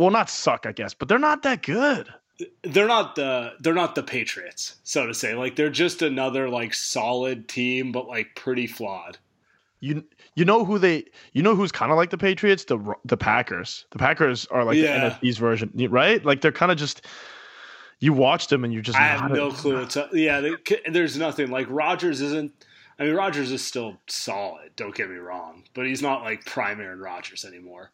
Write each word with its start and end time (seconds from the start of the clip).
well, 0.00 0.10
not 0.10 0.30
suck, 0.30 0.64
I 0.64 0.72
guess, 0.72 0.94
but 0.94 1.08
they're 1.08 1.18
not 1.18 1.42
that 1.42 1.62
good. 1.62 2.08
They're 2.62 2.88
not 2.88 3.16
the 3.16 3.52
they're 3.60 3.74
not 3.74 3.94
the 3.94 4.02
Patriots, 4.02 4.76
so 4.82 5.06
to 5.06 5.12
say. 5.12 5.34
Like 5.34 5.56
they're 5.56 5.68
just 5.68 6.00
another 6.00 6.48
like 6.48 6.72
solid 6.72 7.48
team, 7.48 7.92
but 7.92 8.08
like 8.08 8.34
pretty 8.34 8.66
flawed. 8.66 9.18
You 9.80 10.02
you 10.36 10.46
know 10.46 10.64
who 10.64 10.78
they 10.78 11.04
you 11.34 11.42
know 11.42 11.54
who's 11.54 11.70
kind 11.70 11.92
of 11.92 11.98
like 11.98 12.08
the 12.08 12.16
Patriots, 12.16 12.64
the 12.64 12.78
the 13.04 13.18
Packers. 13.18 13.84
The 13.90 13.98
Packers 13.98 14.46
are 14.46 14.64
like 14.64 14.78
Yeah. 14.78 15.10
the 15.10 15.14
NFC's 15.16 15.36
version, 15.36 15.70
right? 15.90 16.24
Like 16.24 16.40
they're 16.40 16.50
kind 16.50 16.72
of 16.72 16.78
just 16.78 17.06
you 17.98 18.14
watch 18.14 18.46
them 18.46 18.64
and 18.64 18.72
you're 18.72 18.82
just 18.82 18.98
I 18.98 19.02
have 19.02 19.30
no 19.30 19.50
clue. 19.50 19.82
It's 19.82 19.98
yeah, 20.14 20.40
they, 20.40 20.52
there's 20.90 21.18
nothing 21.18 21.50
like 21.50 21.66
Rodgers 21.68 22.22
isn't. 22.22 22.52
I 22.98 23.04
mean, 23.04 23.14
Rodgers 23.14 23.52
is 23.52 23.62
still 23.62 23.98
solid. 24.06 24.70
Don't 24.76 24.94
get 24.94 25.10
me 25.10 25.16
wrong, 25.16 25.64
but 25.74 25.84
he's 25.84 26.00
not 26.00 26.22
like 26.22 26.46
prime 26.46 26.80
Aaron 26.80 27.00
Rodgers 27.00 27.44
anymore. 27.44 27.90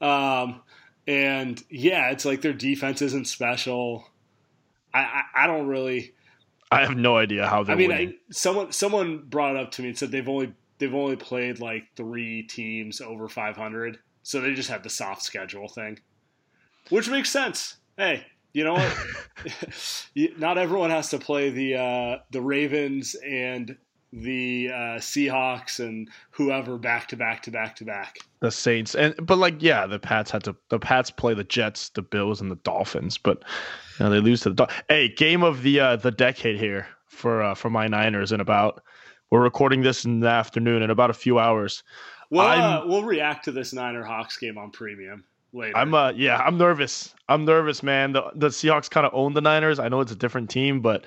Um, 0.00 0.62
and 1.06 1.62
yeah, 1.70 2.10
it's 2.10 2.24
like 2.24 2.40
their 2.40 2.52
defense 2.52 3.02
isn't 3.02 3.26
special. 3.26 4.04
I 4.92 5.00
I, 5.00 5.22
I 5.44 5.46
don't 5.46 5.66
really. 5.66 6.14
I 6.72 6.82
have 6.82 6.96
no 6.96 7.16
idea 7.16 7.46
how 7.48 7.64
they're 7.64 7.74
I 7.74 7.78
mean. 7.78 7.92
I, 7.92 8.14
someone 8.30 8.72
someone 8.72 9.24
brought 9.28 9.56
it 9.56 9.62
up 9.62 9.72
to 9.72 9.82
me 9.82 9.88
and 9.88 9.98
said 9.98 10.10
they've 10.10 10.28
only 10.28 10.54
they've 10.78 10.94
only 10.94 11.16
played 11.16 11.60
like 11.60 11.84
three 11.96 12.42
teams 12.44 13.00
over 13.00 13.28
500, 13.28 13.98
so 14.22 14.40
they 14.40 14.54
just 14.54 14.70
have 14.70 14.82
the 14.82 14.90
soft 14.90 15.22
schedule 15.22 15.68
thing, 15.68 15.98
which 16.90 17.08
makes 17.08 17.30
sense. 17.30 17.76
Hey, 17.96 18.26
you 18.52 18.64
know 18.64 18.74
what? 18.74 18.96
Not 20.38 20.58
everyone 20.58 20.90
has 20.90 21.10
to 21.10 21.18
play 21.18 21.50
the 21.50 21.76
uh, 21.76 22.18
the 22.30 22.40
Ravens 22.40 23.14
and 23.14 23.76
the 24.12 24.70
uh, 24.72 24.98
Seahawks 24.98 25.78
and 25.78 26.08
whoever 26.30 26.78
back 26.78 27.08
to 27.08 27.16
back 27.16 27.42
to 27.42 27.50
back 27.50 27.76
to 27.76 27.84
back. 27.84 28.18
the 28.40 28.50
Saints 28.50 28.94
and 28.94 29.14
but 29.24 29.38
like 29.38 29.62
yeah, 29.62 29.86
the 29.86 29.98
Pats 29.98 30.30
had 30.30 30.44
to 30.44 30.56
the 30.68 30.78
Pats 30.78 31.10
play 31.10 31.34
the 31.34 31.44
Jets, 31.44 31.90
the 31.90 32.02
Bills, 32.02 32.40
and 32.40 32.50
the 32.50 32.56
Dolphins, 32.56 33.18
but 33.18 33.42
you 33.98 34.04
know, 34.04 34.10
they 34.10 34.20
lose 34.20 34.40
to 34.42 34.48
the 34.50 34.54
Dol- 34.56 34.70
hey 34.88 35.08
game 35.08 35.42
of 35.42 35.62
the 35.62 35.80
uh, 35.80 35.96
the 35.96 36.10
decade 36.10 36.58
here 36.58 36.88
for 37.06 37.42
uh, 37.42 37.54
for 37.54 37.70
my 37.70 37.86
Niners 37.86 38.32
in 38.32 38.40
about 38.40 38.82
we're 39.30 39.42
recording 39.42 39.82
this 39.82 40.04
in 40.04 40.20
the 40.20 40.28
afternoon 40.28 40.82
in 40.82 40.90
about 40.90 41.10
a 41.10 41.14
few 41.14 41.38
hours. 41.38 41.82
We'll 42.30 42.46
uh, 42.46 42.86
we'll 42.86 43.04
react 43.04 43.44
to 43.44 43.52
this 43.52 43.72
Niner 43.72 44.04
Hawks 44.04 44.36
game 44.36 44.58
on 44.58 44.70
premium 44.70 45.24
later. 45.52 45.76
I'm 45.76 45.94
uh 45.94 46.12
yeah, 46.12 46.36
I'm 46.38 46.58
nervous. 46.58 47.14
I'm 47.28 47.44
nervous, 47.44 47.82
man. 47.82 48.12
The 48.12 48.24
the 48.34 48.48
Seahawks 48.48 48.90
kind 48.90 49.06
of 49.06 49.12
own 49.14 49.34
the 49.34 49.40
Niners. 49.40 49.78
I 49.78 49.88
know 49.88 50.00
it's 50.00 50.12
a 50.12 50.16
different 50.16 50.50
team, 50.50 50.80
but 50.80 51.04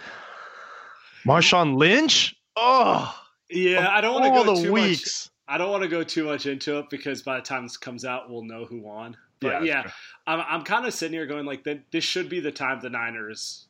Marshawn 1.26 1.78
Lynch, 1.78 2.36
oh, 2.56 3.16
yeah, 3.50 3.90
I 3.90 4.02
don't 4.02 4.14
want 4.14 4.26
to 4.26 4.44
go 4.44 4.56
the 4.56 4.62
too 4.62 4.72
much. 4.72 4.82
weeks. 4.82 5.30
I 5.48 5.58
don't 5.58 5.72
want 5.72 5.84
to 5.84 5.90
go 5.90 6.04
too 6.04 6.26
much 6.26 6.46
into 6.46 6.80
it 6.80 6.90
because 6.90 7.22
by 7.22 7.36
the 7.36 7.42
time 7.42 7.64
this 7.64 7.78
comes 7.78 8.06
out, 8.06 8.30
we'll 8.30 8.44
know 8.44 8.66
who 8.66 8.80
won. 8.80 9.18
But 9.40 9.50
that's 9.50 9.66
yeah. 9.66 9.92
I'm, 10.26 10.42
I'm 10.48 10.62
kind 10.64 10.86
of 10.86 10.94
sitting 10.94 11.14
here 11.14 11.26
going 11.26 11.46
like, 11.46 11.64
th- 11.64 11.82
this 11.92 12.04
should 12.04 12.30
be 12.30 12.40
the 12.40 12.52
time 12.52 12.80
the 12.82 12.90
Niners 12.90 13.66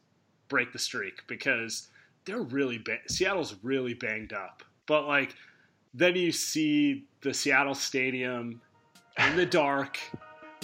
break 0.48 0.72
the 0.72 0.80
streak 0.80 1.24
because 1.28 1.90
they're 2.26 2.44
really 2.44 2.78
ba- 2.78 3.00
Seattle's 3.08 3.56
really 3.64 3.96
banged 3.96 4.34
up. 4.34 4.64
But 4.86 5.08
like, 5.08 5.36
then 5.94 6.16
you 6.16 6.32
see 6.32 7.06
the 7.22 7.34
Seattle 7.34 7.76
stadium 7.76 8.62
in 9.18 9.36
the 9.36 9.46
dark, 9.46 9.98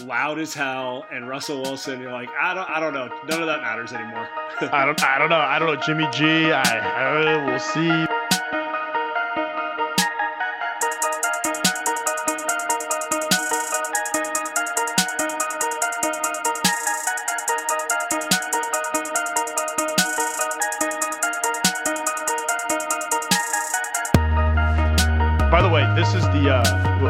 loud 0.04 0.40
as 0.40 0.54
hell, 0.54 1.06
and 1.12 1.28
Russell 1.28 1.62
Wilson. 1.62 2.00
You're 2.00 2.12
like, 2.12 2.30
I 2.40 2.54
don't, 2.54 2.70
I 2.70 2.80
don't 2.80 2.94
know. 2.94 3.08
None 3.28 3.42
of 3.42 3.48
that 3.48 3.62
matters 3.62 3.94
anymore. 3.94 4.28
I 4.62 4.86
don't 4.86 5.04
I 5.04 5.18
don't 5.18 5.30
know. 5.30 5.40
I 5.40 5.60
don't 5.60 5.74
know. 5.74 5.82
Jimmy 5.82 6.08
G. 6.12 6.52
I, 6.52 6.62
I 6.62 7.46
we'll 7.46 7.60
see. 7.60 8.19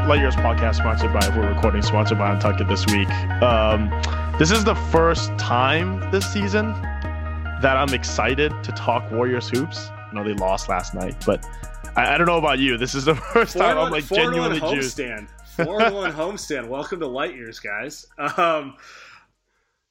Light 0.09 0.21
Years 0.21 0.35
podcast 0.37 0.77
sponsored 0.77 1.13
by 1.13 1.37
We're 1.37 1.53
Recording, 1.53 1.83
sponsored 1.83 2.17
by 2.17 2.33
Untucked 2.33 2.67
this 2.67 2.83
week. 2.87 3.07
Um, 3.43 3.91
this 4.39 4.49
is 4.49 4.63
the 4.63 4.73
first 4.73 5.29
time 5.37 5.99
this 6.09 6.25
season 6.33 6.71
that 7.61 7.77
I'm 7.77 7.93
excited 7.93 8.51
to 8.63 8.71
talk 8.71 9.11
Warriors 9.11 9.49
hoops. 9.49 9.89
I 9.89 10.09
know 10.13 10.23
they 10.23 10.33
lost 10.33 10.67
last 10.67 10.95
night, 10.95 11.23
but 11.27 11.45
I, 11.95 12.15
I 12.15 12.17
don't 12.17 12.25
know 12.25 12.39
about 12.39 12.57
you. 12.57 12.75
This 12.75 12.95
is 12.95 13.05
the 13.05 13.13
first 13.33 13.55
time 13.55 13.77
I'm 13.77 13.91
like 13.91 14.03
Four 14.03 14.17
one 14.17 14.33
genuinely 14.33 14.59
juiced. 14.75 14.97
homestand. 14.97 15.27
Four 15.63 15.77
to 15.77 15.91
one 15.93 16.11
homestand. 16.11 16.67
Welcome 16.69 16.99
to 17.01 17.07
Light 17.07 17.35
Years, 17.35 17.59
guys. 17.59 18.07
Um, 18.17 18.77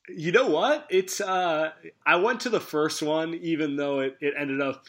you 0.08 0.32
know 0.32 0.48
what? 0.48 0.84
It's 0.90 1.20
uh, 1.20 1.70
I 2.04 2.16
went 2.16 2.40
to 2.40 2.50
the 2.50 2.58
first 2.58 3.02
one, 3.02 3.34
even 3.34 3.76
though 3.76 4.00
it, 4.00 4.16
it 4.20 4.34
ended 4.36 4.60
up. 4.60 4.86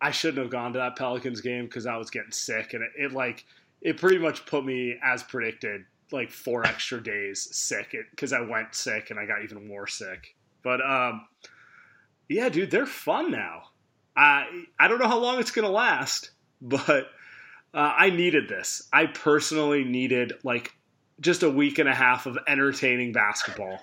I 0.00 0.10
shouldn't 0.10 0.38
have 0.38 0.50
gone 0.50 0.72
to 0.72 0.78
that 0.78 0.96
Pelicans 0.96 1.42
game 1.42 1.66
because 1.66 1.84
I 1.84 1.98
was 1.98 2.08
getting 2.08 2.32
sick, 2.32 2.72
and 2.72 2.82
it, 2.82 2.92
it 2.96 3.12
like 3.12 3.44
it 3.84 3.98
pretty 3.98 4.18
much 4.18 4.46
put 4.46 4.64
me 4.64 4.98
as 5.04 5.22
predicted, 5.22 5.84
like 6.10 6.30
four 6.30 6.66
extra 6.66 7.00
days 7.00 7.48
sick 7.54 7.94
because 8.10 8.32
I 8.32 8.40
went 8.40 8.74
sick 8.74 9.10
and 9.10 9.20
I 9.20 9.26
got 9.26 9.44
even 9.44 9.68
more 9.68 9.86
sick. 9.86 10.34
But 10.62 10.80
um, 10.80 11.26
yeah, 12.28 12.48
dude, 12.48 12.70
they're 12.70 12.86
fun 12.86 13.30
now. 13.30 13.64
I 14.16 14.64
I 14.80 14.88
don't 14.88 14.98
know 14.98 15.08
how 15.08 15.18
long 15.18 15.38
it's 15.38 15.50
gonna 15.50 15.70
last, 15.70 16.30
but 16.62 17.08
uh, 17.74 17.92
I 17.96 18.10
needed 18.10 18.48
this. 18.48 18.88
I 18.92 19.06
personally 19.06 19.84
needed 19.84 20.32
like 20.42 20.72
just 21.20 21.42
a 21.42 21.50
week 21.50 21.78
and 21.78 21.88
a 21.88 21.94
half 21.94 22.26
of 22.26 22.38
entertaining 22.48 23.12
basketball 23.12 23.78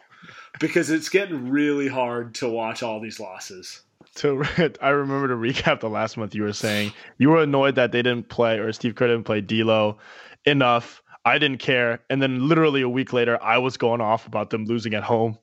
because 0.59 0.89
it's 0.89 1.09
getting 1.09 1.49
really 1.49 1.87
hard 1.87 2.35
to 2.35 2.49
watch 2.49 2.83
all 2.83 2.99
these 2.99 3.19
losses. 3.19 3.81
To 4.15 4.43
I 4.81 4.89
remember 4.89 5.29
to 5.29 5.35
recap 5.35 5.79
the 5.79 5.89
last 5.89 6.17
month 6.17 6.35
you 6.35 6.43
were 6.43 6.53
saying 6.53 6.93
you 7.17 7.29
were 7.29 7.43
annoyed 7.43 7.75
that 7.75 7.91
they 7.91 8.01
didn't 8.01 8.29
play 8.29 8.59
or 8.59 8.71
Steve 8.73 8.95
Kerr 8.95 9.07
didn't 9.07 9.23
play 9.23 9.41
D'Lo 9.41 9.97
enough. 10.45 11.01
I 11.23 11.37
didn't 11.37 11.59
care. 11.59 12.03
And 12.09 12.21
then 12.21 12.47
literally 12.47 12.81
a 12.81 12.89
week 12.89 13.13
later, 13.13 13.41
I 13.41 13.59
was 13.59 13.77
going 13.77 14.01
off 14.01 14.25
about 14.27 14.49
them 14.49 14.65
losing 14.65 14.93
at 14.95 15.03
home 15.03 15.37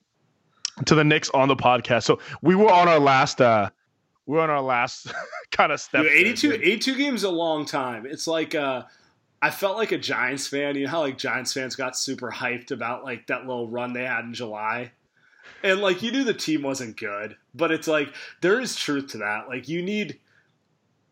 to 0.87 0.95
the 0.95 1.05
Knicks 1.05 1.31
on 1.31 1.49
the 1.49 1.57
podcast. 1.57 2.05
So 2.05 2.19
we 2.43 2.55
were 2.55 2.71
on 2.71 2.89
our 2.89 2.99
last 2.99 3.41
uh 3.41 3.71
we 4.27 4.37
we're 4.37 4.43
on 4.43 4.51
our 4.51 4.61
last 4.61 5.13
kind 5.51 5.73
of 5.73 5.81
step. 5.81 6.03
Dude, 6.03 6.13
82, 6.13 6.53
82 6.53 6.97
games 6.97 7.23
a 7.25 7.31
long 7.31 7.65
time. 7.65 8.05
It's 8.07 8.27
like 8.27 8.55
uh 8.55 8.83
I 9.41 9.51
felt 9.51 9.77
like 9.77 9.93
a 9.93 9.99
Giants 9.99 10.49
fan. 10.49 10.75
You 10.75 10.85
know 10.85 10.91
how 10.91 11.01
like 11.01 11.17
Giants 11.17 11.53
fans 11.53 11.77
got 11.77 11.97
super 11.97 12.31
hyped 12.31 12.71
about 12.71 13.05
like 13.05 13.29
that 13.29 13.47
little 13.47 13.69
run 13.69 13.93
they 13.93 14.05
had 14.05 14.25
in 14.25 14.35
July? 14.35 14.93
And 15.63 15.81
like 15.81 16.03
you 16.03 16.13
knew 16.13 16.25
the 16.25 16.35
team 16.35 16.63
wasn't 16.63 16.97
good, 16.97 17.37
but 17.55 17.71
it's 17.71 17.89
like 17.89 18.13
there 18.41 18.61
is 18.61 18.77
truth 18.77 19.09
to 19.09 19.19
that. 19.19 19.49
Like 19.49 19.69
you 19.69 19.83
need 19.83 20.21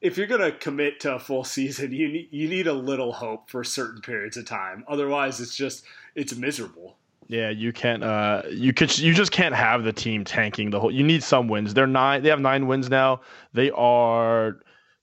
if 0.00 0.16
you're 0.16 0.26
gonna 0.26 0.52
commit 0.52 1.00
to 1.00 1.14
a 1.14 1.18
full 1.18 1.44
season, 1.56 1.92
you 1.92 2.08
need 2.08 2.28
you 2.30 2.48
need 2.48 2.66
a 2.66 2.72
little 2.72 3.12
hope 3.12 3.50
for 3.50 3.64
certain 3.64 4.00
periods 4.00 4.36
of 4.36 4.46
time. 4.46 4.84
Otherwise, 4.88 5.40
it's 5.40 5.56
just 5.56 5.84
it's 6.14 6.36
miserable. 6.36 6.96
Yeah, 7.28 7.50
you 7.50 7.72
can't. 7.72 8.04
Uh, 8.04 8.42
you 8.48 8.72
could. 8.72 8.96
You 8.98 9.12
just 9.12 9.32
can't 9.32 9.54
have 9.54 9.82
the 9.82 9.92
team 9.92 10.24
tanking 10.24 10.70
the 10.70 10.78
whole. 10.78 10.92
You 10.92 11.02
need 11.02 11.22
some 11.22 11.48
wins. 11.48 11.74
They're 11.74 11.86
nine. 11.86 12.22
They 12.22 12.28
have 12.28 12.40
nine 12.40 12.68
wins 12.68 12.88
now. 12.88 13.20
They 13.52 13.70
are 13.72 14.60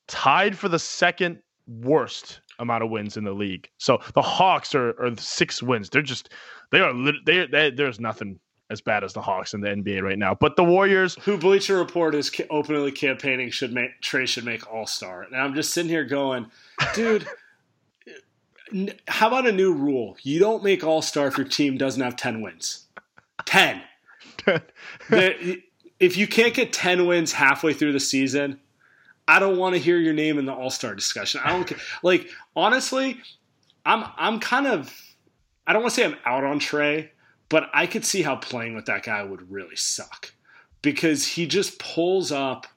tied 0.08 0.58
for 0.58 0.70
the 0.70 0.80
second 0.80 1.40
worst 1.68 2.40
amount 2.60 2.84
of 2.84 2.90
wins 2.90 3.18
in 3.18 3.26
the 3.26 3.34
league. 3.34 3.70
So 3.78 4.00
the 4.14 4.22
Hawks 4.22 4.74
are, 4.74 4.92
are 5.02 5.16
six 5.18 5.62
wins. 5.62 5.90
They're 5.90 6.02
just. 6.02 6.30
They 6.72 6.80
are. 6.80 6.94
They, 7.26 7.46
they 7.46 7.72
there's 7.72 8.00
nothing 8.00 8.40
as 8.70 8.82
bad 8.82 9.04
as 9.04 9.14
the 9.14 9.22
Hawks 9.22 9.54
in 9.54 9.62
the 9.62 9.70
NBA 9.70 10.02
right 10.02 10.18
now. 10.18 10.34
But 10.34 10.56
the 10.56 10.64
Warriors, 10.64 11.16
who 11.22 11.38
Bleacher 11.38 11.78
Report 11.78 12.16
is 12.16 12.32
openly 12.50 12.92
campaigning, 12.92 13.52
should 13.52 13.74
make 13.74 14.02
Trae 14.02 14.28
should 14.28 14.46
make 14.46 14.72
All 14.72 14.88
Star. 14.88 15.24
And 15.24 15.36
I'm 15.36 15.54
just 15.54 15.74
sitting 15.74 15.90
here 15.90 16.06
going, 16.06 16.48
dude. 16.94 17.28
how 19.08 19.28
about 19.28 19.46
a 19.46 19.52
new 19.52 19.74
rule? 19.74 20.18
You 20.24 20.40
don't 20.40 20.64
make 20.64 20.84
All 20.84 21.02
Star 21.02 21.28
if 21.28 21.38
your 21.38 21.48
team 21.48 21.78
doesn't 21.78 22.02
have 22.02 22.16
ten 22.16 22.42
wins. 22.42 22.88
Ten. 23.46 23.82
if 26.00 26.18
you 26.18 26.28
can't 26.28 26.54
get 26.54 26.74
ten 26.74 27.06
wins 27.06 27.34
halfway 27.34 27.74
through 27.74 27.94
the 27.94 28.00
season, 28.00 28.60
I 29.28 29.40
don't 29.40 29.58
want 29.58 29.76
to 29.76 29.80
hear 29.80 29.98
your 29.98 30.14
name 30.14 30.38
in 30.38 30.46
the 30.46 30.54
All 30.54 30.70
Star 30.70 30.96
discussion. 30.96 31.42
I 31.44 31.52
don't 31.52 31.66
care. 31.66 31.78
Like 32.04 32.30
honestly, 32.56 33.20
I'm 33.86 34.06
I'm 34.18 34.40
kind 34.40 34.68
of 34.68 34.94
I 35.68 35.74
don't 35.74 35.84
want 35.84 35.94
to 35.94 36.02
say 36.02 36.06
I'm 36.06 36.18
out 36.26 36.44
on 36.44 36.60
Trae 36.60 37.10
but 37.50 37.70
I 37.74 37.88
could 37.88 38.06
see 38.06 38.22
how 38.22 38.36
playing 38.36 38.76
with 38.76 38.86
that 38.86 39.04
guy 39.04 39.24
would 39.24 39.52
really 39.52 39.76
suck 39.76 40.34
because 40.82 41.26
he 41.26 41.48
just 41.48 41.80
pulls 41.80 42.32
up 42.32 42.68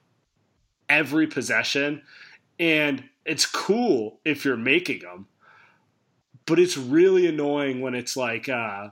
every 0.88 1.26
possession 1.26 2.02
and 2.58 3.02
it's 3.24 3.44
cool 3.44 4.20
if 4.24 4.44
you're 4.44 4.56
making 4.56 5.00
them 5.00 5.26
but 6.46 6.60
it's 6.60 6.76
really 6.76 7.26
annoying 7.26 7.80
when 7.80 7.94
it's 7.94 8.16
like 8.16 8.48
uh, 8.48 8.88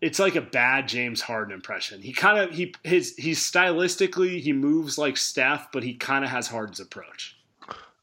it's 0.00 0.18
like 0.18 0.34
a 0.34 0.40
bad 0.40 0.88
James 0.88 1.22
Harden 1.22 1.54
impression. 1.54 2.02
He 2.02 2.12
kind 2.12 2.38
of 2.38 2.50
he 2.50 2.74
his 2.82 3.14
he's 3.16 3.38
stylistically 3.40 4.40
he 4.40 4.52
moves 4.52 4.98
like 4.98 5.16
Steph, 5.16 5.70
but 5.72 5.84
he 5.84 5.94
kind 5.94 6.24
of 6.24 6.30
has 6.30 6.48
Harden's 6.48 6.80
approach. 6.80 7.38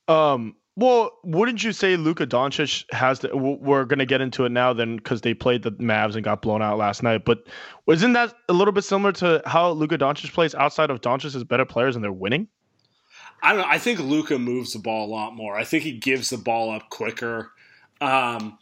Um, 0.07 0.55
well, 0.79 1.11
wouldn't 1.23 1.63
you 1.63 1.73
say 1.73 1.97
Luka 1.97 2.25
Doncic 2.25 2.85
has 2.93 3.19
the? 3.19 3.35
We're 3.35 3.83
to 3.99 4.05
get 4.05 4.21
into 4.21 4.45
it 4.45 4.51
now, 4.51 4.71
then, 4.71 4.95
because 4.95 5.21
they 5.21 5.33
played 5.33 5.63
the 5.63 5.71
Mavs 5.73 6.15
and 6.15 6.23
got 6.23 6.41
blown 6.41 6.61
out 6.61 6.77
last 6.77 7.03
night. 7.03 7.25
But 7.25 7.43
isn't 7.87 8.13
that 8.13 8.33
a 8.47 8.53
little 8.53 8.71
bit 8.71 8.85
similar 8.85 9.11
to 9.13 9.41
how 9.45 9.71
Luka 9.71 9.97
Doncic 9.97 10.31
plays 10.33 10.55
outside 10.55 10.89
of 10.89 11.01
Doncic's 11.01 11.43
better 11.43 11.65
players 11.65 11.95
and 11.95 12.03
they're 12.03 12.11
winning? 12.13 12.47
I 13.43 13.53
don't 13.53 13.61
know. 13.61 13.67
I 13.67 13.77
think 13.77 13.99
Luka 13.99 14.39
moves 14.39 14.71
the 14.71 14.79
ball 14.79 15.05
a 15.05 15.11
lot 15.11 15.35
more. 15.35 15.57
I 15.57 15.65
think 15.65 15.83
he 15.83 15.93
gives 15.93 16.29
the 16.29 16.37
ball 16.37 16.71
up 16.71 16.89
quicker. 16.89 17.51
Um, 17.99 18.57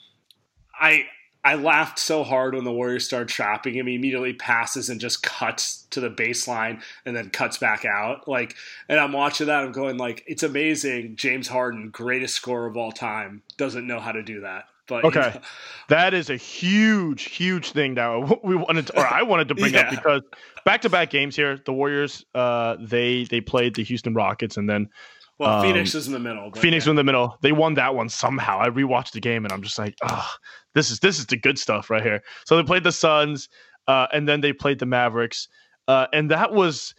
I 0.79 1.05
I 1.47 1.55
laughed 1.55 1.97
so 1.97 2.25
hard 2.25 2.55
when 2.55 2.65
the 2.65 2.73
Warriors 2.73 3.05
started 3.05 3.29
trapping 3.29 3.73
him. 3.73 3.87
He 3.87 3.95
immediately 3.95 4.33
passes 4.33 4.89
and 4.89 4.99
just 4.99 5.23
cuts 5.23 5.87
to 5.91 6.01
the 6.01 6.09
baseline 6.09 6.81
and 7.05 7.15
then 7.15 7.29
cuts 7.29 7.57
back 7.57 7.85
out. 7.85 8.27
Like, 8.27 8.53
and 8.89 8.99
I'm 8.99 9.13
watching 9.13 9.47
that. 9.47 9.63
I'm 9.63 9.71
going 9.71 9.95
like, 9.95 10.25
it's 10.27 10.43
amazing. 10.43 11.15
James 11.15 11.47
Harden, 11.47 11.89
greatest 11.89 12.35
scorer 12.35 12.67
of 12.67 12.75
all 12.75 12.91
time, 12.91 13.43
doesn't 13.55 13.87
know 13.87 14.01
how 14.01 14.11
to 14.11 14.23
do 14.23 14.41
that. 14.41 14.65
But 14.89 15.05
okay, 15.05 15.27
you 15.27 15.35
know. 15.35 15.41
that 15.87 16.13
is 16.13 16.29
a 16.29 16.35
huge, 16.35 17.23
huge 17.23 17.71
thing 17.71 17.95
that 17.95 18.39
we 18.43 18.57
wanted, 18.57 18.87
to, 18.87 18.99
or 18.99 19.07
I 19.07 19.21
wanted 19.21 19.47
to 19.47 19.55
bring 19.55 19.73
yeah. 19.73 19.83
up 19.83 19.91
because 19.91 20.21
back-to-back 20.65 21.09
games 21.11 21.33
here, 21.33 21.61
the 21.65 21.71
Warriors, 21.71 22.25
uh, 22.35 22.75
they 22.81 23.23
they 23.23 23.39
played 23.39 23.73
the 23.75 23.85
Houston 23.85 24.13
Rockets 24.13 24.57
and 24.57 24.69
then 24.69 24.89
well, 25.39 25.59
um, 25.59 25.61
Phoenix 25.61 25.93
is 25.93 26.07
in 26.07 26.13
the 26.13 26.19
middle. 26.19 26.51
Phoenix 26.53 26.85
yeah. 26.85 26.91
in 26.91 26.95
the 26.95 27.03
middle. 27.03 27.37
They 27.41 27.51
won 27.51 27.75
that 27.75 27.93
one 27.93 28.09
somehow. 28.09 28.59
I 28.59 28.69
rewatched 28.69 29.11
the 29.11 29.19
game 29.19 29.45
and 29.45 29.51
I'm 29.51 29.61
just 29.61 29.77
like, 29.77 29.95
oh, 30.01 30.29
this 30.73 30.89
is 30.89 30.99
this 30.99 31.19
is 31.19 31.27
the 31.27 31.37
good 31.37 31.59
stuff 31.59 31.89
right 31.89 32.03
here. 32.03 32.23
So 32.45 32.57
they 32.57 32.63
played 32.63 32.83
the 32.83 32.91
Suns, 32.91 33.49
uh, 33.87 34.07
and 34.11 34.27
then 34.27 34.41
they 34.41 34.53
played 34.53 34.79
the 34.79 34.85
Mavericks, 34.85 35.47
uh, 35.87 36.07
and 36.11 36.31
that 36.31 36.53
was 36.53 36.95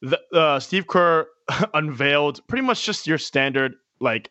the, 0.00 0.20
uh, 0.32 0.60
Steve 0.60 0.86
Kerr 0.86 1.26
unveiled 1.74 2.46
pretty 2.48 2.62
much 2.62 2.84
just 2.84 3.06
your 3.06 3.18
standard 3.18 3.74
like. 4.00 4.30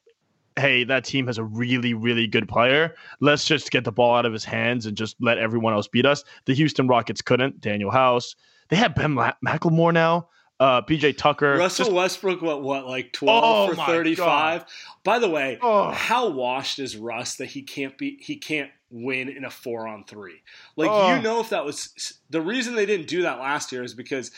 Hey, 0.55 0.83
that 0.83 1.03
team 1.03 1.25
has 1.25 1.39
a 1.39 1.44
really, 1.44 1.95
really 1.95 2.27
good 2.27 2.47
player. 2.47 2.94
Let's 3.19 3.44
just 3.44 3.71
get 3.71 3.85
the 3.85 3.91
ball 3.91 4.13
out 4.13 4.27
of 4.27 4.33
his 4.33 4.45
hands 4.45 4.85
and 4.85 4.95
just 4.95 5.15
let 5.19 5.39
everyone 5.39 5.73
else 5.73 5.88
beat 5.88 6.05
us. 6.05 6.23
The 6.45 6.53
Houston 6.53 6.88
Rockets 6.88 7.23
couldn't. 7.23 7.59
Danuel 7.59 7.91
House. 7.91 8.35
They 8.69 8.75
have 8.75 8.94
Ben 8.94 9.15
McLemore 9.15 9.91
now 9.91 10.27
uh, 10.59 10.81
PJ 10.81 11.17
Tucker. 11.17 11.57
Russell 11.57 11.85
just, 11.85 11.95
Westbrook, 11.95 12.41
what, 12.41 12.61
what, 12.61 12.85
like 12.88 13.11
12 13.13 13.44
oh 13.44 13.73
for 13.73 13.85
35? 13.85 14.17
God. 14.61 14.67
By 15.03 15.19
the 15.19 15.29
way, 15.29 15.59
oh. 15.61 15.91
how 15.91 16.29
washed 16.29 16.79
is 16.79 16.95
Russ 16.95 17.35
that 17.35 17.47
he 17.47 17.61
can't 17.61 17.97
be, 17.97 18.17
he 18.21 18.38
can't 18.38 18.71
win 18.89 19.29
in 19.29 19.45
a 19.45 19.50
four 19.50 19.88
on 19.88 20.03
three? 20.05 20.41
Like, 20.75 20.89
oh. 20.91 21.15
you 21.15 21.21
know, 21.21 21.39
if 21.39 21.50
that 21.50 21.65
was 21.65 22.19
the 22.29 22.41
reason 22.41 22.75
they 22.75 22.85
didn't 22.85 23.07
do 23.07 23.23
that 23.23 23.39
last 23.39 23.71
year 23.71 23.83
is 23.83 23.94
because 23.94 24.31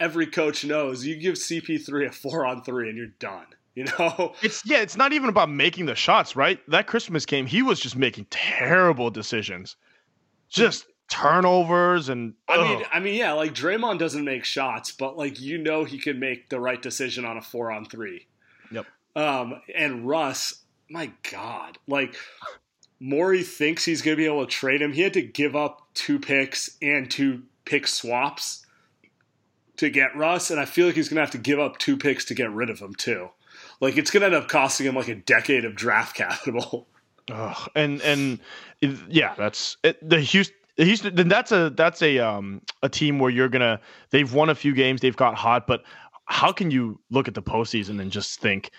every 0.00 0.26
coach 0.26 0.64
knows 0.64 1.04
you 1.04 1.16
give 1.16 1.34
CP3 1.34 2.08
a 2.08 2.12
four 2.12 2.46
on 2.46 2.62
three 2.62 2.88
and 2.88 2.96
you're 2.96 3.08
done. 3.18 3.46
You 3.76 3.84
know, 3.84 4.34
it's 4.42 4.66
yeah, 4.66 4.78
it's 4.78 4.96
not 4.96 5.12
even 5.12 5.28
about 5.28 5.48
making 5.48 5.86
the 5.86 5.94
shots, 5.94 6.34
right? 6.34 6.58
That 6.68 6.88
Christmas 6.88 7.24
game, 7.24 7.46
he 7.46 7.62
was 7.62 7.78
just 7.78 7.96
making 7.96 8.26
terrible 8.28 9.10
decisions. 9.10 9.76
Just 10.48 10.86
turnovers 11.10 12.08
and 12.08 12.34
ugh. 12.48 12.60
I 12.60 12.68
mean 12.68 12.84
I 12.92 13.00
mean 13.00 13.14
yeah 13.14 13.32
like 13.32 13.52
Draymond 13.52 13.98
doesn't 13.98 14.24
make 14.24 14.44
shots 14.44 14.92
but 14.92 15.18
like 15.18 15.40
you 15.40 15.58
know 15.58 15.84
he 15.84 15.98
can 15.98 16.18
make 16.18 16.48
the 16.48 16.60
right 16.60 16.80
decision 16.80 17.24
on 17.24 17.36
a 17.36 17.42
4 17.42 17.72
on 17.72 17.84
3. 17.84 18.26
Yep. 18.70 18.86
Um 19.16 19.60
and 19.74 20.08
Russ 20.08 20.62
my 20.88 21.12
god 21.30 21.78
like 21.86 22.14
Morey 23.00 23.42
thinks 23.42 23.84
he's 23.84 24.02
going 24.02 24.14
to 24.14 24.20
be 24.20 24.26
able 24.26 24.44
to 24.44 24.50
trade 24.50 24.82
him. 24.82 24.92
He 24.92 25.00
had 25.00 25.14
to 25.14 25.22
give 25.22 25.56
up 25.56 25.88
two 25.94 26.18
picks 26.18 26.76
and 26.82 27.10
two 27.10 27.42
pick 27.64 27.86
swaps 27.86 28.66
to 29.78 29.88
get 29.90 30.14
Russ 30.14 30.50
and 30.50 30.60
I 30.60 30.64
feel 30.64 30.86
like 30.86 30.94
he's 30.94 31.08
going 31.08 31.16
to 31.16 31.22
have 31.22 31.30
to 31.30 31.38
give 31.38 31.58
up 31.58 31.78
two 31.78 31.96
picks 31.96 32.24
to 32.26 32.34
get 32.34 32.52
rid 32.52 32.70
of 32.70 32.78
him 32.78 32.94
too. 32.94 33.30
Like 33.80 33.96
it's 33.96 34.10
going 34.10 34.20
to 34.20 34.26
end 34.26 34.34
up 34.36 34.48
costing 34.48 34.86
him 34.86 34.94
like 34.94 35.08
a 35.08 35.14
decade 35.16 35.64
of 35.64 35.74
draft 35.74 36.14
capital. 36.16 36.86
Ugh. 37.30 37.68
and 37.74 38.00
and 38.02 38.38
yeah, 39.08 39.34
that's 39.36 39.76
it, 39.82 40.08
the 40.08 40.20
Houston 40.20 40.56
He's 40.76 41.02
then 41.02 41.28
that's 41.28 41.52
a 41.52 41.70
that's 41.76 42.02
a 42.02 42.18
um 42.18 42.62
a 42.82 42.88
team 42.88 43.18
where 43.18 43.30
you're 43.30 43.48
gonna 43.48 43.80
they've 44.10 44.32
won 44.32 44.48
a 44.48 44.54
few 44.54 44.74
games 44.74 45.00
they've 45.00 45.16
got 45.16 45.34
hot 45.34 45.66
but 45.66 45.82
how 46.26 46.52
can 46.52 46.70
you 46.70 47.00
look 47.10 47.28
at 47.28 47.34
the 47.34 47.42
postseason 47.42 48.00
and 48.00 48.10
just 48.10 48.40
think 48.40 48.70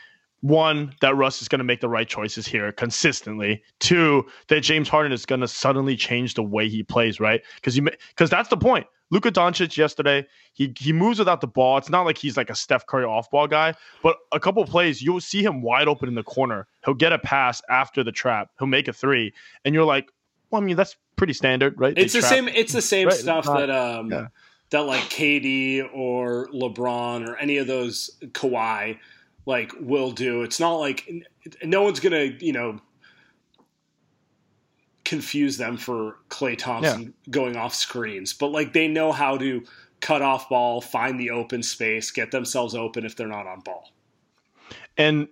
one 0.42 0.94
that 1.02 1.16
Russ 1.16 1.42
is 1.42 1.48
going 1.48 1.60
to 1.60 1.66
make 1.66 1.82
the 1.82 1.90
right 1.90 2.08
choices 2.08 2.48
here 2.48 2.72
consistently. 2.72 3.64
Two 3.80 4.26
that 4.48 4.62
James 4.62 4.90
Harden 4.90 5.12
is 5.12 5.26
going 5.26 5.42
to 5.42 5.48
suddenly 5.48 5.96
change 5.96 6.34
the 6.34 6.44
way 6.44 6.68
he 6.68 6.84
plays, 6.84 7.20
right? 7.20 7.42
Because 7.56 7.78
you 7.78 7.84
because 7.84 8.30
that's 8.30 8.50
the 8.50 8.58
point. 8.58 8.88
Luka 9.12 9.30
Doncic 9.30 9.76
yesterday, 9.78 10.26
he 10.54 10.74
he 10.80 10.94
moves 10.94 11.20
without 11.20 11.42
the 11.42 11.48
ball. 11.48 11.78
It's 11.78 11.90
not 11.90 12.06
like 12.06 12.18
he's 12.18 12.38
like 12.38 12.50
a 12.50 12.56
Steph 12.56 12.88
Curry 12.88 13.06
off 13.06 13.30
ball 13.30 13.48
guy, 13.48 13.74
but 14.02 14.18
a 14.32 14.40
couple 14.40 14.66
plays 14.66 15.02
you'll 15.02 15.22
see 15.22 15.44
him 15.44 15.62
wide 15.62 15.88
open 15.88 16.10
in 16.10 16.16
the 16.16 16.24
corner. 16.24 16.68
He'll 16.86 16.94
get 16.94 17.14
a 17.14 17.20
pass 17.20 17.62
after 17.70 18.04
the 18.04 18.12
trap. 18.12 18.50
He'll 18.58 18.68
make 18.68 18.88
a 18.88 18.94
three, 18.94 19.34
and 19.66 19.76
you're 19.76 19.86
like, 19.86 20.10
well, 20.52 20.62
I 20.62 20.66
mean 20.66 20.76
that's 20.76 20.96
pretty 21.16 21.34
standard, 21.34 21.80
right? 21.80 21.98
It's 21.98 22.14
they 22.14 22.20
the 22.20 22.28
trap. 22.28 22.34
same. 22.34 22.48
It's 22.50 22.74
the 22.74 22.82
same 22.82 23.08
right, 23.08 23.18
stuff 23.18 23.46
not, 23.46 23.60
that 23.60 23.70
um 23.70 24.12
yeah. 24.12 24.28
that 24.70 24.82
like 24.82 25.02
KD 25.04 25.90
or 25.94 26.50
LeBron 26.54 27.28
or 27.28 27.38
any 27.38 27.58
of 27.58 27.68
those 27.68 28.12
Kawhi 28.22 29.00
like 29.46 29.72
will 29.80 30.12
do. 30.12 30.44
It's 30.44 30.60
not 30.60 30.76
like 30.76 31.10
no 31.64 31.82
one's 31.84 32.00
gonna 32.00 32.26
you 32.40 32.54
know 32.54 32.80
confuse 35.06 35.58
them 35.58 35.78
for 35.78 36.18
Klay 36.30 36.58
Thompson 36.58 37.02
yeah. 37.02 37.32
going 37.32 37.56
off 37.56 37.74
screens, 37.74 38.34
but 38.34 38.52
like 38.52 38.74
they 38.74 38.88
know 38.88 39.12
how 39.12 39.38
to 39.38 39.64
cut 40.02 40.22
off 40.22 40.50
ball, 40.50 40.82
find 40.82 41.20
the 41.20 41.32
open 41.32 41.64
space, 41.64 42.12
get 42.12 42.32
themselves 42.32 42.76
open 42.76 43.06
if 43.06 43.16
they're 43.16 43.28
not 43.28 43.48
on 43.48 43.62
ball. 43.62 43.92
And 44.98 45.28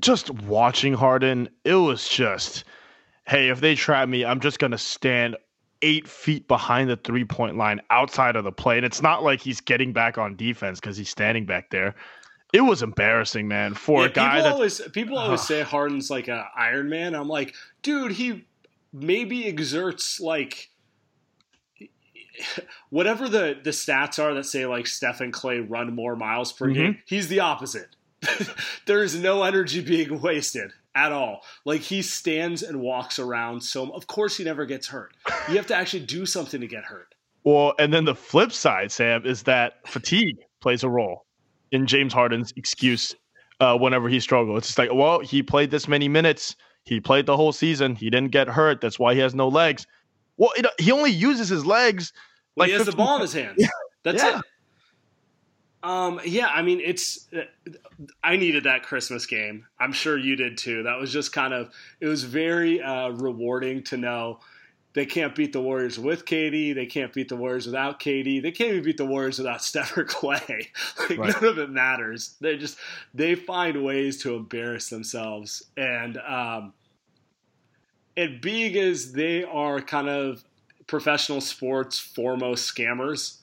just 0.00 0.30
watching 0.30 0.94
Harden, 0.94 1.48
it 1.64 1.74
was 1.74 2.08
just 2.08 2.64
hey, 3.30 3.48
if 3.48 3.60
they 3.60 3.76
trap 3.76 4.08
me, 4.08 4.24
I'm 4.24 4.40
just 4.40 4.58
going 4.58 4.72
to 4.72 4.78
stand 4.78 5.36
eight 5.82 6.08
feet 6.08 6.48
behind 6.48 6.90
the 6.90 6.96
three 6.96 7.24
point 7.24 7.56
line 7.56 7.80
outside 7.90 8.34
of 8.34 8.42
the 8.42 8.50
play. 8.52 8.76
And 8.76 8.84
it's 8.84 9.00
not 9.00 9.22
like 9.22 9.40
he's 9.40 9.60
getting 9.60 9.92
back 9.92 10.18
on 10.18 10.34
defense 10.36 10.80
because 10.80 10.96
he's 10.96 11.08
standing 11.08 11.46
back 11.46 11.70
there. 11.70 11.94
It 12.52 12.62
was 12.62 12.82
embarrassing, 12.82 13.46
man, 13.46 13.74
for 13.74 14.02
yeah, 14.02 14.08
a 14.08 14.10
guy 14.10 14.30
people 14.30 14.42
that 14.42 14.52
always 14.52 14.80
people 14.92 15.18
always 15.18 15.40
uh, 15.40 15.44
say 15.44 15.62
Harden's 15.62 16.10
like 16.10 16.26
an 16.26 16.42
Iron 16.56 16.88
Man. 16.88 17.14
I'm 17.14 17.28
like, 17.28 17.54
dude, 17.82 18.10
he 18.10 18.44
maybe 18.92 19.46
exerts 19.46 20.20
like 20.20 20.68
whatever 22.90 23.28
the 23.28 23.56
the 23.62 23.70
stats 23.70 24.18
are 24.22 24.34
that 24.34 24.46
say 24.46 24.66
like 24.66 24.88
Steph 24.88 25.20
and 25.20 25.32
Klay 25.32 25.64
run 25.68 25.94
more 25.94 26.16
miles 26.16 26.52
per 26.52 26.66
Mhm. 26.66 26.74
game. 26.74 26.98
He's 27.04 27.28
the 27.28 27.38
opposite. 27.38 27.94
there 28.86 29.04
is 29.04 29.14
no 29.14 29.44
energy 29.44 29.80
being 29.80 30.20
wasted 30.20 30.72
at 30.94 31.12
all. 31.12 31.42
Like 31.64 31.80
he 31.80 32.02
stands 32.02 32.62
and 32.62 32.80
walks 32.80 33.18
around. 33.18 33.62
So 33.62 33.90
of 33.90 34.06
course 34.06 34.36
he 34.36 34.44
never 34.44 34.66
gets 34.66 34.88
hurt. 34.88 35.12
You 35.48 35.56
have 35.56 35.66
to 35.68 35.74
actually 35.74 36.04
do 36.06 36.26
something 36.26 36.60
to 36.60 36.66
get 36.66 36.84
hurt. 36.84 37.14
Well, 37.44 37.74
and 37.78 37.92
then 37.94 38.04
the 38.04 38.14
flip 38.14 38.52
side, 38.52 38.88
Saam, 38.88 39.24
is 39.24 39.44
that 39.44 39.86
fatigue 39.86 40.36
plays 40.60 40.82
a 40.84 40.88
role 40.88 41.24
in 41.72 41.86
James 41.86 42.12
Harden's 42.12 42.52
excuse 42.56 43.14
uh, 43.60 43.76
whenever 43.78 44.08
he 44.08 44.20
struggles. 44.20 44.58
It's 44.58 44.66
just 44.68 44.78
like, 44.78 44.92
well, 44.92 45.20
he 45.20 45.42
played 45.42 45.70
this 45.70 45.88
many 45.88 46.08
minutes. 46.08 46.56
He 46.84 47.00
played 47.00 47.26
the 47.26 47.36
whole 47.36 47.52
season. 47.52 47.94
He 47.94 48.10
didn't 48.10 48.32
get 48.32 48.48
hurt. 48.48 48.80
That's 48.80 48.98
why 48.98 49.14
he 49.14 49.20
has 49.20 49.34
no 49.34 49.48
legs. 49.48 49.86
Well, 50.36 50.50
it, 50.56 50.66
he 50.78 50.92
only 50.92 51.10
uses 51.12 51.48
his 51.48 51.64
legs. 51.64 52.12
Like 52.56 52.68
he 52.70 52.74
has 52.76 52.86
the 52.86 52.92
ball 52.92 53.16
in 53.16 53.22
his 53.22 53.32
hands. 53.32 53.62
That's 54.02 54.22
Yeah. 54.22 54.38
it. 54.38 54.44
Um, 55.82 56.20
yeah, 56.24 56.48
I 56.48 56.62
mean, 56.62 56.80
it's. 56.84 57.26
I 58.22 58.36
needed 58.36 58.64
that 58.64 58.82
Christmas 58.82 59.26
game. 59.26 59.66
I'm 59.78 59.92
sure 59.92 60.18
you 60.18 60.36
did 60.36 60.58
too. 60.58 60.82
That 60.84 60.98
was 60.98 61.12
just 61.12 61.32
kind 61.32 61.54
of. 61.54 61.70
It 62.00 62.06
was 62.06 62.24
very 62.24 62.82
uh, 62.82 63.08
rewarding 63.10 63.82
to 63.84 63.96
know 63.96 64.40
they 64.92 65.06
can't 65.06 65.34
beat 65.34 65.52
the 65.52 65.60
Warriors 65.60 65.98
with 65.98 66.24
KD. 66.26 66.74
They 66.74 66.86
can't 66.86 67.12
beat 67.12 67.28
the 67.28 67.36
Warriors 67.36 67.66
without 67.66 68.00
KD. 68.00 68.42
They 68.42 68.50
can't 68.50 68.70
even 68.72 68.82
beat 68.84 68.96
the 68.96 69.06
Warriors 69.06 69.38
without 69.38 69.62
Steph 69.64 69.96
or 69.96 70.04
Klay. 70.04 70.66
Like 71.08 71.18
Right. 71.18 71.32
none 71.34 71.44
of 71.44 71.58
it 71.58 71.70
matters. 71.70 72.36
They 72.40 72.56
just 72.56 72.76
they 73.14 73.34
find 73.34 73.82
ways 73.84 74.20
to 74.22 74.34
embarrass 74.34 74.90
themselves, 74.90 75.62
and 75.76 76.18
um, 76.18 76.72
and 78.16 78.40
being 78.40 78.76
as 78.76 79.12
they 79.12 79.44
are 79.44 79.80
kind 79.80 80.08
of 80.08 80.44
professional 80.86 81.40
sports 81.40 81.98
foremost 81.98 82.74
scammers. 82.74 83.36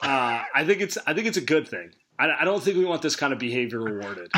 Uh, 0.00 0.42
I 0.54 0.64
think 0.64 0.80
it's 0.80 0.96
I 1.06 1.14
think 1.14 1.26
it's 1.26 1.36
a 1.36 1.42
good 1.42 1.66
thing. 1.66 1.90
I, 2.18 2.30
I 2.40 2.44
don't 2.44 2.62
think 2.62 2.76
we 2.76 2.84
want 2.84 3.02
this 3.02 3.16
kind 3.16 3.32
of 3.32 3.38
behavior 3.38 3.80
rewarded. 3.80 4.30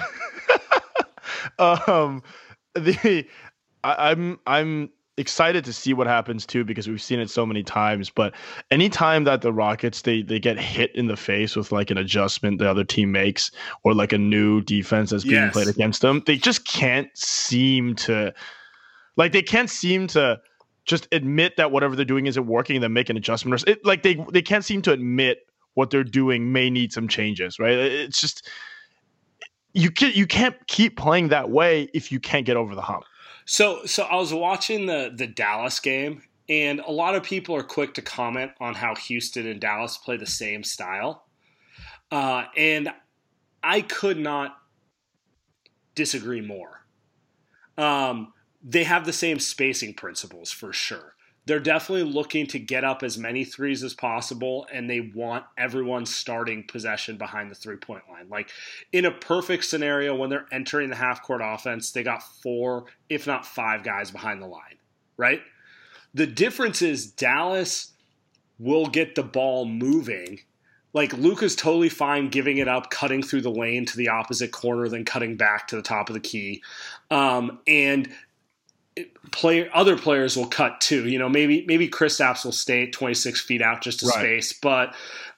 um, 1.59 2.23
the 2.75 3.26
I, 3.85 4.11
I'm 4.11 4.38
I'm 4.47 4.90
excited 5.17 5.64
to 5.67 5.73
see 5.73 5.93
what 5.93 6.07
happens 6.07 6.47
too 6.47 6.64
because 6.64 6.88
we've 6.88 7.02
seen 7.02 7.21
it 7.21 7.29
so 7.29 7.45
many 7.45 7.62
times. 7.62 8.09
But 8.09 8.35
anytime 8.71 9.25
that 9.25 9.43
the 9.43 9.52
Rockets 9.52 10.02
they 10.02 10.23
they 10.23 10.38
get 10.38 10.59
hit 10.59 10.95
in 10.95 11.07
the 11.09 11.17
face 11.17 11.57
with 11.57 11.73
like 11.73 11.90
an 11.90 11.99
adjustment 11.99 12.59
the 12.59 12.71
other 12.71 12.85
team 12.85 13.12
makes 13.12 13.50
or 13.83 13.95
like 13.95 14.12
a 14.12 14.19
new 14.19 14.62
defense 14.62 15.11
that's 15.11 15.25
being 15.25 15.35
Yes. 15.35 15.52
played 15.52 15.69
against 15.69 16.00
them, 16.02 16.23
they 16.26 16.37
just 16.37 16.67
can't 16.67 17.09
seem 17.17 17.95
to 17.97 18.33
like 19.17 19.33
they 19.33 19.43
can't 19.43 19.69
seem 19.69 20.07
to 20.09 20.40
just 20.87 21.07
admit 21.12 21.57
that 21.59 21.71
whatever 21.71 21.95
they're 21.95 22.05
doing 22.07 22.26
isn't 22.26 22.47
working 22.47 22.76
and 22.76 22.83
then 22.83 22.93
make 22.93 23.11
an 23.11 23.17
adjustment. 23.17 23.62
Or, 23.62 23.71
it, 23.71 23.85
like 23.85 24.02
they 24.02 24.25
they 24.33 24.43
can't 24.43 24.64
seem 24.64 24.81
to 24.83 24.93
admit 24.93 25.40
what 25.75 25.91
they're 25.91 26.05
doing 26.05 26.53
may 26.53 26.71
need 26.71 26.93
some 26.93 27.09
changes. 27.09 27.59
Right? 27.59 27.73
It's 27.75 28.21
just 28.21 28.49
you 29.73 29.91
can 29.91 30.12
you 30.15 30.27
can't 30.27 30.57
keep 30.67 30.97
playing 30.97 31.29
that 31.29 31.50
way 31.50 31.89
if 31.95 32.11
you 32.11 32.21
can't 32.21 32.47
get 32.47 32.57
over 32.57 32.75
the 32.75 32.83
hump. 32.83 33.05
So 33.45 33.85
so 33.87 34.05
I 34.05 34.17
was 34.17 34.33
watching 34.33 34.87
the 34.87 35.12
the 35.15 35.27
Dallas 35.27 35.81
game, 35.81 36.23
and 36.49 36.81
a 36.81 36.91
lot 36.91 37.15
of 37.15 37.23
people 37.23 37.55
are 37.57 37.62
quick 37.62 37.95
to 37.95 38.03
comment 38.03 38.53
on 38.61 38.75
how 38.75 38.95
Houston 38.95 39.47
and 39.47 39.61
Dallas 39.61 39.97
play 39.97 40.17
the 40.17 40.27
same 40.27 40.62
style, 40.62 41.25
uh, 42.11 42.45
and 42.57 42.91
I 43.62 43.83
could 43.83 44.19
not 44.19 44.57
disagree 45.95 46.41
more. 46.41 46.85
Um, 47.77 48.33
they 48.62 48.85
have 48.85 49.07
the 49.07 49.12
same 49.12 49.39
spacing 49.39 49.95
principles 49.95 50.50
for 50.50 50.73
sure. 50.73 51.15
They're 51.47 51.59
definitely 51.59 52.11
looking 52.12 52.47
to 52.49 52.59
get 52.59 52.85
up 52.85 53.02
as 53.02 53.18
many 53.18 53.44
threes 53.44 53.82
as 53.82 53.94
possible, 53.94 54.66
and 54.73 54.88
they 54.88 55.00
want 55.00 55.44
everyone 55.56 56.06
starting 56.06 56.64
possession 56.64 57.16
behind 57.16 57.50
the 57.50 57.54
three 57.54 57.76
point 57.76 58.02
line. 58.11 58.28
Like 58.28 58.50
in 58.92 59.04
a 59.04 59.11
perfect 59.11 59.64
scenario, 59.64 60.14
when 60.14 60.30
they're 60.30 60.47
entering 60.52 60.90
the 60.90 60.97
half 60.97 61.23
court 61.23 61.40
offense, 61.42 61.92
they 61.92 62.02
got 62.02 62.23
four, 62.23 62.85
if 63.09 63.26
not 63.26 63.47
five 63.47 63.82
guys 63.82 64.11
behind 64.11 64.42
the 64.42 64.47
line, 64.47 64.76
right? 65.16 65.40
The 66.14 66.26
difference 66.26 66.82
is 66.82 67.11
Dallas 67.11 67.92
will 68.59 68.87
get 68.87 69.14
the 69.14 69.23
ball 69.23 69.64
moving. 69.64 70.40
Like 70.92 71.12
Luka's 71.14 71.56
totally 71.56 71.88
fine 71.88 72.28
giving 72.28 72.59
it 72.59 72.68
up, 72.68 72.90
cutting 72.90 73.23
through 73.23 73.42
the 73.42 73.50
lane 73.50 73.87
to 73.87 73.97
the 73.97 74.09
opposite 74.09 74.50
corner, 74.50 74.88
then 74.88 75.04
cutting 75.04 75.37
back 75.37 75.68
to 75.68 75.76
the 75.76 75.82
top 75.82 76.11
of 76.11 76.14
the 76.14 76.20
key. 76.20 76.62
Um, 77.11 77.61
and 77.66 78.09
player 79.30 79.69
other 79.73 79.97
players 79.97 80.37
will 80.37 80.47
cut 80.47 80.80
too. 80.80 81.09
You 81.09 81.19
know, 81.19 81.28
maybe 81.28 81.64
maybe 81.66 81.88
Kristaps 81.88 82.45
will 82.45 82.52
stay 82.52 82.85
at 82.85 82.92
26 82.92 83.40
feet 83.40 83.62
out 83.62 83.83
just 83.83 84.00
to 84.00 84.07
Right. 84.07 84.14
space, 84.42 84.52
but 84.52 84.95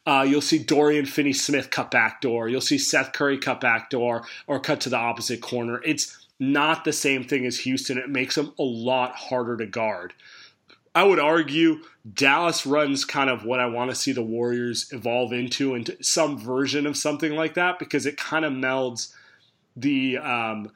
uh, 0.07 0.25
you'll 0.29 0.41
see 0.41 0.59
Dorian 0.59 1.07
Finney 1.07 1.33
Smith 1.33 1.71
cut 1.71 1.91
back 1.91 2.21
door. 2.21 2.49
You'll 2.49 2.61
see 2.61 2.79
Seth 2.79 3.13
Curry 3.13 3.39
cut 3.39 3.61
back 3.61 3.91
door 3.91 4.25
or 4.47 4.59
cut 4.61 4.81
to 4.83 4.89
the 4.89 4.97
opposite 4.97 5.41
corner. 5.41 5.81
It's 5.85 6.19
not 6.41 6.85
the 6.85 6.93
same 6.93 7.23
thing 7.25 7.47
as 7.47 7.59
Houston. 7.61 7.99
It 7.99 8.09
makes 8.11 8.35
them 8.35 8.53
a 8.59 8.63
lot 8.65 9.15
harder 9.15 9.57
to 9.57 9.67
guard. 9.67 10.13
I 10.95 11.05
would 11.05 11.21
argue 11.21 11.83
Dallas 12.13 12.67
runs 12.67 13.05
kind 13.05 13.31
of 13.31 13.45
what 13.45 13.61
I 13.61 13.67
want 13.67 13.91
to 13.91 13.95
see 13.95 14.13
the 14.13 14.23
Warriors 14.23 14.93
evolve 14.93 15.33
into, 15.33 15.75
into 15.75 15.97
some 16.03 16.37
version 16.37 16.85
of 16.87 16.97
something 16.97 17.33
like 17.35 17.55
that, 17.55 17.79
because 17.79 18.05
it 18.05 18.17
kind 18.19 18.45
of 18.45 18.53
melds 18.53 19.15
the 19.77 20.19
um, 20.19 20.71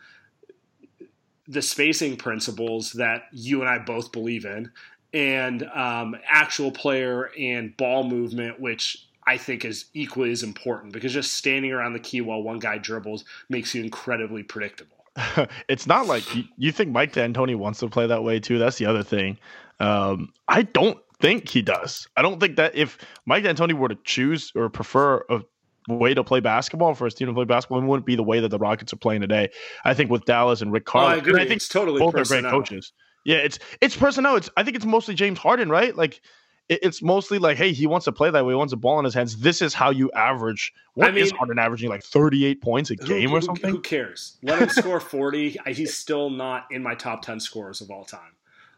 the 1.49 1.63
spacing 1.63 2.17
principles 2.17 2.93
that 2.93 3.25
you 3.33 3.61
and 3.61 3.71
I 3.71 3.79
both 3.79 4.13
believe 4.13 4.45
in, 4.45 4.71
and 5.13 5.63
um, 5.75 6.17
actual 6.29 6.71
player 6.71 7.31
and 7.39 7.77
ball 7.77 8.05
movement, 8.05 8.61
which 8.61 9.07
I 9.27 9.37
think 9.37 9.65
is 9.65 9.87
equally 9.95 10.31
as 10.31 10.43
important 10.43 10.93
because 10.93 11.13
just 11.13 11.33
standing 11.35 11.73
around 11.73 11.95
the 11.95 12.01
key 12.01 12.21
while 12.21 12.43
one 12.43 12.59
guy 12.59 12.79
dribbles 12.79 13.25
makes 13.49 13.75
you 13.75 13.83
incredibly 13.83 14.43
predictable. 14.43 14.97
it's 15.69 15.87
not 15.87 16.07
like 16.07 16.35
you, 16.35 16.45
you 16.57 16.73
think 16.73 16.91
Mike 16.91 17.13
D'Antoni 17.13 17.57
wants 17.57 17.81
to 17.81 17.89
play 17.89 18.07
that 18.07 18.23
way 18.23 18.39
too. 18.39 18.59
That's 18.59 18.79
the 18.79 18.87
other 18.87 19.03
thing. 19.03 19.39
Um, 19.81 20.33
I 20.49 20.63
don't 20.63 20.99
think 21.21 21.49
he 21.49 21.63
does. 21.63 22.07
I 22.17 22.23
don't 22.23 22.39
think 22.39 22.57
that 22.57 22.75
if 22.75 22.99
Mike 23.25 23.45
D'Antoni 23.45 23.73
were 23.73 23.89
to 23.89 23.99
choose 24.05 24.53
or 24.55 24.69
prefer 24.69 25.25
a 25.29 25.41
way 25.89 26.15
to 26.15 26.25
play 26.25 26.41
basketball 26.41 26.95
for 26.95 27.05
his 27.05 27.15
team 27.15 27.29
to 27.29 27.35
play 27.35 27.45
basketball, 27.45 27.79
it 27.81 27.85
wouldn't 27.87 28.07
be 28.07 28.17
the 28.17 28.23
way 28.23 28.41
that 28.41 28.49
the 28.49 28.59
Rockets 28.59 28.93
are 28.93 28.97
playing 28.97 29.21
today. 29.21 29.51
I 29.85 29.95
think 29.95 30.11
with 30.11 30.25
Dallas 30.25 30.61
and 30.63 30.73
Rick 30.73 30.95
Oh, 30.95 30.99
I 31.01 31.17
agree. 31.17 31.35
I 31.41 31.45
think 31.47 31.57
it's 31.59 31.69
totally 31.69 31.99
both 32.01 32.15
personnel. 32.15 32.39
are 32.47 32.51
great 32.51 32.51
coaches. 32.51 32.93
Yeah, 33.25 33.37
it's 33.39 33.59
it's 33.81 33.97
personnel. 33.97 34.37
It's 34.37 34.49
I 34.57 34.63
think 34.63 34.77
it's 34.77 34.85
mostly 34.87 35.15
James 35.15 35.39
Harden, 35.39 35.69
right? 35.69 35.97
Like 35.97 36.21
it, 36.69 36.81
it's 36.83 37.03
mostly 37.03 37.39
like, 37.39 37.57
hey, 37.57 37.73
he 37.73 37.87
wants 37.87 38.05
to 38.05 38.13
play 38.13 38.31
that 38.31 38.45
way. 38.45 38.53
He 38.53 38.57
wants 38.57 38.73
a 38.73 38.77
ball 38.77 38.99
in 39.01 39.05
his 39.05 39.15
hands. 39.15 39.37
This 39.39 39.63
is 39.63 39.75
how 39.75 39.91
you 39.91 40.11
average. 40.13 40.73
What 40.95 41.17
is 41.17 41.31
mean- 41.33 41.37
Harden 41.39 41.59
averaging? 41.59 41.89
Like 41.89 42.05
thirty 42.05 42.45
eight 42.45 42.63
points 42.63 42.91
a 42.91 42.95
Who- 42.95 43.07
game 43.07 43.31
who, 43.31 43.37
or 43.37 43.41
something? 43.41 43.69
Who 43.71 43.81
cares? 43.81 44.37
Let 44.43 44.61
him 44.61 44.69
score 44.69 45.01
40. 45.01 45.59
He's 45.69 45.97
still 45.97 46.31
not 46.31 46.67
in 46.71 46.83
my 46.83 46.95
top 46.95 47.23
10 47.23 47.41
scorers 47.41 47.81
of 47.81 47.91
all 47.91 48.05
time. 48.05 48.33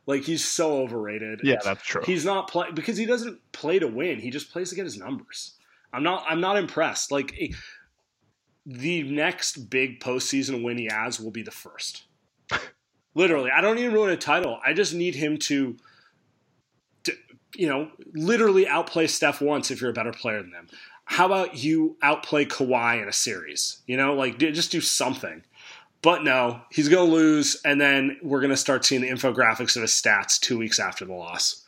Like, 0.06 0.22
he's 0.22 0.42
so 0.42 0.78
overrated. 0.78 1.40
yeah, 1.44 1.56
that's 1.62 1.82
true. 1.82 2.00
He's 2.06 2.24
not 2.24 2.48
play 2.48 2.70
because 2.72 2.96
he 2.96 3.04
doesn't 3.04 3.38
play 3.52 3.78
to 3.78 3.86
win. 3.86 4.18
He 4.18 4.30
just 4.30 4.50
plays 4.50 4.70
to 4.70 4.76
get 4.76 4.84
his 4.86 4.96
numbers. 4.96 5.57
I'm 5.92 6.02
not. 6.02 6.24
I'm 6.28 6.40
not 6.40 6.56
impressed. 6.56 7.10
Like 7.10 7.34
eh, 7.40 7.48
the 8.66 9.02
next 9.02 9.70
big 9.70 10.00
postseason 10.00 10.62
win 10.62 10.78
he 10.78 10.88
has 10.90 11.18
will 11.18 11.30
be 11.30 11.42
the 11.42 11.50
first. 11.50 12.04
Literally, 13.14 13.50
I 13.50 13.60
don't 13.60 13.78
even 13.78 13.98
win 13.98 14.10
a 14.10 14.16
title. 14.16 14.60
I 14.64 14.74
just 14.74 14.94
need 14.94 15.14
him 15.14 15.38
to, 15.38 15.76
to, 17.04 17.12
you 17.56 17.68
know, 17.68 17.90
literally 18.12 18.68
outplay 18.68 19.06
Steph 19.06 19.40
once 19.40 19.70
if 19.70 19.80
you're 19.80 19.90
a 19.90 19.94
better 19.94 20.12
player 20.12 20.40
than 20.40 20.52
them. 20.52 20.68
How 21.04 21.26
about 21.26 21.56
you 21.56 21.96
outplay 22.02 22.44
Kawhi 22.44 23.02
in 23.02 23.08
a 23.08 23.12
series? 23.12 23.82
You 23.86 23.96
know, 23.96 24.14
like 24.14 24.38
just 24.38 24.70
do 24.70 24.82
something. 24.82 25.42
But 26.02 26.22
no, 26.22 26.60
he's 26.70 26.88
going 26.88 27.08
to 27.08 27.12
lose, 27.12 27.60
and 27.64 27.80
then 27.80 28.18
we're 28.22 28.40
going 28.40 28.50
to 28.50 28.56
start 28.56 28.84
seeing 28.84 29.00
the 29.00 29.08
infographics 29.08 29.74
of 29.74 29.82
his 29.82 29.90
stats 29.90 30.38
two 30.38 30.56
weeks 30.56 30.78
after 30.78 31.04
the 31.04 31.14
loss. 31.14 31.64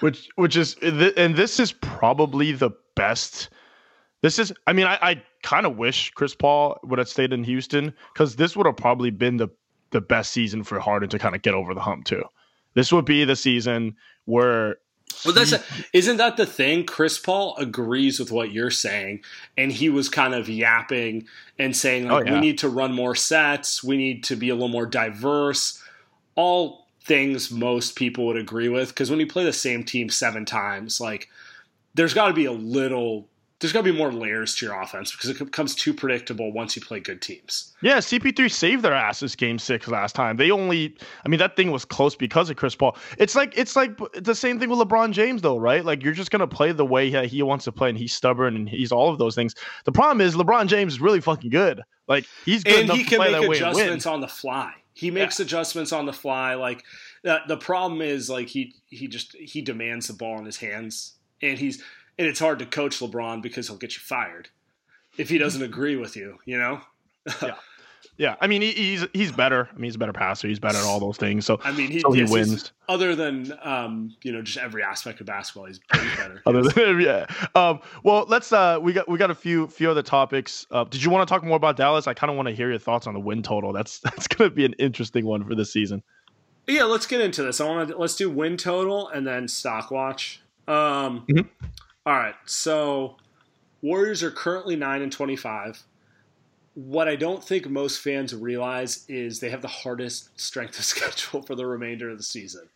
which 0.00 0.28
which 0.36 0.56
is 0.56 0.76
and 0.80 1.34
this 1.34 1.60
is 1.60 1.72
probably 1.72 2.52
the 2.52 2.70
best 2.94 3.50
this 4.24 4.38
is 4.38 4.52
i 4.66 4.72
mean 4.72 4.86
i, 4.86 4.98
I 5.00 5.22
kind 5.42 5.66
of 5.66 5.76
wish 5.76 6.10
chris 6.12 6.34
paul 6.34 6.80
would 6.82 6.98
have 6.98 7.08
stayed 7.08 7.32
in 7.32 7.44
houston 7.44 7.92
because 8.12 8.36
this 8.36 8.56
would 8.56 8.66
have 8.66 8.76
probably 8.76 9.10
been 9.10 9.36
the 9.36 9.48
the 9.90 10.00
best 10.00 10.32
season 10.32 10.64
for 10.64 10.80
harden 10.80 11.10
to 11.10 11.18
kind 11.18 11.36
of 11.36 11.42
get 11.42 11.54
over 11.54 11.74
the 11.74 11.80
hump 11.80 12.06
too 12.06 12.24
this 12.74 12.90
would 12.90 13.04
be 13.04 13.24
the 13.24 13.36
season 13.36 13.94
where 14.24 14.78
Well, 15.24 15.34
that's 15.34 15.54
isn't 15.92 16.16
that 16.16 16.36
the 16.36 16.46
thing? 16.46 16.84
Chris 16.86 17.18
Paul 17.18 17.54
agrees 17.56 18.18
with 18.18 18.32
what 18.32 18.50
you're 18.50 18.70
saying, 18.72 19.22
and 19.56 19.70
he 19.70 19.88
was 19.88 20.08
kind 20.08 20.34
of 20.34 20.48
yapping 20.48 21.26
and 21.56 21.76
saying 21.76 22.08
like, 22.08 22.26
Oh, 22.26 22.26
yeah. 22.26 22.34
we 22.34 22.40
need 22.40 22.58
to 22.58 22.68
run 22.68 22.92
more 22.92 23.14
sets, 23.14 23.84
we 23.84 23.96
need 23.96 24.24
to 24.24 24.34
be 24.36 24.48
a 24.48 24.54
little 24.54 24.68
more 24.68 24.86
diverse. 24.86 25.80
All 26.34 26.88
things 27.04 27.50
most 27.52 27.94
people 27.94 28.26
would 28.26 28.36
agree 28.36 28.68
with 28.68 28.88
because 28.88 29.10
when 29.10 29.20
you 29.20 29.26
play 29.26 29.44
the 29.44 29.52
same 29.52 29.84
team 29.84 30.08
seven 30.08 30.44
times, 30.44 31.00
like 31.00 31.28
there's 31.94 32.14
got 32.14 32.28
to 32.28 32.34
be 32.34 32.46
a 32.46 32.52
little 32.52 33.28
there's 33.64 33.72
got 33.72 33.80
to 33.80 33.90
be 33.90 33.96
more 33.96 34.12
layers 34.12 34.54
to 34.56 34.66
your 34.66 34.78
offense 34.78 35.10
because 35.10 35.30
it 35.30 35.38
becomes 35.38 35.74
too 35.74 35.94
predictable 35.94 36.52
once 36.52 36.76
you 36.76 36.82
play 36.82 37.00
good 37.00 37.22
teams. 37.22 37.72
Yeah, 37.80 37.96
CP3 37.96 38.52
saved 38.52 38.82
their 38.82 38.92
asses 38.92 39.34
game 39.34 39.58
six 39.58 39.88
last 39.88 40.14
time. 40.14 40.36
They 40.36 40.50
only, 40.50 40.94
I 41.24 41.30
mean, 41.30 41.38
that 41.38 41.56
thing 41.56 41.70
was 41.70 41.86
close 41.86 42.14
because 42.14 42.50
of 42.50 42.56
Chris 42.56 42.74
Paul. 42.74 42.94
It's 43.16 43.34
like 43.34 43.56
it's 43.56 43.74
like 43.74 43.98
the 44.12 44.34
same 44.34 44.60
thing 44.60 44.68
with 44.68 44.78
LeBron 44.80 45.12
James, 45.12 45.40
though, 45.40 45.56
right? 45.56 45.82
Like 45.82 46.02
you're 46.02 46.12
just 46.12 46.30
gonna 46.30 46.46
play 46.46 46.72
the 46.72 46.84
way 46.84 47.26
he 47.26 47.42
wants 47.42 47.64
to 47.64 47.72
play, 47.72 47.88
and 47.88 47.96
he's 47.96 48.12
stubborn 48.12 48.54
and 48.54 48.68
he's 48.68 48.92
all 48.92 49.08
of 49.08 49.16
those 49.16 49.34
things. 49.34 49.54
The 49.86 49.92
problem 49.92 50.20
is 50.20 50.34
LeBron 50.34 50.66
James 50.66 50.92
is 50.92 51.00
really 51.00 51.22
fucking 51.22 51.48
good. 51.48 51.80
Like 52.06 52.26
he's 52.44 52.64
good 52.64 52.90
and 52.90 52.92
he 52.92 53.02
can 53.02 53.18
make 53.18 53.50
adjustments 53.50 54.04
on 54.04 54.20
the 54.20 54.28
fly. 54.28 54.74
He 54.92 55.10
makes 55.10 55.38
yeah. 55.38 55.46
adjustments 55.46 55.90
on 55.90 56.04
the 56.04 56.12
fly. 56.12 56.54
Like 56.54 56.84
uh, 57.26 57.38
the 57.48 57.56
problem 57.56 58.02
is 58.02 58.28
like 58.28 58.48
he 58.48 58.74
he 58.90 59.08
just 59.08 59.34
he 59.36 59.62
demands 59.62 60.08
the 60.08 60.12
ball 60.12 60.38
in 60.38 60.44
his 60.44 60.58
hands, 60.58 61.14
and 61.40 61.58
he's 61.58 61.82
and 62.18 62.26
it's 62.26 62.40
hard 62.40 62.58
to 62.60 62.66
coach 62.66 63.00
LeBron 63.00 63.42
because 63.42 63.68
he'll 63.68 63.76
get 63.76 63.94
you 63.94 64.00
fired 64.00 64.48
if 65.18 65.28
he 65.28 65.38
doesn't 65.38 65.62
agree 65.70 65.96
with 65.96 66.16
you. 66.16 66.38
You 66.44 66.58
know. 66.58 66.80
yeah. 67.42 67.54
Yeah, 68.16 68.36
I 68.40 68.46
mean 68.46 68.62
he, 68.62 68.72
he's 68.72 69.06
he's 69.12 69.32
better. 69.32 69.68
I 69.72 69.74
mean 69.74 69.84
he's 69.84 69.96
a 69.96 69.98
better 69.98 70.12
passer. 70.12 70.46
He's 70.46 70.60
better 70.60 70.78
at 70.78 70.84
all 70.84 71.00
those 71.00 71.16
things. 71.16 71.44
So 71.44 71.60
I 71.64 71.72
mean 71.72 71.90
he, 71.90 72.00
so 72.00 72.12
he 72.12 72.20
yes, 72.20 72.30
wins. 72.30 72.72
Other 72.88 73.16
than 73.16 73.52
um, 73.62 74.14
you 74.22 74.30
know 74.30 74.40
just 74.40 74.58
every 74.58 74.84
aspect 74.84 75.20
of 75.20 75.26
basketball, 75.26 75.66
he's, 75.66 75.80
better. 75.90 76.40
other 76.46 76.62
than 76.62 77.00
yeah. 77.00 77.26
Um, 77.56 77.80
well, 78.04 78.24
let's 78.28 78.52
uh 78.52 78.78
we 78.80 78.92
got 78.92 79.08
we 79.08 79.18
got 79.18 79.30
a 79.30 79.34
few 79.34 79.66
few 79.66 79.90
other 79.90 80.02
topics. 80.02 80.64
Uh, 80.70 80.84
did 80.84 81.02
you 81.02 81.10
want 81.10 81.26
to 81.26 81.32
talk 81.32 81.42
more 81.42 81.56
about 81.56 81.76
Dallas? 81.76 82.06
I 82.06 82.14
kind 82.14 82.30
of 82.30 82.36
want 82.36 82.46
to 82.48 82.54
hear 82.54 82.70
your 82.70 82.78
thoughts 82.78 83.08
on 83.08 83.14
the 83.14 83.20
win 83.20 83.42
total. 83.42 83.72
That's 83.72 83.98
that's 84.00 84.28
going 84.28 84.48
to 84.48 84.54
be 84.54 84.64
an 84.64 84.74
interesting 84.74 85.26
one 85.26 85.44
for 85.44 85.56
this 85.56 85.72
season. 85.72 86.02
Yeah, 86.68 86.84
let's 86.84 87.06
get 87.06 87.20
into 87.20 87.42
this. 87.42 87.60
I 87.60 87.66
want 87.66 87.88
to 87.88 87.98
let's 87.98 88.14
do 88.14 88.30
win 88.30 88.56
total 88.56 89.08
and 89.08 89.26
then 89.26 89.48
stock 89.48 89.90
watch. 89.90 90.40
Um, 90.68 91.26
mm-hmm. 91.28 91.40
All 92.06 92.14
right, 92.14 92.34
so 92.44 93.16
Warriors 93.84 94.22
are 94.22 94.30
currently 94.30 94.76
nine 94.76 95.02
and 95.02 95.12
twenty-five. 95.12 95.82
What 96.74 97.06
I 97.06 97.16
don't 97.16 97.44
think 97.44 97.68
most 97.68 98.00
fans 98.00 98.34
realize 98.34 99.04
is 99.08 99.38
they 99.38 99.50
have 99.50 99.62
the 99.62 99.68
hardest 99.68 100.40
strength 100.40 100.78
of 100.78 100.84
schedule 100.86 101.42
for 101.42 101.54
the 101.54 101.66
remainder 101.66 102.08
of 102.08 102.16
the 102.16 102.24
season. 102.24 102.68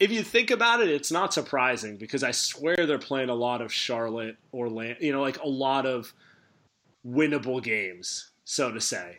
If 0.00 0.10
you 0.10 0.22
think 0.22 0.50
about 0.50 0.80
it, 0.80 0.88
it's 0.88 1.12
not 1.12 1.34
surprising 1.34 1.96
because 1.96 2.24
I 2.24 2.30
swear 2.30 2.76
they're 2.78 2.98
playing 2.98 3.28
a 3.28 3.34
lot 3.34 3.60
of 3.60 3.72
Charlotte 3.72 4.36
or 4.50 4.68
you 5.00 5.12
know, 5.12 5.20
like 5.20 5.38
a 5.40 5.48
lot 5.48 5.86
of 5.86 6.12
winnable 7.06 7.62
games, 7.62 8.30
so 8.44 8.72
to 8.72 8.80
say. 8.80 9.18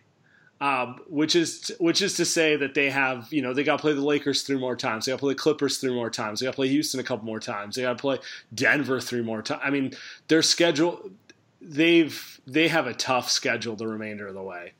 Um, 0.63 1.01
which 1.10 1.36
is 1.36 1.74
which 1.77 2.01
is 2.01 2.13
to 2.13 2.24
say 2.24 2.55
that 2.55 2.74
they 2.74 2.89
have 2.89 3.27
you 3.34 3.41
know 3.41 3.53
they 3.53 3.65
got 3.65 3.79
to 3.79 3.82
play 3.82 3.91
the 3.91 4.00
Lakers 4.00 4.43
three 4.43 4.58
more 4.58 4.77
times, 4.77 5.03
they 5.03 5.12
got 5.12 5.17
to 5.17 5.20
play 5.20 5.34
the 5.34 5.39
Clippers 5.39 5.79
three 5.79 5.93
more 5.93 6.10
times, 6.10 6.39
they 6.39 6.46
got 6.46 6.51
to 6.51 6.55
play 6.55 6.70
Houston 6.70 7.01
a 7.01 7.03
couple 7.03 7.25
more 7.25 7.41
times, 7.41 7.75
they 7.75 7.82
got 7.82 7.98
to 7.98 8.01
play 8.01 8.17
Denver 8.53 9.01
three 9.01 9.22
more 9.22 9.41
times. 9.41 9.60
I 9.62 9.72
mean, 9.72 9.91
their 10.29 10.41
schedule 10.41 11.12
they've 11.60 12.39
they 12.48 12.70
have 12.70 12.88
a 12.88 12.93
tough 12.93 13.29
schedule 13.29 13.75
the 13.75 13.89
remainder 13.89 14.25
of 14.25 14.36
the 14.36 14.41
way, 14.41 14.72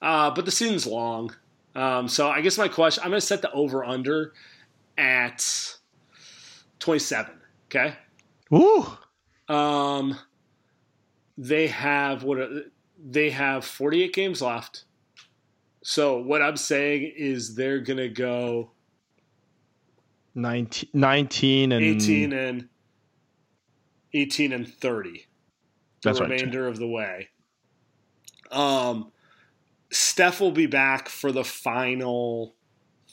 uh, 0.00 0.30
but 0.30 0.46
the 0.46 0.50
season's 0.50 0.86
long. 0.86 1.34
Um, 1.74 2.08
so 2.08 2.30
I 2.30 2.40
guess 2.40 2.56
my 2.56 2.68
question 2.68 3.04
I'm 3.04 3.10
going 3.10 3.20
to 3.20 3.26
set 3.26 3.42
the 3.42 3.52
over 3.52 3.84
under 3.84 4.32
at 4.96 5.76
27. 6.78 7.34
Okay. 7.66 7.94
Ooh. 8.54 8.86
Um, 9.54 10.18
they 11.36 11.66
have 11.66 12.22
what 12.22 12.38
they 12.98 13.28
have 13.28 13.66
48 13.66 14.14
games 14.14 14.40
left. 14.40 14.84
So 15.88 16.18
what 16.18 16.42
I'm 16.42 16.56
saying 16.56 17.12
is 17.16 17.54
they're 17.54 17.78
gonna 17.78 18.08
go 18.08 18.72
19, 20.34 20.90
19 20.92 21.70
and 21.70 21.84
18 21.84 22.32
and 22.32 22.68
18 24.12 24.52
and 24.52 24.66
30 24.66 25.12
the 26.02 26.08
That's 26.08 26.20
remainder 26.20 26.64
right. 26.64 26.70
of 26.70 26.80
the 26.80 26.88
way. 26.88 27.28
Um, 28.50 29.12
Steph 29.92 30.40
will 30.40 30.50
be 30.50 30.66
back 30.66 31.08
for 31.08 31.30
the 31.30 31.44
final 31.44 32.56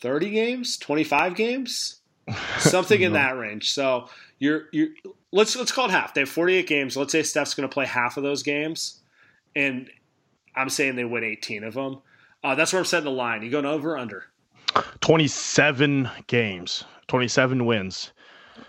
30 0.01 0.31
games, 0.31 0.75
25 0.79 1.35
games, 1.35 2.01
something 2.57 3.01
no. 3.01 3.05
in 3.05 3.13
that 3.13 3.37
range. 3.37 3.71
So 3.71 4.09
you're 4.39 4.63
you're 4.71 4.89
let's 5.31 5.55
let's 5.55 5.71
call 5.71 5.89
it 5.89 5.91
half. 5.91 6.15
They 6.15 6.21
have 6.21 6.29
48 6.29 6.65
games. 6.65 6.97
Let's 6.97 7.11
say 7.11 7.21
Steph's 7.21 7.53
going 7.53 7.69
to 7.69 7.73
play 7.73 7.85
half 7.85 8.17
of 8.17 8.23
those 8.23 8.41
games, 8.41 8.99
and 9.55 9.91
I'm 10.55 10.69
saying 10.69 10.95
they 10.95 11.05
win 11.05 11.23
18 11.23 11.63
of 11.65 11.75
them. 11.75 12.01
Uh, 12.43 12.55
that's 12.55 12.73
where 12.73 12.79
I'm 12.79 12.85
setting 12.85 13.05
the 13.05 13.11
line. 13.11 13.41
You 13.41 13.49
going 13.49 13.65
over 13.65 13.93
or 13.93 13.97
under? 13.97 14.25
27 15.01 16.09
games, 16.27 16.83
27 17.07 17.65
wins. 17.65 18.11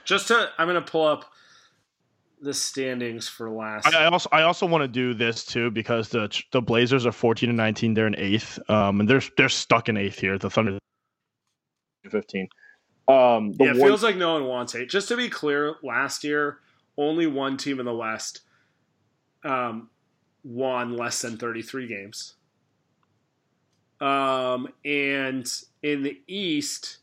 Just 0.04 0.28
to, 0.28 0.50
I'm 0.58 0.68
going 0.68 0.82
to 0.82 0.90
pull 0.90 1.06
up 1.06 1.24
the 2.40 2.54
standings 2.54 3.26
for 3.26 3.50
last. 3.50 3.86
I, 3.86 4.04
I 4.04 4.06
also 4.06 4.28
I 4.30 4.42
also 4.42 4.66
want 4.66 4.82
to 4.82 4.88
do 4.88 5.14
this 5.14 5.44
too 5.44 5.70
because 5.70 6.10
the 6.10 6.30
the 6.52 6.60
Blazers 6.60 7.06
are 7.06 7.12
14 7.12 7.48
and 7.48 7.56
19. 7.56 7.94
They're 7.94 8.06
in 8.06 8.16
eighth, 8.18 8.58
um, 8.70 9.00
and 9.00 9.08
they're 9.08 9.22
they're 9.36 9.48
stuck 9.48 9.88
in 9.88 9.96
eighth 9.96 10.18
here. 10.18 10.38
The 10.38 10.50
Thunder 10.50 10.78
15. 12.10 12.48
Um, 13.08 13.52
yeah, 13.58 13.70
it 13.70 13.76
feels 13.76 14.02
like 14.02 14.16
no 14.16 14.34
one 14.34 14.44
wants 14.44 14.74
eight. 14.74 14.90
Just 14.90 15.08
to 15.08 15.16
be 15.16 15.28
clear, 15.28 15.76
last 15.82 16.22
year 16.22 16.58
only 16.96 17.26
one 17.26 17.56
team 17.56 17.80
in 17.80 17.86
the 17.86 17.94
West 17.94 18.40
um, 19.42 19.90
won 20.42 20.96
less 20.96 21.22
than 21.22 21.36
33 21.36 21.86
games. 21.86 22.34
Um, 24.04 24.68
and 24.84 25.50
in 25.82 26.02
the 26.02 26.20
East, 26.28 26.98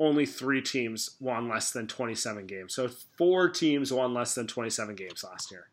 only 0.00 0.26
three 0.26 0.60
teams 0.60 1.10
won 1.20 1.48
less 1.48 1.70
than 1.70 1.86
27 1.86 2.46
games. 2.46 2.74
So 2.74 2.88
four 3.16 3.48
teams 3.48 3.92
won 3.92 4.12
less 4.12 4.34
than 4.34 4.48
27 4.48 4.96
games 4.96 5.22
last 5.22 5.52
year. 5.52 5.68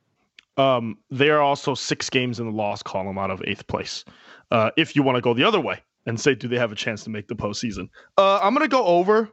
Um, 0.58 1.00
they 1.10 1.30
are 1.32 1.42
also 1.42 1.74
six 1.74 2.12
games 2.12 2.40
in 2.40 2.46
the 2.46 2.52
loss 2.52 2.84
column 2.84 3.18
out 3.18 3.32
of 3.32 3.42
eighth 3.46 3.66
place. 3.66 4.06
Uh, 4.52 4.70
if 4.78 4.96
you 4.96 5.02
want 5.02 5.16
to 5.16 5.22
go 5.22 5.34
the 5.34 5.44
other 5.44 5.60
way 5.60 5.82
and 6.06 6.20
say, 6.20 6.36
do 6.36 6.48
they 6.48 6.60
have 6.60 6.72
a 6.72 6.76
chance 6.76 7.04
to 7.06 7.10
make 7.10 7.28
the 7.28 7.36
postseason? 7.36 7.90
Uh, 8.20 8.40
I'm 8.42 8.54
going 8.54 8.66
to 8.66 8.72
go 8.72 8.86
over 8.86 9.30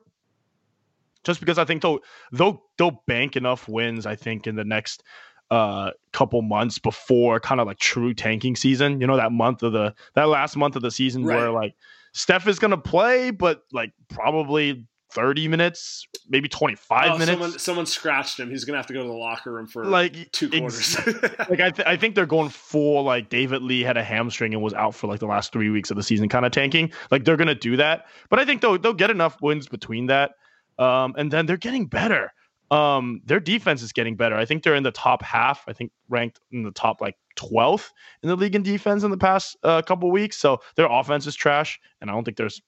just 1.24 1.40
because 1.40 1.59
I 1.59 1.66
think 1.66 1.83
they'll, 1.83 1.98
they'll, 2.33 2.62
they'll 2.79 3.03
bank 3.07 3.37
enough 3.37 3.68
wins, 3.68 4.07
I 4.07 4.16
think, 4.16 4.46
in 4.46 4.57
the 4.57 4.64
next 4.64 5.03
uh 5.50 5.90
couple 6.12 6.40
months 6.42 6.78
before 6.78 7.40
kind 7.40 7.61
of 7.61 7.66
like 7.66 7.78
true 7.78 8.14
tanking 8.14 8.57
season. 8.57 9.00
You 9.00 9.07
know, 9.07 9.16
that 9.16 9.33
month 9.33 9.62
of 9.62 9.72
the 9.72 9.94
that 10.14 10.28
last 10.28 10.57
month 10.57 10.76
of 10.76 10.83
the 10.83 10.90
season 10.90 11.24
right. 11.24 11.37
where 11.37 11.50
like 11.50 11.74
Steph 12.12 12.46
is 12.46 12.59
gonna 12.59 12.78
play, 12.78 13.30
but 13.30 13.62
like 13.72 13.92
probably 14.09 14.87
30 15.14 15.46
minutes, 15.46 16.07
maybe 16.28 16.48
25 16.48 17.04
oh, 17.04 17.18
minutes. 17.18 17.30
Someone, 17.30 17.59
someone 17.59 17.87
scratched 17.87 18.38
him. 18.38 18.50
He's 18.50 18.64
gonna 18.64 18.78
have 18.78 18.87
to 18.88 18.92
go 18.92 19.02
to 19.02 19.09
the 19.09 19.14
locker 19.14 19.52
room 19.52 19.66
for 19.66 19.85
like 19.85 20.30
two 20.33 20.50
quarters. 20.50 20.96
Like 21.48 21.61
I, 21.61 21.70
th- 21.70 21.87
I 21.87 21.96
think 21.96 22.14
they're 22.14 22.26
going 22.26 22.48
full 22.48 23.04
like 23.04 23.28
David 23.28 23.62
Lee 23.62 23.83
had 23.83 23.96
a 23.96 24.02
hamstring 24.02 24.54
and 24.54 24.62
was 24.62 24.74
out 24.74 24.94
for 24.94 25.07
like 25.07 25.20
the 25.20 25.26
last 25.26 25.52
three 25.52 25.70
weeks 25.70 25.90
of 25.90 25.96
the 25.96 26.02
season, 26.02 26.28
kind 26.28 26.44
of 26.44 26.52
tanking. 26.52 26.90
Like 27.11 27.24
they're 27.24 27.37
gonna 27.37 27.54
do 27.54 27.76
that, 27.76 28.07
but 28.28 28.38
I 28.38 28.44
think 28.44 28.61
they'll 28.61 28.78
they'll 28.78 28.92
get 28.92 29.11
enough 29.11 29.40
wins 29.40 29.68
between 29.68 30.07
that, 30.07 30.33
um, 30.78 31.14
and 31.16 31.30
then 31.30 31.46
they're 31.46 31.57
getting 31.57 31.87
better 31.87 32.33
um, 32.75 33.21
their 33.25 33.39
defense 33.39 33.83
is 33.83 33.93
getting 33.93 34.17
better. 34.17 34.35
I 34.35 34.45
think 34.45 34.65
they're 34.65 34.75
in 34.75 34.83
the 34.83 34.91
top 34.91 35.23
half. 35.23 35.65
I 35.69 35.73
think 35.73 35.93
ranked 36.09 36.41
in 36.51 36.65
the 36.65 36.73
top 36.73 37.01
like 37.01 37.17
12th 37.37 37.91
in 38.23 38.29
the 38.29 38.37
league 38.37 38.57
in 38.57 38.65
defense 38.65 39.05
in 39.05 39.13
the 39.13 39.17
past 39.17 39.57
uh, 39.63 39.81
couple 39.83 40.11
weeks. 40.11 40.37
So 40.37 40.61
their 40.75 40.87
offense 40.91 41.27
is 41.29 41.37
trash, 41.37 41.79
and 42.01 42.11
I 42.11 42.13
don't 42.13 42.25
think 42.25 42.37
there's 42.37 42.61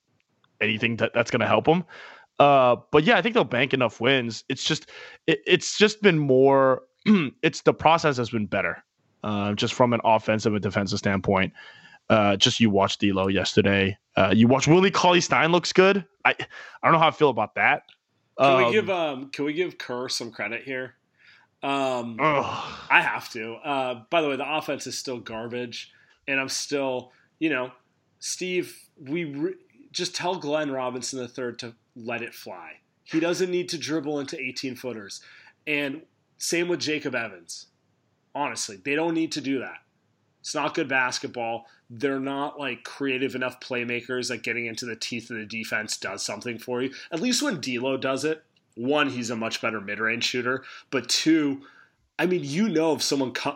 anything 0.60 0.96
that, 0.98 1.12
that's 1.12 1.32
going 1.32 1.40
to 1.40 1.46
help 1.46 1.64
them. 1.64 1.84
Uh, 2.38 2.76
but 2.92 3.02
yeah, 3.02 3.16
I 3.16 3.22
think 3.22 3.34
they'll 3.34 3.44
bank 3.44 3.74
enough 3.74 4.00
wins. 4.00 4.44
It's 4.48 4.62
just 4.62 4.90
it, 5.26 5.40
it's 5.44 5.76
just 5.76 6.02
been 6.02 6.18
more. 6.18 6.82
it's 7.42 7.62
the 7.62 7.74
process 7.74 8.16
has 8.18 8.30
been 8.30 8.46
better, 8.46 8.84
uh, 9.24 9.54
just 9.54 9.74
from 9.74 9.92
an 9.92 10.00
offensive 10.04 10.52
and 10.52 10.62
defensive 10.62 11.00
standpoint. 11.00 11.52
Uh, 12.08 12.36
just 12.36 12.60
you 12.60 12.70
watched 12.70 13.00
D'Lo 13.00 13.26
yesterday. 13.26 13.98
Uh, 14.14 14.32
you 14.36 14.46
watch 14.46 14.68
Willie 14.68 14.92
Cauley 14.92 15.20
Stein 15.20 15.50
looks 15.50 15.72
good. 15.72 16.04
I 16.24 16.30
I 16.30 16.36
don't 16.84 16.92
know 16.92 16.98
how 17.00 17.08
I 17.08 17.12
feel 17.12 17.30
about 17.30 17.56
that. 17.56 17.82
Can 18.38 18.50
um, 18.52 18.64
we 18.64 18.72
give 18.72 18.90
um 18.90 19.30
can 19.30 19.44
we 19.44 19.52
give 19.52 19.78
Kerr 19.78 20.08
some 20.08 20.30
credit 20.30 20.62
here? 20.64 20.94
Um 21.62 22.18
ugh. 22.20 22.78
I 22.90 23.00
have 23.00 23.30
to. 23.32 23.54
Uh 23.54 24.02
by 24.10 24.20
the 24.22 24.28
way, 24.28 24.36
the 24.36 24.56
offense 24.56 24.86
is 24.86 24.98
still 24.98 25.18
garbage 25.18 25.92
and 26.28 26.40
I'm 26.40 26.48
still, 26.48 27.12
you 27.38 27.50
know, 27.50 27.70
Steve, 28.18 28.76
we 29.00 29.24
re- 29.24 29.54
just 29.92 30.14
tell 30.14 30.36
Glenn 30.36 30.70
Robinson 30.70 31.20
III 31.20 31.54
to 31.58 31.74
let 31.94 32.22
it 32.22 32.34
fly. 32.34 32.72
He 33.04 33.20
doesn't 33.20 33.50
need 33.50 33.68
to 33.70 33.78
dribble 33.78 34.18
into 34.20 34.38
18 34.40 34.74
footers. 34.74 35.22
And 35.66 36.02
same 36.38 36.68
with 36.68 36.80
Jacob 36.80 37.14
Evans. 37.14 37.66
Honestly, 38.34 38.78
they 38.84 38.94
don't 38.94 39.14
need 39.14 39.32
to 39.32 39.40
do 39.40 39.60
that. 39.60 39.78
It's 40.40 40.54
not 40.54 40.74
good 40.74 40.88
basketball. 40.88 41.66
They're 41.88 42.20
not 42.20 42.58
like 42.58 42.84
creative 42.84 43.34
enough 43.34 43.60
playmakers 43.60 44.28
that 44.28 44.42
getting 44.42 44.66
into 44.66 44.86
the 44.86 44.96
teeth 44.96 45.30
of 45.30 45.36
the 45.36 45.46
defense 45.46 45.96
does 45.96 46.24
something 46.24 46.58
for 46.58 46.82
you. 46.82 46.92
At 47.12 47.20
least 47.20 47.42
when 47.42 47.60
D'Lo 47.60 47.96
does 47.96 48.24
it, 48.24 48.42
one, 48.74 49.08
he's 49.08 49.30
a 49.30 49.36
much 49.36 49.62
better 49.62 49.80
mid-range 49.80 50.24
shooter, 50.24 50.64
but 50.90 51.08
two, 51.08 51.62
I 52.18 52.26
mean, 52.26 52.40
you 52.42 52.68
know, 52.68 52.94
if 52.94 53.02
someone 53.02 53.32
cu- 53.32 53.52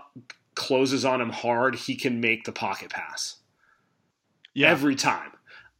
closes 0.54 1.04
on 1.04 1.20
him 1.20 1.30
hard, 1.30 1.74
he 1.74 1.94
can 1.94 2.20
make 2.20 2.44
the 2.44 2.52
pocket 2.52 2.90
pass. 2.90 3.36
Yeah. 4.54 4.70
Every 4.70 4.94
time. 4.94 5.32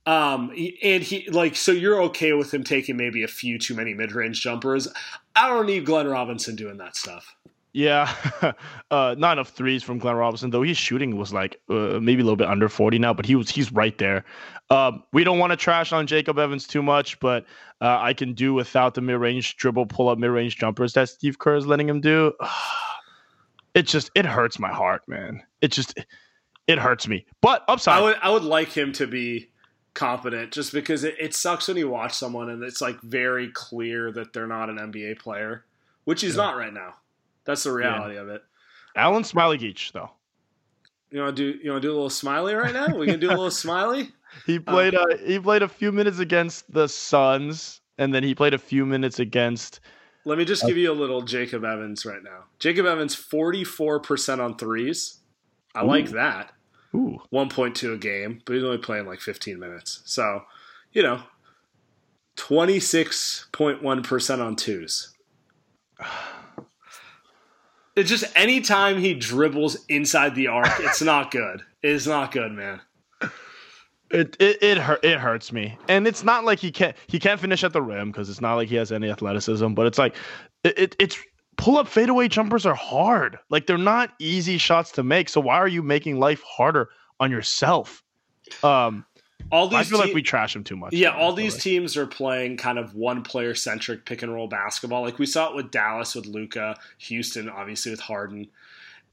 Um, 0.07 0.51
and 0.83 1.03
he 1.03 1.29
like 1.31 1.57
so 1.57 1.73
you're 1.73 2.03
okay 2.05 2.33
with 2.33 2.53
him 2.53 2.65
taking 2.65 2.97
maybe 2.97 3.23
a 3.23 3.29
few 3.29 3.59
too 3.59 3.75
many 3.75 3.95
mid-range 3.95 4.41
jumpers. 4.41 4.89
I 5.37 5.49
don't 5.49 5.67
need 5.67 5.85
Glenn 5.85 6.09
Robinson 6.09 6.57
doing 6.57 6.79
that 6.79 6.97
stuff. 6.97 7.37
Yeah, 7.73 8.13
uh, 8.91 9.15
not 9.17 9.33
enough 9.33 9.51
threes 9.51 9.83
from 9.83 9.99
Glenn 9.99 10.17
Robinson 10.17 10.51
though. 10.51 10.63
His 10.63 10.77
shooting 10.77 11.17
was 11.17 11.33
like 11.33 11.61
uh, 11.69 12.01
maybe 12.01 12.21
a 12.21 12.25
little 12.25 12.37
bit 12.37 12.49
under 12.49 12.69
forty 12.69 12.99
now, 12.99 13.15
but 13.15 13.25
he 13.25 13.37
was 13.37 13.49
he's 13.49 13.73
right 13.73 13.97
there. 13.99 14.25
Um, 14.71 15.05
we 15.13 15.23
don't 15.23 15.39
want 15.39 15.53
to 15.53 15.57
trash 15.57 15.93
on 15.93 16.07
Jacob 16.07 16.39
Evans 16.39 16.67
too 16.67 16.83
much, 16.83 17.21
but 17.21 17.45
uh, 17.81 17.99
I 18.01 18.13
can 18.13 18.35
do 18.35 18.55
without 18.55 18.95
the 18.95 19.01
mid 19.01 19.17
range 19.21 19.57
dribble, 19.57 19.87
pull 19.87 20.09
up 20.09 20.19
mid 20.19 20.31
range 20.31 20.57
jumpers 20.57 20.95
that 20.95 21.09
Steve 21.09 21.39
Kerr 21.39 21.57
is 21.57 21.67
letting 21.67 21.89
him 21.89 22.01
do. 22.01 22.33
It 23.73 23.87
just 23.87 24.11
it 24.17 24.27
hurts 24.27 24.59
my 24.59 24.73
heart, 24.73 25.07
man. 25.07 25.45
It 25.61 25.71
just 25.71 25.97
it 26.67 26.77
hurts 26.77 27.07
me. 27.07 27.25
But 27.41 27.65
upside, 27.69 27.99
I 27.99 28.03
would 28.03 28.17
I 28.21 28.31
would 28.31 28.43
like 28.43 28.73
him 28.73 28.93
to 28.95 29.07
be 29.07 29.51
competent, 29.95 30.51
just 30.51 30.73
because 30.73 31.05
it, 31.05 31.15
it 31.21 31.35
sucks 31.35 31.69
when 31.69 31.77
you 31.77 31.89
watch 31.89 32.13
someone 32.15 32.51
and 32.51 32.65
it's 32.65 32.81
like 32.81 33.01
very 33.01 33.49
clear 33.55 34.11
that 34.11 34.33
they're 34.33 34.49
not 34.49 34.71
an 34.71 34.77
NBA 34.77 35.21
player, 35.21 35.65
which 36.03 36.23
he's 36.23 36.35
yeah. 36.35 36.43
not 36.43 36.57
right 36.57 36.75
now. 36.75 36.95
That's 37.45 37.65
the 37.65 37.73
reality 37.73 38.15
yeah. 38.15 38.23
of 38.23 38.29
it. 38.29 38.43
Alan 38.97 39.25
Smiley 39.25 39.59
Geach, 39.59 39.93
though. 39.93 40.11
You 41.11 41.21
want 41.23 41.37
to 41.37 41.53
do 41.53 41.59
you 41.63 41.71
want 41.73 41.83
to 41.83 41.89
do 41.89 41.93
a 41.93 41.95
little 41.95 42.11
smiley 42.11 42.55
right 42.55 42.73
now? 42.73 42.97
We 42.97 43.07
can 43.07 43.19
do 43.19 43.29
a 43.29 43.31
little 43.31 43.51
smiley. 43.51 44.11
He 44.47 44.59
played 44.59 44.95
uh, 44.95 45.17
he 45.25 45.41
played 45.41 45.63
a 45.63 45.69
few 45.69 45.91
minutes 45.91 46.21
against 46.21 46.73
the 46.73 46.89
Suns, 46.89 47.81
and 47.99 48.15
then 48.15 48.23
he 48.23 48.35
played 48.35 48.55
a 48.55 48.59
few 48.59 48.87
minutes 48.87 49.19
against. 49.19 49.81
Let 50.25 50.39
me 50.39 50.45
just 50.45 50.65
give 50.67 50.77
you 50.77 50.93
a 50.93 50.95
little 50.95 51.23
Jacob 51.23 51.65
Evans 51.65 52.05
right 52.05 52.23
now. 52.23 52.45
Jacob 52.61 52.87
Evans, 52.87 53.15
forty 53.15 53.65
four 53.65 53.99
percent 53.99 54.41
on 54.41 54.57
threes. 54.57 55.19
I 55.75 55.83
Ooh. 55.83 55.87
like 55.87 56.11
that. 56.11 56.53
Ooh, 56.95 57.19
one 57.31 57.49
point 57.49 57.75
two 57.75 57.93
a 57.93 57.99
game, 57.99 58.43
but 58.45 58.55
he's 58.55 58.65
only 58.65 58.79
playing 58.79 59.07
like 59.07 59.21
fifteen 59.21 59.59
minutes. 59.59 60.03
So, 60.05 60.43
you 60.93 61.03
know, 61.03 61.23
twenty 62.37 62.79
six 62.79 63.49
point 63.51 63.83
one 63.83 64.05
percent 64.05 64.41
on 64.41 64.55
twos. 64.55 65.13
It's 67.97 68.09
just 68.09 68.25
anytime 68.37 68.99
he 68.99 69.15
dribbles 69.15 69.85
inside 69.89 70.35
the 70.35 70.49
arc, 70.49 70.71
it's 70.81 71.03
not 71.03 71.31
good. 71.31 71.63
It's 71.83 72.07
not 72.07 72.33
good, 72.33 72.53
man. 72.53 72.81
It 74.11 74.37
it 74.41 74.63
it, 74.63 74.79
hurt, 74.79 75.05
it 75.05 75.19
hurts 75.19 75.53
me, 75.53 75.79
and 75.89 76.07
it's 76.07 76.25
not 76.25 76.45
like 76.45 76.59
he 76.59 76.73
can't 76.73 76.97
he 77.07 77.21
can't 77.21 77.41
finish 77.41 77.63
at 77.63 77.73
the 77.73 77.83
rim 77.83 78.11
because 78.11 78.29
it's 78.29 78.41
not 78.41 78.55
like 78.55 78.69
he 78.69 78.75
has 78.75 78.91
any 78.91 79.09
athleticism. 79.09 79.69
But 79.75 79.87
it's 79.87 79.99
like 79.99 80.17
it, 80.65 80.77
it 80.79 80.97
it's 80.99 81.17
pull 81.57 81.77
up 81.77 81.87
fadeaway 81.87 82.27
jumpers 82.27 82.67
are 82.67 82.75
hard. 82.75 83.39
Like 83.51 83.67
they're 83.67 83.79
not 83.79 84.13
easy 84.19 84.59
shots 84.59 84.91
to 84.93 85.05
make. 85.05 85.29
So 85.29 85.41
why 85.41 85.57
are 85.57 85.69
you 85.69 85.83
making 85.83 86.19
life 86.19 86.43
harder 86.43 86.91
on 87.21 87.31
yourself? 87.31 88.03
Um, 88.65 89.05
all 89.51 89.69
these 89.69 89.79
I 89.79 89.85
feel 89.85 89.99
te- 90.01 90.07
like 90.07 90.15
we 90.15 90.23
trash 90.23 90.55
him 90.55 90.65
too 90.65 90.77
much. 90.77 90.93
Yeah, 90.93 91.11
all 91.11 91.33
these 91.33 91.63
teams 91.63 91.97
are 91.97 92.07
playing 92.07 92.57
kind 92.57 92.79
of 92.79 92.95
one 92.95 93.23
player 93.23 93.55
centric 93.55 94.05
pick 94.05 94.23
and 94.23 94.33
roll 94.33 94.49
basketball. 94.49 95.03
Like 95.03 95.19
we 95.19 95.27
saw 95.27 95.51
it 95.51 95.57
with 95.57 95.71
Dallas 95.71 96.15
with 96.15 96.27
Luka, 96.27 96.77
Houston 96.99 97.49
obviously 97.49 97.91
with 97.91 98.01
Harden. 98.01 98.49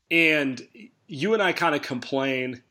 And 0.10 0.66
you 1.08 1.34
and 1.34 1.42
I 1.42 1.54
kind 1.54 1.76
of 1.76 1.82
complain, 1.82 2.62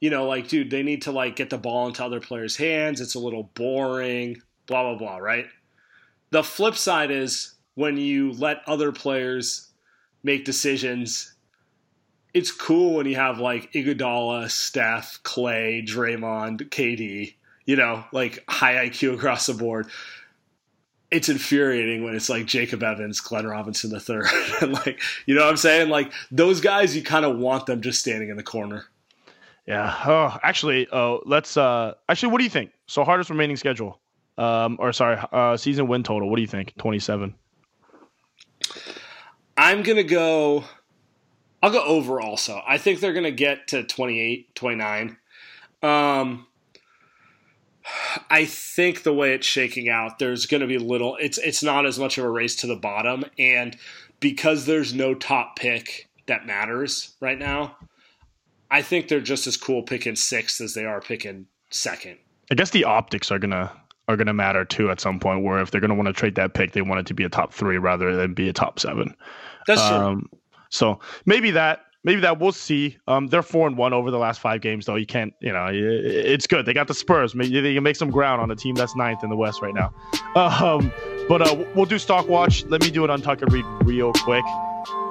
you 0.00 0.10
know, 0.10 0.26
like 0.26 0.48
dude, 0.48 0.70
they 0.70 0.82
need 0.82 1.02
to 1.02 1.12
like 1.12 1.36
get 1.36 1.50
the 1.50 1.58
ball 1.58 1.86
into 1.86 2.04
other 2.04 2.20
players' 2.20 2.56
hands. 2.56 3.00
It's 3.00 3.14
a 3.14 3.20
little 3.20 3.50
boring, 3.54 4.42
blah 4.66 4.82
blah 4.82 4.98
blah, 4.98 5.18
right? 5.18 5.46
The 6.30 6.42
flip 6.42 6.74
side 6.74 7.10
is 7.10 7.54
when 7.74 7.96
you 7.96 8.32
let 8.32 8.62
other 8.66 8.90
players 8.92 9.70
make 10.22 10.44
decisions 10.44 11.35
it's 12.36 12.52
cool 12.52 12.96
when 12.96 13.06
you 13.06 13.16
have 13.16 13.38
like 13.38 13.72
Iguodala, 13.72 14.50
Steph, 14.50 15.22
Klay, 15.22 15.82
Draymond, 15.82 16.68
KD, 16.68 17.34
you 17.64 17.76
know, 17.76 18.04
like 18.12 18.44
high 18.46 18.86
IQ 18.86 19.14
across 19.14 19.46
the 19.46 19.54
board. 19.54 19.86
It's 21.10 21.30
infuriating 21.30 22.04
when 22.04 22.14
it's 22.14 22.28
like 22.28 22.44
Jacob 22.44 22.82
Evans, 22.82 23.20
Glenn 23.22 23.46
Robinson 23.46 23.88
the 23.88 24.00
third, 24.00 24.26
and 24.60 24.74
like 24.74 25.00
you 25.24 25.34
know 25.34 25.44
what 25.44 25.48
I'm 25.48 25.56
saying. 25.56 25.88
Like 25.88 26.12
those 26.30 26.60
guys, 26.60 26.94
you 26.94 27.02
kind 27.02 27.24
of 27.24 27.38
want 27.38 27.64
them 27.64 27.80
just 27.80 28.00
standing 28.00 28.28
in 28.28 28.36
the 28.36 28.42
corner. 28.42 28.84
Yeah. 29.66 29.96
Oh, 30.06 30.36
actually, 30.42 30.88
oh, 30.92 31.22
let's. 31.24 31.56
uh 31.56 31.94
Actually, 32.06 32.32
what 32.32 32.38
do 32.38 32.44
you 32.44 32.50
think? 32.50 32.70
So 32.86 33.02
hardest 33.02 33.30
remaining 33.30 33.56
schedule, 33.56 33.98
um, 34.36 34.76
or 34.78 34.92
sorry, 34.92 35.18
uh 35.32 35.56
season 35.56 35.88
win 35.88 36.02
total. 36.02 36.28
What 36.28 36.36
do 36.36 36.42
you 36.42 36.48
think? 36.48 36.74
Twenty 36.76 36.98
seven. 36.98 37.34
I'm 39.56 39.82
gonna 39.82 40.02
go. 40.02 40.64
I'll 41.62 41.70
go 41.70 41.82
over 41.84 42.20
also. 42.20 42.60
I 42.66 42.78
think 42.78 43.00
they're 43.00 43.12
going 43.12 43.24
to 43.24 43.30
get 43.32 43.68
to 43.68 43.82
28, 43.82 44.54
29. 44.54 45.16
Um, 45.82 46.46
I 48.30 48.44
think 48.44 49.02
the 49.02 49.12
way 49.12 49.34
it's 49.34 49.46
shaking 49.46 49.88
out, 49.88 50.18
there's 50.18 50.46
going 50.46 50.60
to 50.60 50.66
be 50.66 50.78
little. 50.78 51.16
It's 51.20 51.38
it's 51.38 51.62
not 51.62 51.86
as 51.86 51.98
much 51.98 52.18
of 52.18 52.24
a 52.24 52.30
race 52.30 52.56
to 52.56 52.66
the 52.66 52.76
bottom, 52.76 53.24
and 53.38 53.76
because 54.20 54.66
there's 54.66 54.92
no 54.92 55.14
top 55.14 55.56
pick 55.56 56.08
that 56.26 56.46
matters 56.46 57.14
right 57.20 57.38
now, 57.38 57.76
I 58.70 58.82
think 58.82 59.08
they're 59.08 59.20
just 59.20 59.46
as 59.46 59.56
cool 59.56 59.82
picking 59.82 60.16
sixth 60.16 60.60
as 60.60 60.74
they 60.74 60.84
are 60.84 61.00
picking 61.00 61.46
second. 61.70 62.18
I 62.50 62.54
guess 62.54 62.70
the 62.70 62.84
optics 62.84 63.30
are 63.30 63.38
gonna 63.38 63.72
are 64.08 64.16
gonna 64.16 64.34
matter 64.34 64.64
too 64.64 64.90
at 64.90 65.00
some 65.00 65.20
point. 65.20 65.44
Where 65.44 65.60
if 65.60 65.70
they're 65.70 65.80
gonna 65.80 65.94
want 65.94 66.06
to 66.08 66.12
trade 66.12 66.34
that 66.36 66.54
pick, 66.54 66.72
they 66.72 66.82
want 66.82 67.00
it 67.00 67.06
to 67.06 67.14
be 67.14 67.24
a 67.24 67.28
top 67.28 67.52
three 67.52 67.78
rather 67.78 68.16
than 68.16 68.34
be 68.34 68.48
a 68.48 68.52
top 68.52 68.80
seven. 68.80 69.14
That's 69.66 69.80
um, 69.80 70.28
true. 70.30 70.38
So 70.70 71.00
maybe 71.24 71.50
that 71.52 71.80
maybe 72.06 72.20
that 72.22 72.38
we'll 72.40 72.52
see. 72.52 72.96
Um, 73.08 73.26
they're 73.26 73.42
four 73.42 73.66
and 73.66 73.76
one 73.76 73.92
over 73.92 74.10
the 74.10 74.18
last 74.18 74.40
five 74.40 74.62
games, 74.62 74.86
though. 74.86 74.94
You 74.94 75.06
can't, 75.06 75.34
you 75.40 75.52
know, 75.52 75.68
it's 75.70 76.46
good. 76.46 76.64
They 76.64 76.72
got 76.72 76.88
the 76.88 76.94
Spurs. 76.94 77.34
Maybe 77.34 77.60
they 77.60 77.74
can 77.74 77.82
make 77.82 77.96
some 77.96 78.10
ground 78.10 78.40
on 78.40 78.50
a 78.50 78.56
team 78.56 78.76
that's 78.76 78.94
ninth 78.96 79.22
in 79.22 79.28
the 79.28 79.36
West 79.36 79.60
right 79.60 79.74
now. 79.74 79.92
Um, 80.36 80.92
but 81.30 81.40
uh, 81.40 81.64
we'll 81.74 81.86
do 81.86 81.98
stock 81.98 82.28
watch. 82.28 82.66
Let 82.66 82.82
me 82.82 82.90
do 82.90 83.04
an 83.04 83.10
untucked 83.10 83.42
read 83.50 83.64
real 83.84 84.12
quick. 84.12 84.44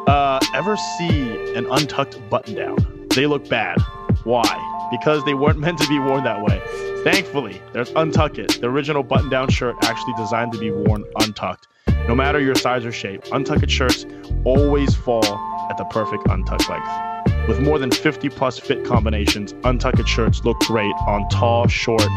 Uh, 0.05 0.39
ever 0.53 0.77
see 0.77 1.53
an 1.55 1.65
untucked 1.65 2.29
button 2.29 2.53
down? 2.53 3.07
They 3.15 3.25
look 3.25 3.49
bad. 3.49 3.81
Why? 4.23 4.87
Because 4.91 5.25
they 5.25 5.33
weren't 5.33 5.57
meant 5.65 5.79
to 5.79 5.87
be 5.87 5.97
worn 5.97 6.23
that 6.25 6.43
way. 6.43 6.61
Thankfully, 7.03 7.59
there's 7.73 7.91
Untuck 7.93 8.37
It, 8.37 8.61
the 8.61 8.67
original 8.67 9.01
button 9.01 9.29
down 9.29 9.49
shirt 9.49 9.75
actually 9.81 10.13
designed 10.15 10.51
to 10.53 10.59
be 10.59 10.69
worn 10.69 11.03
untucked. 11.19 11.67
No 12.07 12.13
matter 12.13 12.39
your 12.39 12.53
size 12.53 12.85
or 12.85 12.91
shape, 12.91 13.23
untucked 13.31 13.69
shirts 13.69 14.05
always 14.43 14.93
fall 14.93 15.25
at 15.71 15.77
the 15.77 15.85
perfect 15.85 16.27
untucked 16.27 16.69
length. 16.69 17.47
With 17.47 17.59
more 17.59 17.79
than 17.79 17.89
50 17.89 18.29
plus 18.29 18.59
fit 18.59 18.85
combinations, 18.85 19.55
untucked 19.63 20.07
shirts 20.07 20.45
look 20.45 20.59
great 20.59 20.93
on 21.07 21.27
tall, 21.29 21.67
short, 21.67 22.07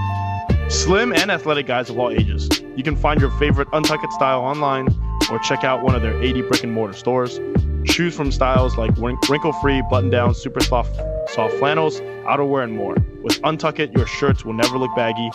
slim, 0.68 1.14
and 1.14 1.30
athletic 1.30 1.66
guys 1.66 1.88
of 1.88 1.98
all 1.98 2.10
ages. 2.10 2.50
You 2.76 2.82
can 2.82 2.96
find 2.96 3.18
your 3.18 3.30
favorite 3.38 3.68
untucked 3.72 4.12
style 4.12 4.40
online 4.40 4.88
or 5.30 5.38
check 5.38 5.64
out 5.64 5.82
one 5.82 5.94
of 5.94 6.02
their 6.02 6.22
80 6.22 6.42
brick 6.42 6.64
and 6.64 6.72
mortar 6.72 6.92
stores. 6.92 7.40
Choose 7.86 8.14
from 8.14 8.30
styles 8.30 8.76
like 8.76 8.90
wrinkle 8.98 9.54
free, 9.54 9.82
button 9.88 10.10
down, 10.10 10.34
super 10.34 10.60
soft, 10.60 10.94
soft 11.30 11.54
flannels, 11.54 12.00
outerwear, 12.26 12.62
and 12.62 12.74
more. 12.74 12.94
With 13.22 13.40
Untuck 13.40 13.78
your 13.96 14.06
shirts 14.06 14.44
will 14.44 14.52
never 14.52 14.76
look 14.76 14.94
baggy, 14.94 15.30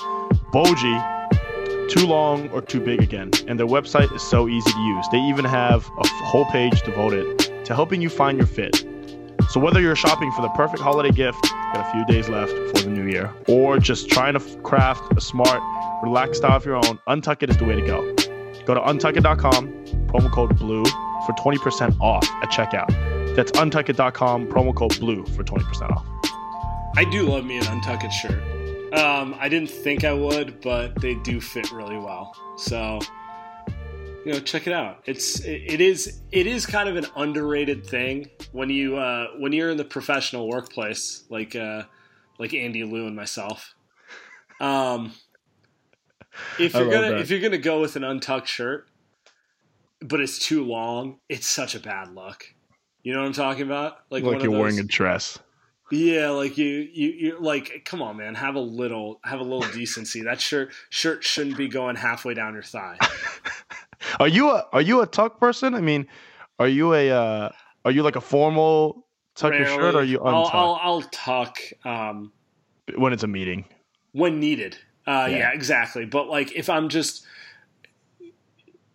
bulgy, 0.51 0.95
too 1.93 2.07
long 2.07 2.49
or 2.49 2.61
too 2.61 2.79
big 2.79 3.01
again. 3.01 3.29
And 3.47 3.59
their 3.59 3.67
website 3.67 4.13
is 4.15 4.21
so 4.23 4.47
easy 4.47 4.71
to 4.71 4.79
use. 4.79 5.05
They 5.11 5.19
even 5.19 5.45
have 5.45 5.87
a 5.99 6.07
whole 6.07 6.45
page 6.45 6.81
devoted 6.81 7.65
to 7.65 7.75
helping 7.75 8.01
you 8.01 8.09
find 8.09 8.37
your 8.37 8.47
fit. 8.47 8.83
So 9.51 9.59
whether 9.59 9.79
you're 9.79 9.95
shopping 9.95 10.31
for 10.31 10.41
the 10.41 10.49
perfect 10.49 10.81
holiday 10.81 11.11
gift, 11.11 11.39
got 11.43 11.87
a 11.87 11.91
few 11.91 12.05
days 12.05 12.29
left 12.29 12.51
for 12.51 12.83
the 12.83 12.89
new 12.89 13.05
year, 13.05 13.31
or 13.47 13.77
just 13.77 14.09
trying 14.09 14.33
to 14.33 14.39
craft 14.61 15.03
a 15.15 15.21
smart, 15.21 15.61
relaxed 16.01 16.37
style 16.37 16.57
of 16.57 16.65
your 16.65 16.77
own, 16.77 16.99
Untuck 17.07 17.43
It 17.43 17.51
is 17.51 17.57
the 17.57 17.65
way 17.65 17.75
to 17.75 17.85
go. 17.85 18.01
Go 18.65 18.73
to 18.73 18.79
untuckit.com, 18.79 19.67
promo 20.07 20.31
code 20.31 20.57
BLUE 20.57 20.85
for 20.85 21.33
20% 21.33 21.99
off 21.99 22.27
at 22.41 22.49
checkout. 22.49 22.89
That's 23.35 23.51
untuckit.com, 23.51 24.47
promo 24.47 24.73
code 24.73 24.99
BLUE 24.99 25.25
for 25.27 25.43
20% 25.43 25.91
off. 25.91 26.05
I 26.95 27.03
do 27.05 27.23
love 27.23 27.45
me 27.45 27.57
an 27.57 27.63
Untuckit 27.65 28.11
shirt. 28.11 28.62
Um, 28.93 29.35
I 29.39 29.49
didn't 29.49 29.71
think 29.71 30.03
I 30.03 30.13
would, 30.13 30.61
but 30.61 30.99
they 31.01 31.15
do 31.15 31.41
fit 31.41 31.71
really 31.71 31.97
well. 31.97 32.35
So, 32.57 32.99
you 34.23 34.33
know, 34.33 34.39
check 34.39 34.67
it 34.67 34.73
out. 34.73 35.01
It's 35.05 35.39
it, 35.39 35.63
it 35.65 35.81
is 35.81 36.21
it 36.31 36.45
is 36.45 36.67
kind 36.67 36.87
of 36.87 36.95
an 36.95 37.07
underrated 37.15 37.87
thing 37.87 38.29
when 38.51 38.69
you 38.69 38.97
uh, 38.97 39.27
when 39.39 39.51
you're 39.51 39.71
in 39.71 39.77
the 39.77 39.85
professional 39.85 40.47
workplace, 40.47 41.23
like 41.29 41.55
uh, 41.55 41.83
like 42.37 42.53
Andy 42.53 42.83
Liu 42.83 43.07
and 43.07 43.15
myself. 43.15 43.73
Um, 44.59 45.13
if 46.59 46.75
you're 46.75 46.91
gonna 46.91 47.11
that. 47.11 47.19
if 47.19 47.31
you're 47.31 47.41
gonna 47.41 47.57
go 47.57 47.81
with 47.81 47.95
an 47.95 48.03
untucked 48.03 48.47
shirt, 48.47 48.87
but 50.01 50.19
it's 50.19 50.37
too 50.37 50.63
long, 50.63 51.19
it's 51.29 51.47
such 51.47 51.73
a 51.73 51.79
bad 51.79 52.13
look. 52.13 52.45
You 53.01 53.13
know 53.13 53.21
what 53.21 53.27
I'm 53.27 53.33
talking 53.33 53.63
about? 53.63 53.97
Like, 54.11 54.23
like 54.23 54.43
you're 54.43 54.51
wearing 54.51 54.79
a 54.79 54.83
dress. 54.83 55.39
Yeah, 55.93 56.29
like 56.29 56.57
you, 56.57 56.65
you, 56.65 57.09
you, 57.09 57.37
like, 57.39 57.83
come 57.85 58.01
on, 58.01 58.17
man, 58.17 58.33
have 58.35 58.55
a 58.55 58.59
little, 58.59 59.19
have 59.23 59.39
a 59.39 59.43
little 59.43 59.71
decency. 59.71 60.23
That 60.23 60.41
shirt, 60.41 60.73
shirt 60.89 61.23
shouldn't 61.23 61.55
be 61.55 61.67
going 61.67 61.95
halfway 61.95 62.33
down 62.33 62.53
your 62.53 62.63
thigh. 62.63 62.97
are 64.19 64.27
you 64.27 64.49
a, 64.49 64.67
are 64.73 64.81
you 64.81 65.01
a 65.01 65.07
tuck 65.07 65.39
person? 65.39 65.75
I 65.75 65.81
mean, 65.81 66.07
are 66.57 66.67
you 66.67 66.93
a, 66.93 67.11
uh, 67.11 67.49
are 67.85 67.91
you 67.91 68.01
like 68.01 68.15
a 68.15 68.21
formal 68.21 69.05
tuck 69.35 69.51
Rarely. 69.51 69.67
your 69.67 69.81
shirt? 69.81 69.95
Or 69.95 69.99
are 69.99 70.03
you 70.03 70.17
untuck? 70.19 70.49
I'll, 70.53 70.73
I'll, 70.73 70.79
I'll 70.81 71.01
tuck 71.01 71.59
um, 71.85 72.31
when 72.95 73.13
it's 73.13 73.23
a 73.23 73.27
meeting, 73.27 73.65
when 74.13 74.39
needed. 74.39 74.77
Uh, 75.05 75.27
yeah. 75.29 75.37
yeah, 75.37 75.51
exactly. 75.53 76.05
But 76.05 76.27
like, 76.27 76.53
if 76.53 76.69
I'm 76.69 76.89
just, 76.89 77.25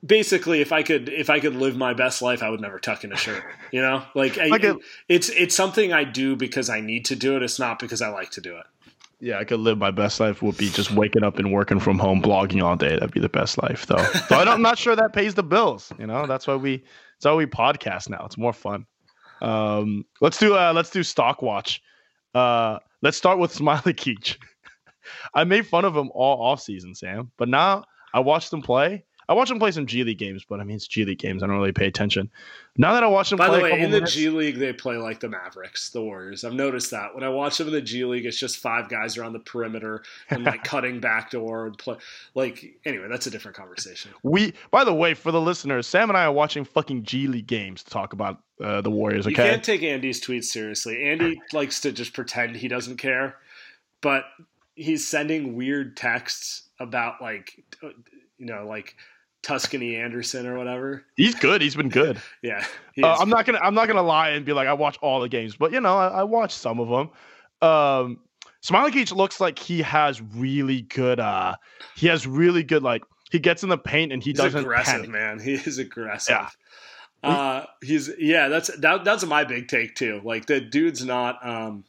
basically 0.04 0.60
if 0.60 0.70
i 0.72 0.82
could 0.82 1.08
if 1.08 1.28
i 1.28 1.40
could 1.40 1.54
live 1.56 1.76
my 1.76 1.92
best 1.92 2.22
life 2.22 2.42
i 2.42 2.48
would 2.48 2.60
never 2.60 2.78
tuck 2.78 3.02
in 3.04 3.12
a 3.12 3.16
shirt 3.16 3.42
you 3.72 3.80
know 3.80 4.02
like 4.14 4.38
I, 4.38 4.46
Like 4.46 4.64
a- 4.64 4.78
it's 5.08 5.28
it's 5.30 5.54
something 5.54 5.92
i 5.92 6.04
do 6.04 6.36
because 6.36 6.70
i 6.70 6.80
need 6.80 7.04
to 7.06 7.16
do 7.16 7.36
it 7.36 7.42
it's 7.42 7.58
not 7.58 7.78
because 7.78 8.00
i 8.00 8.08
like 8.08 8.30
to 8.32 8.40
do 8.40 8.56
it 8.56 8.66
Yeah, 9.20 9.40
I 9.40 9.44
could 9.44 9.58
live 9.58 9.78
my 9.78 9.90
best 9.90 10.20
life 10.20 10.40
would 10.42 10.56
be 10.56 10.68
just 10.70 10.92
waking 10.92 11.24
up 11.24 11.40
and 11.40 11.50
working 11.52 11.80
from 11.80 11.98
home, 11.98 12.22
blogging 12.22 12.62
all 12.62 12.76
day. 12.76 12.94
That'd 12.94 13.10
be 13.10 13.18
the 13.18 13.28
best 13.28 13.60
life, 13.60 13.84
though. 13.86 13.96
So 14.28 14.36
I 14.38 14.44
don't, 14.44 14.54
I'm 14.54 14.62
not 14.62 14.78
sure 14.78 14.94
that 14.94 15.12
pays 15.12 15.34
the 15.34 15.42
bills. 15.42 15.92
You 15.98 16.06
know, 16.06 16.24
that's 16.28 16.46
why 16.46 16.54
we 16.54 16.76
that's 17.16 17.24
why 17.24 17.34
we 17.34 17.46
podcast 17.46 18.08
now. 18.10 18.22
It's 18.26 18.38
more 18.38 18.52
fun. 18.52 18.86
Um, 19.42 20.04
let's 20.20 20.38
do 20.38 20.54
uh, 20.54 20.72
let's 20.72 20.90
do 20.90 21.02
stock 21.02 21.42
watch. 21.42 21.82
Uh, 22.32 22.78
let's 23.02 23.16
start 23.16 23.40
with 23.40 23.52
Smailagic. 23.58 24.36
I 25.34 25.42
made 25.42 25.66
fun 25.66 25.84
of 25.84 25.96
him 25.96 26.10
all 26.14 26.40
off 26.40 26.60
season, 26.60 26.92
Saam, 26.94 27.30
but 27.38 27.48
now 27.48 27.82
I 28.14 28.20
watched 28.20 28.52
him 28.52 28.62
play. 28.62 29.04
I 29.28 29.34
watch 29.34 29.50
him 29.50 29.58
play 29.58 29.70
some 29.70 29.86
G 29.86 30.04
League 30.04 30.18
games, 30.18 30.44
but 30.48 30.60
I 30.60 30.64
mean 30.64 30.76
it's 30.76 30.86
G 30.86 31.04
League 31.04 31.18
games. 31.18 31.42
I 31.42 31.46
don't 31.46 31.56
really 31.56 31.72
pay 31.72 31.86
attention. 31.86 32.30
Now 32.76 32.92
that 32.94 33.02
I 33.02 33.08
watch 33.08 33.32
him 33.32 33.38
by 33.38 33.48
play, 33.48 33.56
the 33.58 33.62
way 33.64 33.72
in 33.72 33.90
the 33.90 33.96
minutes- 33.98 34.14
g 34.14 34.28
league 34.28 34.56
they 34.58 34.72
play 34.72 34.96
like 34.96 35.18
the 35.20 35.28
mavericks 35.28 35.90
the 35.90 36.00
warriors 36.00 36.44
i've 36.44 36.52
noticed 36.52 36.92
that 36.92 37.12
when 37.12 37.24
i 37.24 37.28
watch 37.28 37.58
them 37.58 37.66
in 37.66 37.72
the 37.72 37.80
g 37.80 38.04
league 38.04 38.24
it's 38.24 38.38
just 38.38 38.58
five 38.58 38.88
guys 38.88 39.18
around 39.18 39.32
the 39.32 39.40
perimeter 39.40 40.02
and 40.30 40.44
like 40.44 40.62
cutting 40.72 41.00
backdoor 41.00 41.66
and 41.66 41.76
play 41.76 41.96
like 42.34 42.78
anyway 42.84 43.06
that's 43.10 43.26
a 43.26 43.30
different 43.30 43.56
conversation 43.56 44.12
We, 44.22 44.54
by 44.70 44.84
the 44.84 44.94
way, 44.94 45.14
for 45.14 45.32
the 45.32 45.40
listeners, 45.40 45.88
Saam 45.88 46.04
and 46.08 46.16
I 46.16 46.24
are 46.24 46.32
watching 46.32 46.64
fucking 46.64 47.02
G 47.02 47.26
League 47.26 47.46
games 47.48 47.82
to 47.82 47.90
talk 47.90 48.12
about 48.12 48.40
uh, 48.62 48.80
the 48.80 48.90
Warriors. 48.90 49.26
You 49.26 49.34
can't 49.34 49.62
take 49.64 49.82
Andy's 49.82 50.24
tweets 50.24 50.44
seriously. 50.44 51.02
Andy 51.04 51.40
likes 51.52 51.80
to 51.80 51.90
just 51.92 52.12
pretend 52.12 52.56
he 52.56 52.68
doesn't 52.68 52.96
care, 52.98 53.36
but 54.00 54.24
he's 54.74 55.06
sending 55.08 55.56
weird 55.56 55.96
texts 55.96 56.68
about 56.78 57.20
like 57.20 57.64
you 57.82 58.46
know 58.46 58.66
like 58.66 58.94
Tuscany 59.42 59.96
Anderson 59.96 60.46
or 60.46 60.58
whatever. 60.58 61.04
he's 61.16 61.34
good. 61.34 61.62
He's 61.62 61.76
been 61.76 61.88
good. 61.88 62.20
Yeah, 62.42 62.64
Uh. 63.02 63.16
I'm 63.18 63.28
not 63.28 63.46
gonna, 63.46 63.60
I'm 63.62 63.74
not 63.74 63.86
gonna 63.88 64.02
lie 64.02 64.30
and 64.30 64.44
be 64.44 64.52
like 64.52 64.68
I 64.68 64.72
watch 64.72 64.98
all 65.00 65.20
the 65.20 65.28
games, 65.28 65.56
but 65.56 65.72
you 65.72 65.80
know, 65.80 65.96
I, 65.96 66.08
I 66.08 66.22
watch 66.24 66.52
some 66.52 66.80
of 66.80 66.88
them. 66.88 67.10
Um, 67.68 68.18
Smailagic 68.62 69.14
looks 69.14 69.40
like 69.40 69.58
he 69.58 69.82
has 69.82 70.20
really 70.20 70.82
good. 70.82 71.20
Uh, 71.20 71.54
he 71.96 72.08
has 72.08 72.26
really 72.26 72.62
good 72.64 72.82
like 72.82 73.02
he 73.30 73.38
gets 73.38 73.62
in 73.62 73.68
the 73.68 73.78
paint 73.78 74.12
and 74.12 74.22
he 74.22 74.30
He's 74.30 74.38
doesn't 74.38 74.60
aggressive, 74.60 74.94
panic. 74.94 75.10
man. 75.10 75.38
He 75.38 75.54
is 75.54 75.78
aggressive. 75.78 76.36
Yeah. 76.36 77.28
Uh, 77.30 77.66
he's 77.82 78.10
yeah. 78.18 78.48
That's 78.48 78.68
that, 78.78 79.04
that's 79.04 79.24
my 79.24 79.44
big 79.44 79.68
take 79.68 79.94
too. 79.94 80.20
Like 80.24 80.46
the 80.46 80.60
dude's 80.60 81.04
not 81.04 81.38
um, 81.46 81.84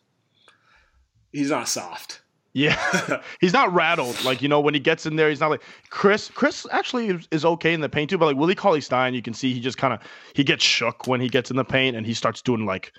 he's 1.31 1.49
not 1.49 1.67
soft. 1.67 2.21
Yeah, 2.53 3.21
he's 3.41 3.53
not 3.53 3.71
rattled. 3.73 4.23
Like 4.23 4.41
you 4.41 4.47
know, 4.49 4.59
when 4.59 4.73
he 4.73 4.79
gets 4.79 5.05
in 5.05 5.15
there, 5.15 5.29
he's 5.29 5.39
not 5.39 5.49
like 5.51 5.62
Chris. 5.91 6.29
Chris 6.33 6.65
actually 6.71 7.09
is, 7.09 7.27
is 7.31 7.45
okay 7.45 7.73
in 7.73 7.81
the 7.81 7.89
paint 7.89 8.09
too, 8.09 8.17
but 8.17 8.25
like 8.25 8.38
Willie 8.38 8.55
Cauley 8.55 8.81
Stein, 8.81 9.13
you 9.13 9.21
can 9.21 9.33
see 9.33 9.53
he 9.53 9.59
just 9.59 9.77
kind 9.77 9.93
of 9.93 9.99
he 10.33 10.43
gets 10.43 10.63
shook 10.63 11.05
when 11.07 11.21
he 11.21 11.29
gets 11.29 11.51
in 11.51 11.57
the 11.57 11.63
paint 11.63 11.95
and 11.95 12.05
he 12.05 12.13
starts 12.13 12.41
doing 12.41 12.65
like 12.65 12.91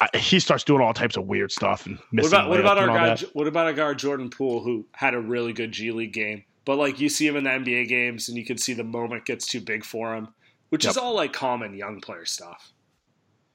I- 0.00 0.16
he 0.18 0.40
starts 0.40 0.64
doing 0.64 0.80
all 0.80 0.94
types 0.94 1.16
of 1.16 1.26
weird 1.26 1.52
stuff 1.52 1.84
and 1.86 1.96
What 1.96 2.12
missing. 2.12 2.32
about 2.32 2.48
what 2.50 2.60
about 2.60 2.78
our 2.78 2.86
guy? 2.88 3.14
that. 3.14 3.20
What 3.34 3.46
about 3.46 3.66
our 3.66 3.72
guy 3.74 3.92
Jordan 3.94 4.30
Poole 4.30 4.62
who 4.62 4.86
had 4.92 5.14
a 5.14 5.20
really 5.20 5.52
good 5.52 5.70
G 5.70 5.90
League 5.92 6.12
game, 6.14 6.44
but 6.64 6.76
like 6.76 6.98
you 6.98 7.08
see 7.10 7.26
him 7.26 7.36
in 7.36 7.44
the 7.44 7.50
NBA 7.50 7.88
games 7.88 8.28
and 8.28 8.36
you 8.38 8.44
can 8.46 8.56
see 8.58 8.72
the 8.72 8.82
moment 8.82 9.26
gets 9.26 9.46
too 9.46 9.60
big 9.60 9.84
for 9.84 10.14
him, 10.16 10.28
which 10.70 10.86
is 10.86 10.96
all 10.96 11.14
like 11.14 11.32
common 11.34 11.74
young 11.74 12.00
player 12.00 12.24
stuff. 12.24 12.72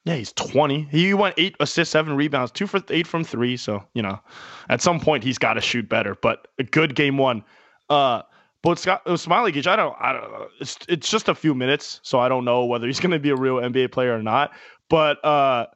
Yeah, 0.09 0.15
he's 0.15 0.33
20. 0.33 0.87
He 0.89 1.13
went 1.13 1.35
eight 1.37 1.55
assists, 1.59 1.91
seven 1.91 2.15
rebounds, 2.15 2.51
two 2.51 2.65
for 2.65 2.81
eight 2.89 3.05
from 3.05 3.23
three. 3.23 3.55
So, 3.55 3.83
you 3.93 4.01
know, 4.01 4.19
at 4.67 4.81
some 4.81 4.99
point 4.99 5.23
he's 5.23 5.37
got 5.37 5.53
to 5.53 5.61
shoot 5.61 5.87
better, 5.87 6.15
but 6.15 6.47
a 6.57 6.63
good 6.63 6.95
game 6.95 7.19
one. 7.19 7.43
Uh, 7.91 8.23
but 8.63 8.79
Scott, 8.79 9.03
uh, 9.05 9.11
Smailagic, 9.11 9.67
I 9.67 9.75
don't, 9.75 9.95
I 9.99 10.13
don't 10.13 10.31
know. 10.31 10.47
It's, 10.59 10.79
it's 10.87 11.11
just 11.11 11.29
a 11.29 11.35
few 11.35 11.53
minutes. 11.53 11.99
So 12.01 12.19
I 12.19 12.27
don't 12.27 12.43
know 12.43 12.65
whether 12.65 12.87
he's 12.87 12.99
going 13.01 13.11
to 13.11 13.19
be 13.19 13.29
a 13.29 13.35
real 13.35 13.57
NBA 13.57 13.91
player 13.91 14.15
or 14.15 14.23
not. 14.23 14.51
But, 14.89 15.23
uh, 15.23 15.67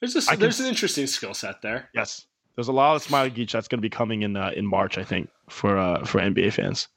There's 0.00 0.16
a, 0.16 0.30
I 0.30 0.32
can 0.32 0.40
there's 0.40 0.58
an 0.58 0.66
interesting 0.66 1.06
skill 1.06 1.32
set 1.32 1.62
there. 1.62 1.88
yes, 1.94 2.26
there's 2.56 2.66
a 2.66 2.72
lot 2.72 2.96
of 2.96 3.06
Smailagic 3.06 3.52
that's 3.52 3.68
going 3.68 3.78
to 3.78 3.82
be 3.82 3.90
coming 3.90 4.22
in, 4.22 4.36
uh, 4.36 4.50
in 4.56 4.66
March, 4.66 4.98
I 4.98 5.04
think, 5.04 5.30
for, 5.48 5.78
uh, 5.78 6.04
for 6.04 6.20
NBA 6.20 6.54
fans. 6.54 6.88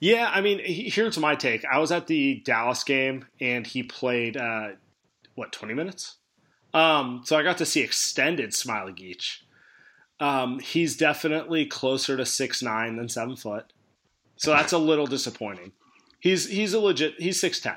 Yeah, 0.00 0.28
I 0.34 0.40
mean, 0.40 0.60
here's 0.64 1.16
my 1.16 1.36
take. 1.36 1.64
I 1.64 1.78
was 1.78 1.92
at 1.92 2.08
the 2.08 2.42
Dallas 2.44 2.82
game 2.82 3.24
and 3.40 3.64
he 3.64 3.84
played 3.84 4.36
uh, 4.36 4.70
what 5.38 5.52
20 5.52 5.72
minutes. 5.74 6.16
Um, 6.74 7.22
so 7.24 7.36
I 7.38 7.42
got 7.42 7.56
to 7.58 7.64
see 7.66 7.80
extended 7.82 8.50
Smailagic. 8.50 9.38
Um, 10.20 10.58
he's 10.58 10.96
definitely 10.96 11.64
closer 11.64 12.16
to 12.16 12.26
six 12.26 12.62
nine 12.62 12.96
than 12.96 13.08
seven 13.08 13.36
foot, 13.36 13.72
so 14.36 14.50
that's 14.50 14.72
a 14.72 14.78
little 14.78 15.06
disappointing. 15.06 15.72
He's 16.20 16.48
he's 16.48 16.74
a 16.74 16.80
legit 16.80 17.14
he's 17.18 17.40
six 17.40 17.60
ten, 17.60 17.76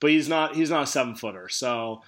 but 0.00 0.10
he's 0.10 0.28
not 0.28 0.56
he's 0.56 0.70
not 0.70 0.84
a 0.84 0.86
seven 0.86 1.14
footer. 1.14 1.48
So 1.50 2.02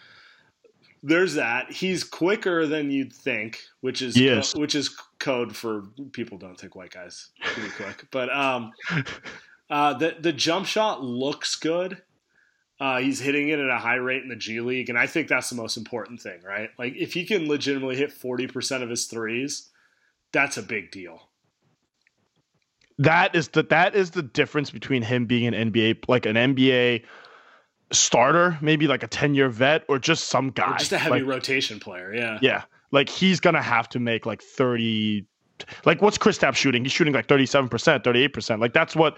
there's 1.02 1.34
that. 1.34 1.70
He's 1.70 2.04
quicker 2.04 2.66
than 2.66 2.90
you'd 2.90 3.12
think, 3.12 3.60
which 3.82 4.00
is 4.02 4.16
Yes. 4.16 4.54
which 4.54 4.74
is 4.74 4.88
code 5.18 5.54
for 5.54 5.82
people 6.12 6.38
don't 6.38 6.58
think 6.58 6.74
white 6.74 6.92
guys 6.92 7.28
can 7.42 7.64
be 7.64 7.70
quick. 7.70 8.06
But 8.10 8.34
um, 8.34 8.72
uh, 9.70 9.94
the 9.94 10.16
the 10.18 10.32
jump 10.32 10.66
shot 10.66 11.04
looks 11.04 11.54
good. 11.54 12.00
Uh, 12.82 12.98
he's 12.98 13.20
hitting 13.20 13.48
it 13.48 13.60
at 13.60 13.70
a 13.70 13.78
high 13.78 13.94
rate 13.94 14.22
in 14.24 14.28
the 14.28 14.36
G 14.36 14.60
League, 14.60 14.88
and 14.88 14.98
I 14.98 15.06
think 15.06 15.28
that's 15.28 15.48
the 15.50 15.56
most 15.56 15.76
important 15.76 16.20
thing, 16.20 16.40
right? 16.44 16.70
Like 16.78 16.94
if 16.96 17.12
he 17.12 17.24
can 17.24 17.46
legitimately 17.48 17.96
hit 17.96 18.12
forty 18.12 18.46
percent 18.48 18.82
of 18.82 18.90
his 18.90 19.06
threes, 19.06 19.70
that's 20.32 20.56
a 20.56 20.62
big 20.62 20.90
deal. 20.90 21.28
that 22.98 23.34
is 23.34 23.48
the 23.48 23.62
that 23.64 23.94
is 23.94 24.10
the 24.10 24.22
difference 24.22 24.70
between 24.70 25.02
him 25.02 25.26
being 25.26 25.46
an 25.54 25.72
NBA 25.72 26.08
like 26.08 26.26
an 26.26 26.36
NBA 26.36 27.04
starter, 27.92 28.58
maybe 28.60 28.86
like 28.86 29.02
a 29.02 29.08
10-year 29.08 29.48
vet 29.50 29.84
or 29.88 29.98
just 29.98 30.24
some 30.24 30.50
guy. 30.50 30.74
Or 30.74 30.78
just 30.78 30.92
a 30.92 30.98
heavy 30.98 31.20
Like, 31.20 31.28
rotation 31.28 31.78
player, 31.78 32.14
yeah. 32.14 32.38
yeah. 32.40 32.62
Like 32.90 33.08
he's 33.08 33.38
going 33.40 33.54
to 33.54 33.62
have 33.62 33.88
to 33.90 34.00
make 34.00 34.24
like 34.26 34.42
30 34.42 35.26
like 35.84 36.02
what's 36.02 36.18
Chris 36.18 36.38
Kristaps 36.38 36.56
shooting? 36.56 36.84
He's 36.84 36.92
shooting 36.92 37.12
like 37.14 37.26
37%, 37.28 37.68
38%. 38.02 38.60
Like 38.60 38.72
that's 38.72 38.96
what 38.96 39.16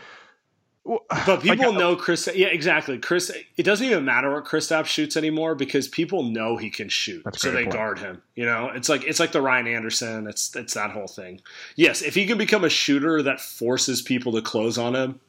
But 1.27 1.41
people 1.43 1.71
Like, 1.71 1.79
know 1.79 1.97
Chris. 1.97 2.29
Yeah, 2.35 2.49
exactly. 2.49 2.99
Chris. 2.99 3.33
It 3.57 3.63
doesn't 3.63 3.87
even 3.87 4.05
matter 4.05 4.33
what 4.33 4.45
Kristaps 4.45 4.87
shoots 4.87 5.17
anymore 5.17 5.55
because 5.55 5.89
people 5.89 6.23
know 6.25 6.57
he 6.57 6.69
can 6.71 6.89
shoot, 6.89 7.25
so 7.37 7.51
they 7.51 7.63
point. 7.65 7.73
guard 7.73 7.99
him. 7.99 8.21
You 8.35 8.45
know, 8.45 8.69
it's 8.75 8.89
like 8.89 9.05
it's 9.05 9.19
like 9.21 9.33
the 9.33 9.41
Ryan 9.41 9.67
Anderson. 9.67 10.27
It's 10.27 10.55
it's 10.55 10.75
that 10.75 10.91
whole 10.91 11.07
thing. 11.07 11.41
Yes, 11.77 12.03
if 12.03 12.15
he 12.15 12.27
can 12.27 12.37
become 12.37 12.65
a 12.65 12.69
shooter 12.69 13.23
that 13.23 13.41
forces 13.41 14.03
people 14.03 14.33
to 14.33 14.43
close 14.43 14.77
on 14.77 14.95
him, 14.95 15.21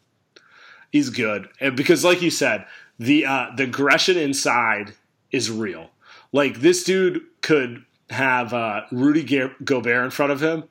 he's 0.92 1.10
good. 1.10 1.48
And 1.62 1.78
because, 1.78 2.04
like 2.04 2.22
you 2.22 2.32
said, 2.32 2.66
the 3.00 3.26
uh, 3.26 3.48
the 3.56 3.64
aggression 3.64 4.18
inside 4.18 4.94
is 5.32 5.50
real. 5.50 5.92
Like 6.34 6.60
this 6.60 6.84
dude 6.84 7.22
could 7.42 7.86
have 8.10 8.54
uh, 8.54 8.82
Rudy 8.92 9.24
Gobert 9.64 10.04
in 10.06 10.12
front 10.12 10.32
of 10.32 10.42
him. 10.42 10.66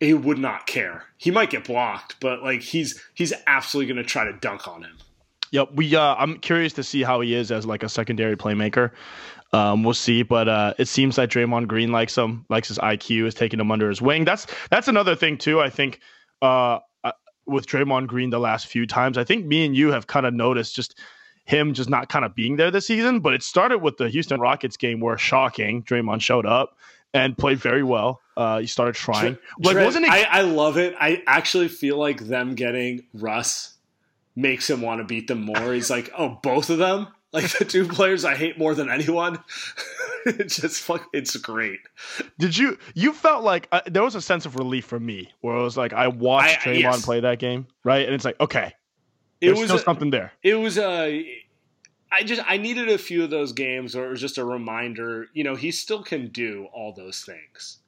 He 0.00 0.12
would 0.12 0.38
not 0.38 0.66
care. 0.66 1.04
He 1.16 1.30
might 1.30 1.50
get 1.50 1.64
blocked, 1.64 2.16
but 2.20 2.42
like 2.42 2.62
he's 2.62 3.02
he's 3.14 3.32
absolutely 3.46 3.92
going 3.94 4.04
to 4.04 4.08
try 4.08 4.24
to 4.24 4.32
dunk 4.32 4.68
on 4.68 4.82
him. 4.82 4.98
Yep, 5.50 5.68
we. 5.74 5.94
Uh, 5.94 6.14
I'm 6.16 6.38
curious 6.38 6.72
to 6.74 6.82
see 6.82 7.02
how 7.02 7.20
he 7.20 7.34
is 7.34 7.52
as 7.52 7.64
like 7.64 7.82
a 7.82 7.88
secondary 7.88 8.36
playmaker. 8.36 8.90
Um, 9.52 9.84
we'll 9.84 9.94
see, 9.94 10.24
but 10.24 10.48
uh, 10.48 10.74
it 10.78 10.88
seems 10.88 11.14
that 11.14 11.30
Draymond 11.30 11.68
Green 11.68 11.92
likes 11.92 12.18
him, 12.18 12.44
likes 12.48 12.66
his 12.66 12.78
IQ, 12.78 13.26
is 13.26 13.34
taking 13.34 13.60
him 13.60 13.70
under 13.70 13.88
his 13.88 14.02
wing. 14.02 14.24
That's 14.24 14.48
that's 14.68 14.88
another 14.88 15.14
thing 15.14 15.38
too. 15.38 15.60
I 15.60 15.70
think 15.70 16.00
uh, 16.42 16.80
uh, 17.04 17.12
with 17.46 17.66
Draymond 17.66 18.08
Green 18.08 18.30
the 18.30 18.40
last 18.40 18.66
few 18.66 18.84
times, 18.84 19.16
I 19.16 19.22
think 19.22 19.46
me 19.46 19.64
and 19.64 19.76
you 19.76 19.92
have 19.92 20.08
kind 20.08 20.26
of 20.26 20.34
noticed 20.34 20.74
just 20.74 20.98
him 21.44 21.72
just 21.72 21.88
not 21.88 22.08
kind 22.08 22.24
of 22.24 22.34
being 22.34 22.56
there 22.56 22.72
this 22.72 22.88
season. 22.88 23.20
But 23.20 23.34
it 23.34 23.44
started 23.44 23.78
with 23.78 23.96
the 23.96 24.08
Houston 24.08 24.40
Rockets 24.40 24.76
game 24.76 24.98
where 24.98 25.16
shocking 25.16 25.84
Draymond 25.84 26.20
showed 26.20 26.46
up 26.46 26.76
and 27.14 27.38
played 27.38 27.58
very 27.58 27.82
well. 27.82 28.20
Uh, 28.36 28.58
he 28.58 28.66
started 28.66 28.94
trying. 28.96 29.38
Like 29.60 29.74
Trent, 29.74 29.86
wasn't 29.86 30.04
it? 30.06 30.10
I, 30.12 30.24
I 30.24 30.40
love 30.42 30.76
it. 30.76 30.94
I 31.00 31.22
actually 31.26 31.68
feel 31.68 31.96
like 31.96 32.20
them 32.26 32.54
getting 32.56 33.06
Russ 33.14 33.74
makes 34.36 34.68
him 34.68 34.82
want 34.82 35.00
to 35.00 35.04
beat 35.04 35.28
them 35.28 35.40
more. 35.42 35.72
He's 35.72 35.88
like, 35.90 36.10
oh, 36.18 36.40
both 36.42 36.68
of 36.68 36.78
them, 36.78 37.06
like 37.32 37.48
the 37.58 37.64
two 37.64 37.86
players 37.86 38.24
I 38.24 38.34
hate 38.34 38.58
more 38.58 38.74
than 38.74 38.90
anyone. 38.90 39.38
it's 40.26 40.56
just 40.56 40.82
fuck. 40.82 41.06
It's 41.12 41.36
great. 41.36 41.78
Did 42.38 42.56
you 42.56 42.76
you 42.94 43.12
felt 43.12 43.44
like 43.44 43.68
uh, 43.70 43.82
there 43.86 44.02
was 44.02 44.16
a 44.16 44.20
sense 44.20 44.46
of 44.46 44.56
relief 44.56 44.84
for 44.86 44.98
me 44.98 45.30
where 45.40 45.56
it 45.56 45.62
was 45.62 45.76
like 45.76 45.92
I 45.92 46.08
watched 46.08 46.66
I- 46.66 46.70
Draymond 46.70 46.80
yes. 46.80 47.04
play 47.04 47.20
that 47.20 47.38
game, 47.38 47.68
right? 47.84 48.04
And 48.04 48.14
it's 48.14 48.24
like, 48.24 48.40
okay, 48.40 48.72
It 49.40 49.46
there's 49.46 49.58
was 49.60 49.68
still 49.68 49.76
a- 49.78 49.82
something 49.84 50.10
there. 50.10 50.32
it 50.42 50.54
was 50.56 50.76
a 50.78 51.43
I 52.14 52.22
just 52.22 52.42
I 52.46 52.56
needed 52.56 52.88
a 52.88 52.98
few 52.98 53.24
of 53.24 53.30
those 53.30 53.52
games 53.52 53.96
or 53.96 54.06
it 54.06 54.10
was 54.10 54.20
just 54.20 54.38
a 54.38 54.44
reminder, 54.44 55.26
you 55.32 55.44
know, 55.44 55.54
he 55.54 55.70
still 55.70 56.02
can 56.02 56.28
do 56.28 56.68
all 56.72 56.92
those 56.92 57.22
things. 57.22 57.78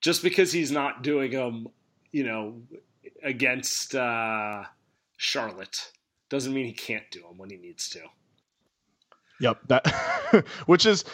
Just 0.00 0.22
because 0.22 0.52
he's 0.52 0.70
not 0.70 1.02
doing 1.02 1.32
them, 1.32 1.68
you 2.12 2.24
know, 2.24 2.60
against 3.22 3.94
uh 3.94 4.64
Charlotte 5.16 5.92
doesn't 6.28 6.52
mean 6.52 6.66
he 6.66 6.72
can't 6.72 7.10
do 7.10 7.20
them 7.22 7.38
when 7.38 7.50
he 7.50 7.56
needs 7.56 7.88
to. 7.90 8.00
Yep, 9.40 9.60
that 9.68 9.86
which 10.66 10.84
is 10.84 11.04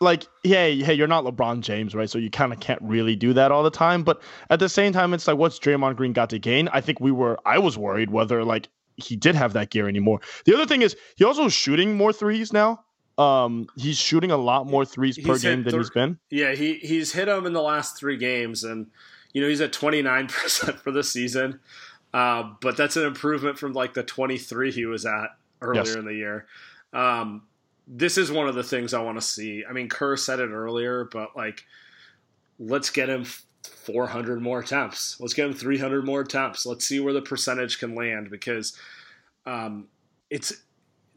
like, 0.00 0.26
hey, 0.42 0.82
hey, 0.82 0.94
you're 0.94 1.06
not 1.06 1.24
LeBron 1.24 1.60
James, 1.60 1.94
right? 1.94 2.08
So 2.08 2.18
you 2.18 2.30
kind 2.30 2.52
of 2.52 2.60
can't 2.60 2.80
really 2.82 3.16
do 3.16 3.32
that 3.34 3.52
all 3.52 3.62
the 3.62 3.70
time. 3.70 4.02
But 4.02 4.20
at 4.48 4.58
the 4.58 4.68
same 4.68 4.92
time, 4.92 5.12
it's 5.12 5.28
like, 5.28 5.36
what's 5.36 5.58
Draymond 5.58 5.96
Green 5.96 6.12
got 6.12 6.30
to 6.30 6.38
gain? 6.38 6.68
I 6.68 6.80
think 6.80 7.00
we 7.00 7.12
were, 7.12 7.38
I 7.44 7.58
was 7.58 7.76
worried 7.76 8.10
whether 8.10 8.42
like 8.44 8.68
he 9.02 9.16
did 9.16 9.34
have 9.34 9.52
that 9.54 9.70
gear 9.70 9.88
anymore. 9.88 10.20
The 10.44 10.54
other 10.54 10.66
thing 10.66 10.82
is 10.82 10.96
he 11.16 11.24
also 11.24 11.44
is 11.46 11.52
shooting 11.52 11.96
more 11.96 12.12
threes 12.12 12.52
now. 12.52 12.84
Um, 13.18 13.66
he's 13.76 13.98
shooting 13.98 14.30
a 14.30 14.36
lot 14.36 14.66
more 14.66 14.84
threes 14.84 15.18
per 15.18 15.32
He's 15.34 15.42
hit 15.42 15.50
game 15.50 15.62
than 15.64 15.72
th- 15.72 15.80
he's 15.80 15.90
been. 15.90 16.18
Yeah, 16.30 16.54
he 16.54 16.74
he's 16.74 17.12
hit 17.12 17.26
them 17.26 17.44
in 17.46 17.52
the 17.52 17.60
last 17.62 17.98
three 17.98 18.16
games, 18.16 18.64
and 18.64 18.86
you 19.34 19.42
know 19.42 19.48
he's 19.48 19.60
at 19.60 19.72
twenty 19.72 20.00
nine 20.00 20.26
percent 20.28 20.78
for 20.82 20.90
the 20.90 21.02
season. 21.04 21.60
Uh, 22.14 22.50
but 22.60 22.76
that's 22.76 22.96
an 22.96 23.04
improvement 23.04 23.58
from 23.58 23.72
like 23.74 23.94
the 23.94 24.02
twenty 24.02 24.38
three 24.38 24.72
he 24.72 24.86
was 24.86 25.04
at 25.06 25.36
earlier 25.60 25.82
Yes. 25.84 25.94
in 25.94 26.04
the 26.06 26.14
year. 26.14 26.46
Um, 26.92 27.42
this 27.86 28.16
is 28.16 28.32
one 28.32 28.48
of 28.48 28.54
the 28.54 28.62
things 28.64 28.94
I 28.94 29.02
want 29.02 29.18
to 29.18 29.26
see. 29.26 29.64
I 29.68 29.72
mean, 29.72 29.88
Kerr 29.88 30.16
said 30.16 30.40
it 30.40 30.48
earlier, 30.50 31.04
but 31.12 31.36
like, 31.36 31.64
let's 32.58 32.88
get 32.90 33.08
him 33.08 33.26
four 33.62 34.06
hundred 34.06 34.40
more 34.40 34.60
attempts. 34.60 35.18
Let's 35.20 35.34
get 35.34 35.46
him 35.46 35.52
three 35.54 35.78
hundred 35.78 36.04
more 36.04 36.20
attempts. 36.20 36.66
Let's 36.66 36.86
see 36.86 37.00
where 37.00 37.12
the 37.12 37.22
percentage 37.22 37.78
can 37.78 37.94
land 37.94 38.30
because 38.30 38.76
um, 39.46 39.88
it's 40.28 40.52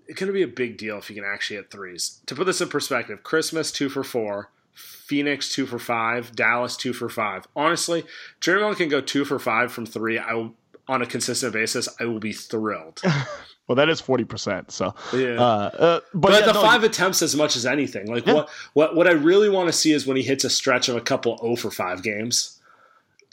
it's 0.08 0.20
going 0.20 0.28
to 0.28 0.34
be 0.34 0.44
a 0.44 0.48
big 0.48 0.78
deal 0.78 0.98
if 0.98 1.10
you 1.10 1.16
can 1.16 1.26
actually 1.26 1.58
hit 1.58 1.72
threes. 1.72 2.22
To 2.26 2.36
put 2.36 2.46
this 2.46 2.62
in 2.62 2.70
perspective, 2.70 3.24
Christmas 3.24 3.72
two 3.72 3.90
for 3.90 4.04
four, 4.04 4.50
Phoenix 4.74 5.54
two 5.54 5.66
for 5.66 5.80
five, 5.80 6.36
Dallas 6.36 6.76
two 6.76 6.94
for 6.94 7.10
five. 7.10 7.48
Honestly, 7.56 8.04
Draymond 8.42 8.78
can 8.78 8.90
go 8.90 9.02
two 9.02 9.26
for 9.26 9.40
five 9.40 9.72
from 9.72 9.86
three. 9.86 10.18
I 10.18 10.34
will, 10.34 10.54
on 10.88 11.02
a 11.02 11.06
consistent 11.06 11.54
basis, 11.54 11.88
I 12.00 12.06
will 12.06 12.20
be 12.20 12.34
thrilled. 12.34 13.02
Well, 13.68 13.76
that 13.78 13.88
is 13.90 14.02
forty 14.02 14.24
percent. 14.26 14.72
So, 14.72 14.94
Yeah. 15.14 15.36
uh, 15.42 15.44
uh, 15.44 16.00
but, 16.14 16.22
But 16.32 16.32
yeah, 16.42 16.46
the 16.48 16.54
no, 16.54 16.62
five 16.62 16.84
attempts 16.84 17.22
as 17.22 17.36
much 17.36 17.56
as 17.56 17.66
anything. 17.66 18.08
Like 18.14 18.26
Yeah. 18.28 18.34
what 18.34 18.50
what 18.74 18.96
what 18.96 19.08
I 19.08 19.12
really 19.12 19.50
want 19.50 19.68
to 19.70 19.74
see 19.74 19.94
is 19.94 20.06
when 20.06 20.18
he 20.18 20.24
hits 20.24 20.44
a 20.44 20.50
stretch 20.50 20.90
of 20.90 20.96
a 20.96 21.02
couple 21.02 21.38
0 21.38 21.56
for 21.56 21.72
five 21.72 22.04
games. 22.04 22.60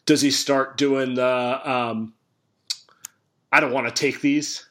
Does 0.07 0.21
he 0.21 0.31
start 0.31 0.77
doing 0.77 1.15
the 1.15 1.71
um, 1.71 2.15
I 3.53 3.61
don't 3.61 3.73
want 3.73 3.87
to 3.89 3.93
take 3.93 4.21
these 4.21 4.67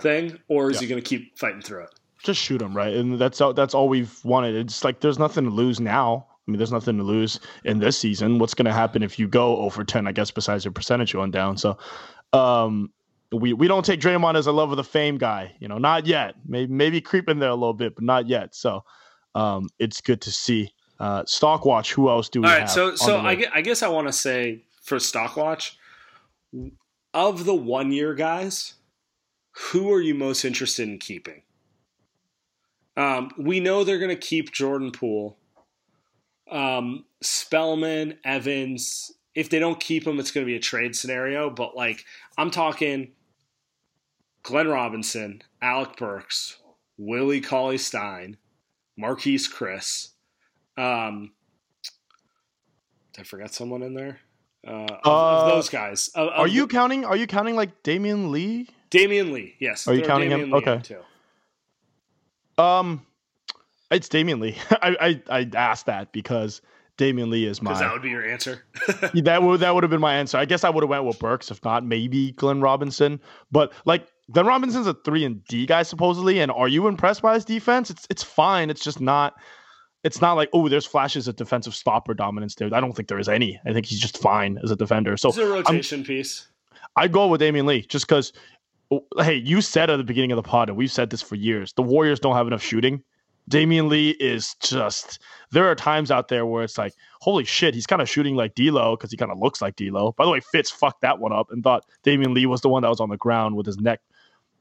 thing, 0.00 0.38
or 0.48 0.70
is 0.70 0.76
Yeah. 0.76 0.80
he 0.82 0.86
going 0.88 1.02
to 1.02 1.08
keep 1.08 1.36
fighting 1.38 1.60
through 1.62 1.84
it? 1.84 1.90
just 2.22 2.40
shoot 2.40 2.62
him 2.62 2.72
right, 2.76 2.94
and 2.94 3.18
that's 3.18 3.40
all. 3.40 3.52
That's 3.52 3.74
all 3.74 3.88
we've 3.88 4.16
wanted. 4.24 4.54
It's 4.54 4.84
like 4.84 5.00
there's 5.00 5.18
nothing 5.18 5.42
to 5.44 5.50
lose 5.50 5.80
now. 5.80 6.24
I 6.46 6.50
mean, 6.50 6.58
there's 6.58 6.70
nothing 6.70 6.96
to 6.98 7.02
lose 7.02 7.40
in 7.64 7.80
this 7.80 7.98
season. 7.98 8.38
What's 8.38 8.54
going 8.54 8.66
to 8.66 8.72
happen 8.72 9.02
if 9.02 9.18
you 9.18 9.26
go 9.26 9.56
over 9.56 9.82
ten? 9.82 10.06
I 10.06 10.12
guess 10.12 10.30
besides 10.30 10.64
your 10.64 10.70
percentage 10.70 11.12
going 11.12 11.32
down. 11.32 11.56
So, 11.58 11.76
um, 12.32 12.92
we 13.32 13.52
we 13.52 13.68
don't 13.68 13.84
take 13.84 14.00
Draymond 14.00 14.36
as 14.36 14.46
a 14.46 14.52
love 14.52 14.70
of 14.70 14.76
the 14.76 14.84
fame 14.84 15.18
guy. 15.18 15.54
You 15.58 15.68
know, 15.68 15.78
not 15.78 16.06
yet. 16.06 16.34
Maybe 16.46 16.72
maybe 16.72 17.00
creeping 17.00 17.38
there 17.38 17.50
a 17.50 17.54
little 17.54 17.74
bit, 17.74 17.94
but 17.94 18.04
not 18.04 18.28
yet. 18.28 18.54
So, 18.54 18.84
um, 19.34 19.68
it's 19.78 20.00
good 20.00 20.20
to 20.22 20.30
see. 20.30 20.72
Uh, 21.00 21.24
stock 21.26 21.64
watch. 21.64 21.92
Who 21.94 22.08
else 22.08 22.28
do 22.28 22.42
we 22.42 22.46
All 22.46 22.52
have? 22.52 22.60
right, 22.60 22.70
so 22.70 22.94
so 22.94 23.18
I 23.18 23.34
guess, 23.34 23.50
I 23.52 23.60
guess 23.60 23.82
I 23.82 23.88
want 23.88 24.06
to 24.06 24.12
say 24.12 24.62
for 24.82 24.98
Stockwatch, 24.98 25.76
of 27.14 27.44
the 27.44 27.54
one 27.54 27.92
year 27.92 28.14
guys, 28.14 28.74
who 29.52 29.92
are 29.92 30.00
you 30.00 30.14
most 30.14 30.44
interested 30.44 30.88
in 30.88 30.98
keeping? 30.98 31.42
Um, 32.96 33.30
we 33.38 33.60
know 33.60 33.84
they're 33.84 33.98
going 33.98 34.10
to 34.10 34.16
keep 34.16 34.52
Jordan 34.52 34.92
Poole, 34.92 35.38
um, 36.50 37.04
Spellman, 37.22 38.18
Evans. 38.24 39.12
If 39.34 39.48
they 39.48 39.58
don't 39.58 39.80
keep 39.80 40.06
him, 40.06 40.20
it's 40.20 40.30
going 40.30 40.46
to 40.46 40.50
be 40.50 40.56
a 40.56 40.60
trade 40.60 40.94
scenario. 40.94 41.48
But 41.48 41.74
like, 41.74 42.04
I'm 42.36 42.50
talking 42.50 43.12
Glenn 44.42 44.68
Robinson, 44.68 45.42
Alec 45.60 45.96
Burks, 45.96 46.56
Willie 46.98 47.40
Cauley 47.40 47.78
Stein, 47.78 48.36
Marquese 49.00 49.48
Chriss. 49.52 50.08
Um, 50.76 51.32
did 53.14 53.20
I 53.22 53.24
forget 53.24 53.52
someone 53.54 53.82
in 53.82 53.94
there? 53.94 54.18
Uh, 54.66 54.70
of, 54.70 54.90
of 54.90 54.98
Uh, 55.04 55.48
those 55.54 55.68
guys. 55.68 56.08
Of- 56.14 56.28
of 56.28 56.40
are 56.40 56.46
you 56.48 56.66
counting? 56.66 57.04
Are 57.04 57.16
you 57.16 57.26
counting 57.26 57.56
like 57.56 57.82
Damion 57.82 58.30
Lee? 58.30 58.68
Damion 58.90 59.32
Lee? 59.32 59.54
Yes. 59.58 59.86
Are 59.88 59.94
you 59.94 60.02
counting 60.02 60.30
him? 60.30 60.50
Lee 60.50 60.58
Okay. 60.58 60.80
too. 60.82 62.62
Um, 62.62 63.04
it's 63.90 64.08
Damion 64.08 64.40
Lee. 64.40 64.56
I, 64.70 65.20
I 65.30 65.40
I 65.40 65.50
asked 65.56 65.86
that 65.86 66.12
because 66.12 66.60
Damion 66.98 67.30
Lee 67.30 67.46
is 67.46 67.62
my 67.62 67.78
that 67.78 67.92
would 67.92 68.02
be 68.02 68.10
your 68.10 68.24
answer. 68.24 68.64
that 69.14 69.42
would 69.42 69.60
that 69.60 69.74
would 69.74 69.82
have 69.82 69.90
been 69.90 70.00
my 70.00 70.14
answer. 70.14 70.38
I 70.38 70.44
guess 70.44 70.62
I 70.64 70.70
would 70.70 70.82
have 70.82 70.90
went 70.90 71.04
with 71.04 71.18
Burks 71.18 71.50
if 71.50 71.62
not 71.64 71.84
maybe 71.84 72.32
Glenn 72.32 72.60
Robinson. 72.60 73.20
But 73.50 73.72
like 73.84 74.06
Glenn 74.30 74.46
Robinson's 74.46 74.86
a 74.86 74.94
three 74.94 75.24
and 75.24 75.44
D 75.44 75.66
guy 75.66 75.82
supposedly. 75.82 76.40
And 76.40 76.50
are 76.50 76.68
you 76.68 76.86
impressed 76.86 77.22
by 77.22 77.34
his 77.34 77.44
defense? 77.44 77.90
It's 77.90 78.06
it's 78.10 78.22
fine. 78.22 78.70
It's 78.70 78.82
just 78.82 79.00
not. 79.00 79.34
It's 80.04 80.20
not 80.20 80.34
like 80.34 80.48
oh, 80.52 80.68
there's 80.68 80.86
flashes 80.86 81.28
of 81.28 81.36
defensive 81.36 81.74
stopper 81.74 82.14
dominance 82.14 82.54
there. 82.54 82.68
I 82.72 82.80
don't 82.80 82.92
think 82.92 83.08
there 83.08 83.18
is 83.18 83.28
any. 83.28 83.60
I 83.66 83.72
think 83.72 83.86
he's 83.86 84.00
just 84.00 84.18
fine 84.18 84.58
as 84.62 84.70
a 84.70 84.76
defender. 84.76 85.16
So 85.16 85.28
it's 85.28 85.38
a 85.38 85.46
rotation 85.46 86.04
piece. 86.04 86.46
I 86.96 87.08
go 87.08 87.26
with 87.26 87.40
Damion 87.40 87.66
Lee 87.66 87.82
just 87.82 88.06
because. 88.06 88.32
Oh, 88.90 89.06
hey, 89.18 89.36
you 89.36 89.62
said 89.62 89.88
at 89.88 89.96
the 89.96 90.04
beginning 90.04 90.32
of 90.32 90.36
the 90.36 90.42
pod, 90.42 90.68
and 90.68 90.76
we've 90.76 90.92
said 90.92 91.08
this 91.08 91.22
for 91.22 91.34
years. 91.34 91.72
The 91.72 91.82
Warriors 91.82 92.20
don't 92.20 92.36
have 92.36 92.46
enough 92.46 92.62
shooting. 92.62 93.02
Damion 93.50 93.88
Lee 93.88 94.10
is 94.20 94.54
just. 94.60 95.18
There 95.50 95.66
are 95.66 95.74
times 95.74 96.10
out 96.10 96.28
there 96.28 96.46
where 96.46 96.62
it's 96.62 96.78
like, 96.78 96.92
holy 97.20 97.44
shit, 97.44 97.74
he's 97.74 97.86
kind 97.86 98.02
of 98.02 98.08
shooting 98.08 98.36
like 98.36 98.54
D'Lo 98.54 98.96
because 98.96 99.10
he 99.10 99.16
kind 99.16 99.32
of 99.32 99.38
looks 99.38 99.60
like 99.62 99.76
D'Lo. 99.76 100.12
By 100.12 100.24
the 100.24 100.30
way, 100.30 100.40
Fitz 100.40 100.70
fucked 100.70 101.00
that 101.00 101.18
one 101.18 101.32
up 101.32 101.50
and 101.50 101.62
thought 101.62 101.84
Damion 102.04 102.34
Lee 102.34 102.46
was 102.46 102.60
the 102.60 102.68
one 102.68 102.82
that 102.82 102.88
was 102.88 103.00
on 103.00 103.08
the 103.08 103.16
ground 103.16 103.56
with 103.56 103.66
his 103.66 103.78
neck, 103.78 104.00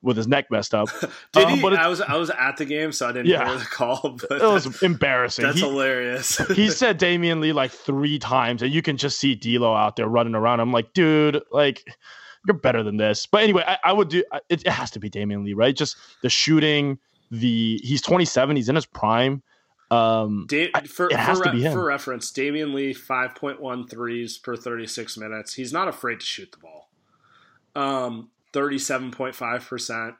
with 0.03 0.17
his 0.17 0.27
neck 0.27 0.47
messed 0.49 0.73
up. 0.73 0.89
Did 1.33 1.45
Um, 1.45 1.53
he? 1.55 1.61
but 1.61 1.73
I 1.73 1.87
was 1.87 2.01
I 2.01 2.17
was 2.17 2.29
at 2.29 2.57
the 2.57 2.65
game, 2.65 2.91
so 2.91 3.07
I 3.07 3.11
didn't 3.11 3.27
Yeah. 3.27 3.47
hear 3.47 3.57
the 3.59 3.65
call. 3.65 4.17
But 4.29 4.41
it 4.41 4.45
was 4.45 4.81
embarrassing. 4.81 5.43
that's 5.45 5.59
He- 5.59 5.65
hilarious. 5.67 6.37
he 6.55 6.69
said 6.69 6.99
Damion 6.99 7.39
Lee 7.39 7.53
like 7.53 7.71
three 7.71 8.17
times, 8.19 8.61
and 8.61 8.71
you 8.73 8.81
can 8.81 8.97
just 8.97 9.19
see 9.19 9.35
D'Lo 9.35 9.75
out 9.75 9.95
there 9.95 10.07
running 10.07 10.35
around. 10.35 10.59
I'm 10.59 10.71
like, 10.71 10.93
dude, 10.93 11.41
like 11.51 11.87
you're 12.47 12.57
better 12.57 12.81
than 12.83 12.97
this. 12.97 13.27
But 13.27 13.43
anyway, 13.43 13.63
I, 13.67 13.77
I 13.83 13.93
would 13.93 14.09
do. 14.09 14.23
It, 14.49 14.61
it 14.65 14.67
has 14.67 14.89
to 14.91 14.99
be 14.99 15.09
Damion 15.09 15.43
Lee, 15.45 15.53
right? 15.53 15.75
Just 15.75 15.95
the 16.23 16.29
shooting. 16.29 16.97
The 17.29 17.79
he's 17.83 18.01
27. 18.01 18.55
He's 18.57 18.67
in 18.69 18.75
his 18.75 18.85
prime. 18.85 19.41
Um, 19.91 20.45
Da- 20.49 20.71
I- 20.73 20.81
for, 20.87 21.07
it 21.09 21.15
has 21.17 21.37
for, 21.37 21.43
to 21.45 21.51
be 21.51 21.61
him. 21.61 21.73
for 21.73 21.83
reference, 21.85 22.31
Damion 22.31 22.73
Lee 22.73 22.93
5.1 22.93 23.89
threes 23.89 24.37
per 24.37 24.55
36 24.55 25.17
minutes. 25.17 25.53
He's 25.53 25.71
not 25.73 25.87
afraid 25.87 26.19
to 26.21 26.25
shoot 26.25 26.51
the 26.51 26.57
ball. 26.57 26.89
Um, 27.75 28.29
37.5%. 28.53 30.15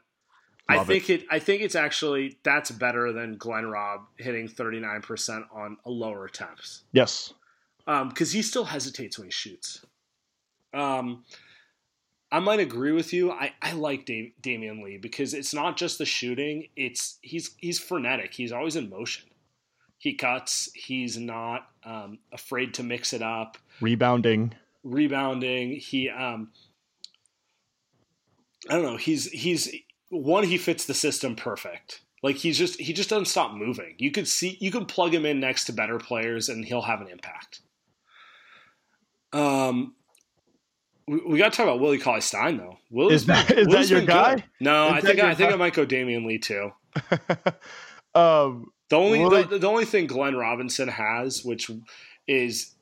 I 0.69 0.83
think 0.85 1.09
it. 1.09 1.25
I 1.29 1.39
think 1.39 1.61
it's 1.63 1.75
actually 1.75 2.37
that's 2.43 2.71
better 2.71 3.11
than 3.11 3.37
Glenn 3.37 3.65
Robb 3.65 4.01
hitting 4.17 4.47
39% 4.47 5.43
on 5.53 5.77
a 5.85 5.89
lower 5.89 6.25
attempts. 6.25 6.83
yes, 6.93 7.33
because 7.85 8.31
he 8.31 8.41
still 8.41 8.65
hesitates 8.65 9.17
when 9.17 9.27
he 9.27 9.31
shoots. 9.31 9.85
Um, 10.73 11.25
I 12.31 12.39
might 12.39 12.61
agree 12.61 12.93
with 12.93 13.11
you. 13.11 13.31
I, 13.31 13.51
I 13.61 13.73
like 13.73 14.05
Dam- 14.05 14.31
Damion 14.41 14.81
Lee 14.81 14.97
because 14.97 15.33
it's 15.33 15.53
not 15.53 15.75
just 15.75 15.97
the 15.97 16.05
shooting; 16.05 16.67
it's 16.77 17.17
he's 17.21 17.51
he's 17.57 17.77
frenetic. 17.79 18.33
He's 18.33 18.53
always 18.53 18.77
in 18.77 18.89
motion. 18.89 19.27
He 19.97 20.13
cuts. 20.13 20.71
He's 20.73 21.17
not 21.17 21.67
um, 21.83 22.19
afraid 22.31 22.73
to 22.75 22.83
mix 22.83 23.11
it 23.11 23.21
up. 23.21 23.57
rebounding. 23.81 24.53
Rebounding. 24.83 25.75
He 25.75 26.09
um, 26.09 26.51
I 28.69 28.73
don't 28.73 28.83
know. 28.83 28.97
He's 28.97 29.29
he's 29.31 29.73
one. 30.09 30.43
He 30.43 30.57
fits 30.57 30.85
the 30.85 30.93
system 30.93 31.35
perfect. 31.35 32.01
Like 32.23 32.35
he's 32.35 32.57
just 32.57 32.79
he 32.79 32.93
just 32.93 33.09
doesn't 33.09 33.25
stop 33.25 33.53
moving. 33.55 33.95
You 33.97 34.11
could 34.11 34.27
see 34.27 34.57
you 34.61 34.69
can 34.71 34.85
plug 34.85 35.13
him 35.13 35.25
in 35.25 35.39
next 35.39 35.65
to 35.65 35.73
better 35.73 35.97
players 35.97 36.49
and 36.49 36.63
he'll 36.63 36.83
have 36.83 37.01
an 37.01 37.07
impact. 37.07 37.61
Um, 39.33 39.95
we, 41.07 41.17
we 41.25 41.37
got 41.37 41.51
to 41.53 41.57
talk 41.57 41.63
about 41.65 41.79
Willie 41.79 41.97
Cauley 41.97 42.21
Stein 42.21 42.57
though. 42.57 42.77
Willie's 42.89 43.21
Is 43.21 43.27
that- 43.27 43.47
been- 43.47 43.59
is 43.59 43.67
that 43.67 43.89
your 43.89 44.01
guy? 44.01 44.35
good. 44.35 44.43
No, 44.59 44.87
Is 44.89 44.93
I 44.93 45.01
think 45.01 45.17
your 45.17 45.25
I 45.27 45.35
think? 45.35 45.51
I 45.51 45.55
might 45.55 45.73
go 45.73 45.85
Damion 45.85 46.25
Lee 46.25 46.37
too. 46.37 46.71
um, 48.13 48.71
The 48.89 48.95
only 48.97 49.19
Willie- 49.19 49.43
the, 49.43 49.57
the 49.59 49.67
only 49.67 49.85
thing 49.85 50.07
Glenn 50.07 50.35
Robinson 50.35 50.87
has, 50.89 51.43
which 51.43 51.71
is 52.27 52.75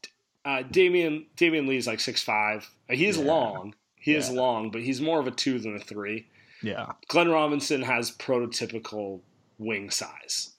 uh, 0.46 0.64
Damian 0.64 1.28
Damion 1.38 1.68
Lee 1.68 1.78
is 1.78 1.88
like 1.88 2.00
six 2.00 2.22
five. 2.24 2.70
He's 2.90 3.18
Yeah. 3.18 3.26
long. 3.26 3.76
He 4.12 4.16
is 4.18 4.30
long, 4.32 4.72
but 4.72 4.82
he's 4.82 5.02
more 5.02 5.20
of 5.20 5.28
a 5.28 5.32
two 5.32 5.60
than 5.60 5.76
a 5.76 5.80
three. 5.80 6.28
yeah, 6.62 6.92
Glenn 7.08 7.30
Robinson 7.30 7.82
has 7.82 8.12
prototypical 8.12 9.22
wing 9.58 9.90
size, 9.90 10.56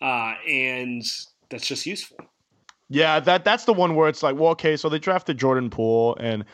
uh, 0.00 0.34
and 0.48 1.02
that's 1.50 1.66
just 1.66 1.86
useful. 1.86 2.18
yeah. 2.88 3.20
That 3.20 3.44
that's 3.44 3.64
the 3.64 3.72
one 3.74 3.94
where 3.94 4.08
it's 4.08 4.22
like, 4.22 4.36
well, 4.36 4.50
okay, 4.52 4.76
so 4.76 4.88
they 4.88 4.98
drafted 4.98 5.38
Jordan 5.38 5.70
Poole, 5.70 6.16
and 6.20 6.44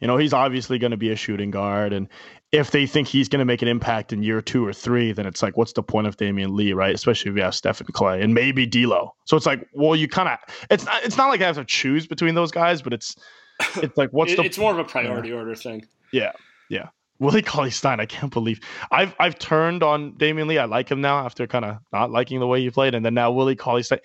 you 0.00 0.06
know 0.06 0.16
he's 0.16 0.32
obviously 0.32 0.78
going 0.78 0.90
to 0.92 0.96
be 0.96 1.10
a 1.10 1.16
shooting 1.16 1.50
guard, 1.50 1.92
and 1.92 2.08
if 2.50 2.70
they 2.70 2.86
think 2.86 3.06
he's 3.08 3.28
going 3.28 3.40
to 3.40 3.44
make 3.44 3.60
an 3.60 3.68
impact 3.68 4.10
in 4.10 4.22
year 4.22 4.40
two 4.40 4.66
or 4.66 4.72
three, 4.72 5.12
then 5.12 5.26
it's 5.26 5.42
like, 5.42 5.58
what's 5.58 5.74
the 5.74 5.82
point 5.82 6.06
of 6.06 6.16
Damion 6.16 6.54
Lee, 6.56 6.72
right? 6.72 6.94
Especially 6.94 7.30
if 7.30 7.36
you 7.36 7.42
have 7.42 7.54
Stephen 7.54 7.86
Klay 7.88 8.22
and 8.24 8.32
maybe 8.32 8.64
D'Lo. 8.64 9.14
So 9.26 9.36
it's 9.36 9.44
like, 9.44 9.68
well, 9.74 9.94
you 9.94 10.08
kind 10.08 10.30
of 10.30 10.38
it's 10.70 10.84
not 10.86 11.04
it's 11.04 11.16
not 11.18 11.28
like 11.28 11.42
I 11.42 11.46
have 11.46 11.56
to 11.56 11.64
choose 11.66 12.06
between 12.06 12.34
those 12.34 12.50
guys, 12.50 12.80
but 12.82 12.92
it's 12.94 13.16
it's 13.76 13.96
like, 13.98 14.10
what's 14.12 14.32
It- 14.32 14.36
the 14.36 14.44
it's 14.44 14.56
more 14.58 14.72
of 14.72 14.78
a 14.78 14.84
priority 14.84 15.30
order 15.32 15.54
thing. 15.54 15.84
Yeah, 16.12 16.32
yeah. 16.68 16.88
Willie 17.20 17.42
Cauley 17.42 17.70
Stein, 17.70 17.98
I 18.00 18.06
can't 18.06 18.32
believe 18.32 18.60
I've 18.92 19.14
I've 19.18 19.38
turned 19.38 19.82
on 19.82 20.12
Damion 20.12 20.46
Lee. 20.46 20.58
I 20.58 20.66
like 20.66 20.88
him 20.88 21.00
now 21.00 21.18
after 21.24 21.46
kind 21.46 21.64
of 21.64 21.78
not 21.92 22.10
liking 22.10 22.38
the 22.40 22.46
way 22.46 22.60
he 22.60 22.70
played, 22.70 22.94
and 22.94 23.04
then 23.04 23.14
now 23.14 23.30
Willie 23.32 23.56
Cauley 23.56 23.82
Stein. 23.82 23.98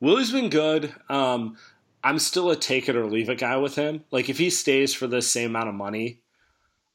Willie's 0.00 0.32
been 0.32 0.48
good. 0.48 0.94
Um, 1.08 1.56
I'm 2.02 2.18
still 2.18 2.50
a 2.50 2.56
take 2.56 2.88
it 2.88 2.96
or 2.96 3.06
leave 3.06 3.28
it 3.28 3.38
guy 3.38 3.56
with 3.58 3.74
him. 3.74 4.04
Like 4.10 4.28
if 4.30 4.38
he 4.38 4.48
stays 4.50 4.94
for 4.94 5.06
the 5.06 5.20
same 5.20 5.50
amount 5.50 5.68
of 5.68 5.74
money, 5.74 6.20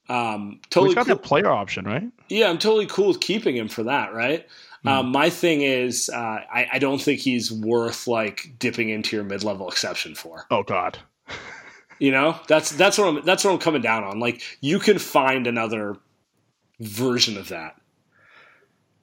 Um, 0.09 0.59
He's 0.63 0.69
totally 0.69 0.95
got 0.95 1.05
cool. 1.05 1.15
that 1.15 1.23
player 1.23 1.47
option, 1.49 1.85
right? 1.85 2.09
Yeah, 2.29 2.49
I'm 2.49 2.57
totally 2.57 2.85
cool 2.87 3.07
with 3.09 3.19
keeping 3.19 3.55
him 3.55 3.67
for 3.67 3.83
that, 3.83 4.13
right? 4.13 4.47
Hmm. 4.83 4.87
Um, 4.87 5.11
my 5.11 5.29
thing 5.29 5.61
is, 5.61 6.09
uh, 6.13 6.17
I, 6.51 6.67
I 6.73 6.79
don't 6.79 7.01
think 7.01 7.19
he's 7.19 7.51
worth 7.51 8.07
like 8.07 8.53
dipping 8.59 8.89
into 8.89 9.15
your 9.15 9.25
mid-level 9.25 9.67
exception 9.69 10.15
for. 10.15 10.45
Oh 10.51 10.63
God. 10.63 10.97
You 11.99 12.11
know, 12.11 12.39
that's 12.47 12.71
that's 12.71 12.97
what 12.97 13.07
I'm 13.07 13.25
that's 13.25 13.43
what 13.43 13.51
I'm 13.51 13.59
coming 13.59 13.81
down 13.81 14.03
on. 14.03 14.19
Like, 14.19 14.41
you 14.61 14.79
can 14.79 14.99
find 14.99 15.47
another 15.47 15.97
version 16.79 17.37
of 17.37 17.49
that 17.49 17.75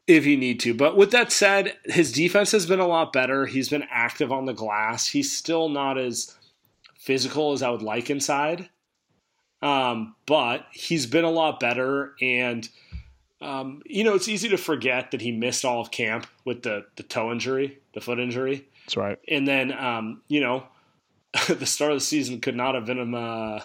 if 0.06 0.26
you 0.26 0.36
need 0.36 0.60
to. 0.60 0.74
But 0.74 0.96
with 0.96 1.10
that 1.12 1.32
said, 1.32 1.76
his 1.84 2.12
defense 2.12 2.52
has 2.52 2.66
been 2.66 2.80
a 2.80 2.86
lot 2.86 3.12
better. 3.12 3.46
He's 3.46 3.68
been 3.68 3.86
active 3.90 4.32
on 4.32 4.46
the 4.46 4.52
glass. 4.52 5.06
He's 5.06 5.36
still 5.36 5.68
not 5.68 5.96
as 5.96 6.36
physical 6.96 7.52
as 7.52 7.62
I 7.62 7.70
would 7.70 7.82
like 7.82 8.10
inside. 8.10 8.68
Um, 9.62 10.16
but 10.26 10.66
he's 10.72 11.06
been 11.06 11.24
a 11.24 11.30
lot 11.30 11.60
better 11.60 12.14
and 12.20 12.68
um, 13.40 13.82
you 13.86 14.04
know, 14.04 14.14
it's 14.14 14.28
easy 14.28 14.48
to 14.50 14.56
forget 14.56 15.10
that 15.10 15.20
he 15.20 15.32
missed 15.32 15.64
all 15.64 15.80
of 15.80 15.90
camp 15.90 16.28
with 16.44 16.62
the, 16.62 16.86
the 16.94 17.02
toe 17.02 17.32
injury, 17.32 17.78
the 17.92 18.00
foot 18.00 18.20
injury. 18.20 18.68
That's 18.86 18.96
right. 18.96 19.18
And 19.28 19.46
then, 19.48 19.72
um, 19.72 20.22
you 20.28 20.40
know, 20.40 20.64
the 21.48 21.66
start 21.66 21.92
of 21.92 21.96
the 21.96 22.04
season 22.04 22.40
could 22.40 22.56
not 22.56 22.74
have 22.74 22.86
been 22.86 23.14
uh, 23.14 23.60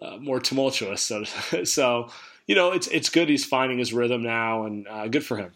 uh, 0.00 0.16
more 0.18 0.40
tumultuous. 0.40 1.02
So, 1.02 1.24
so, 1.64 2.10
you 2.46 2.54
know, 2.54 2.72
it's 2.72 2.86
it's 2.88 3.08
good 3.08 3.28
he's 3.28 3.44
finding 3.44 3.78
his 3.78 3.92
rhythm 3.92 4.22
now, 4.22 4.64
and 4.64 4.86
uh, 4.88 5.08
good 5.08 5.24
for 5.24 5.36
him. 5.36 5.52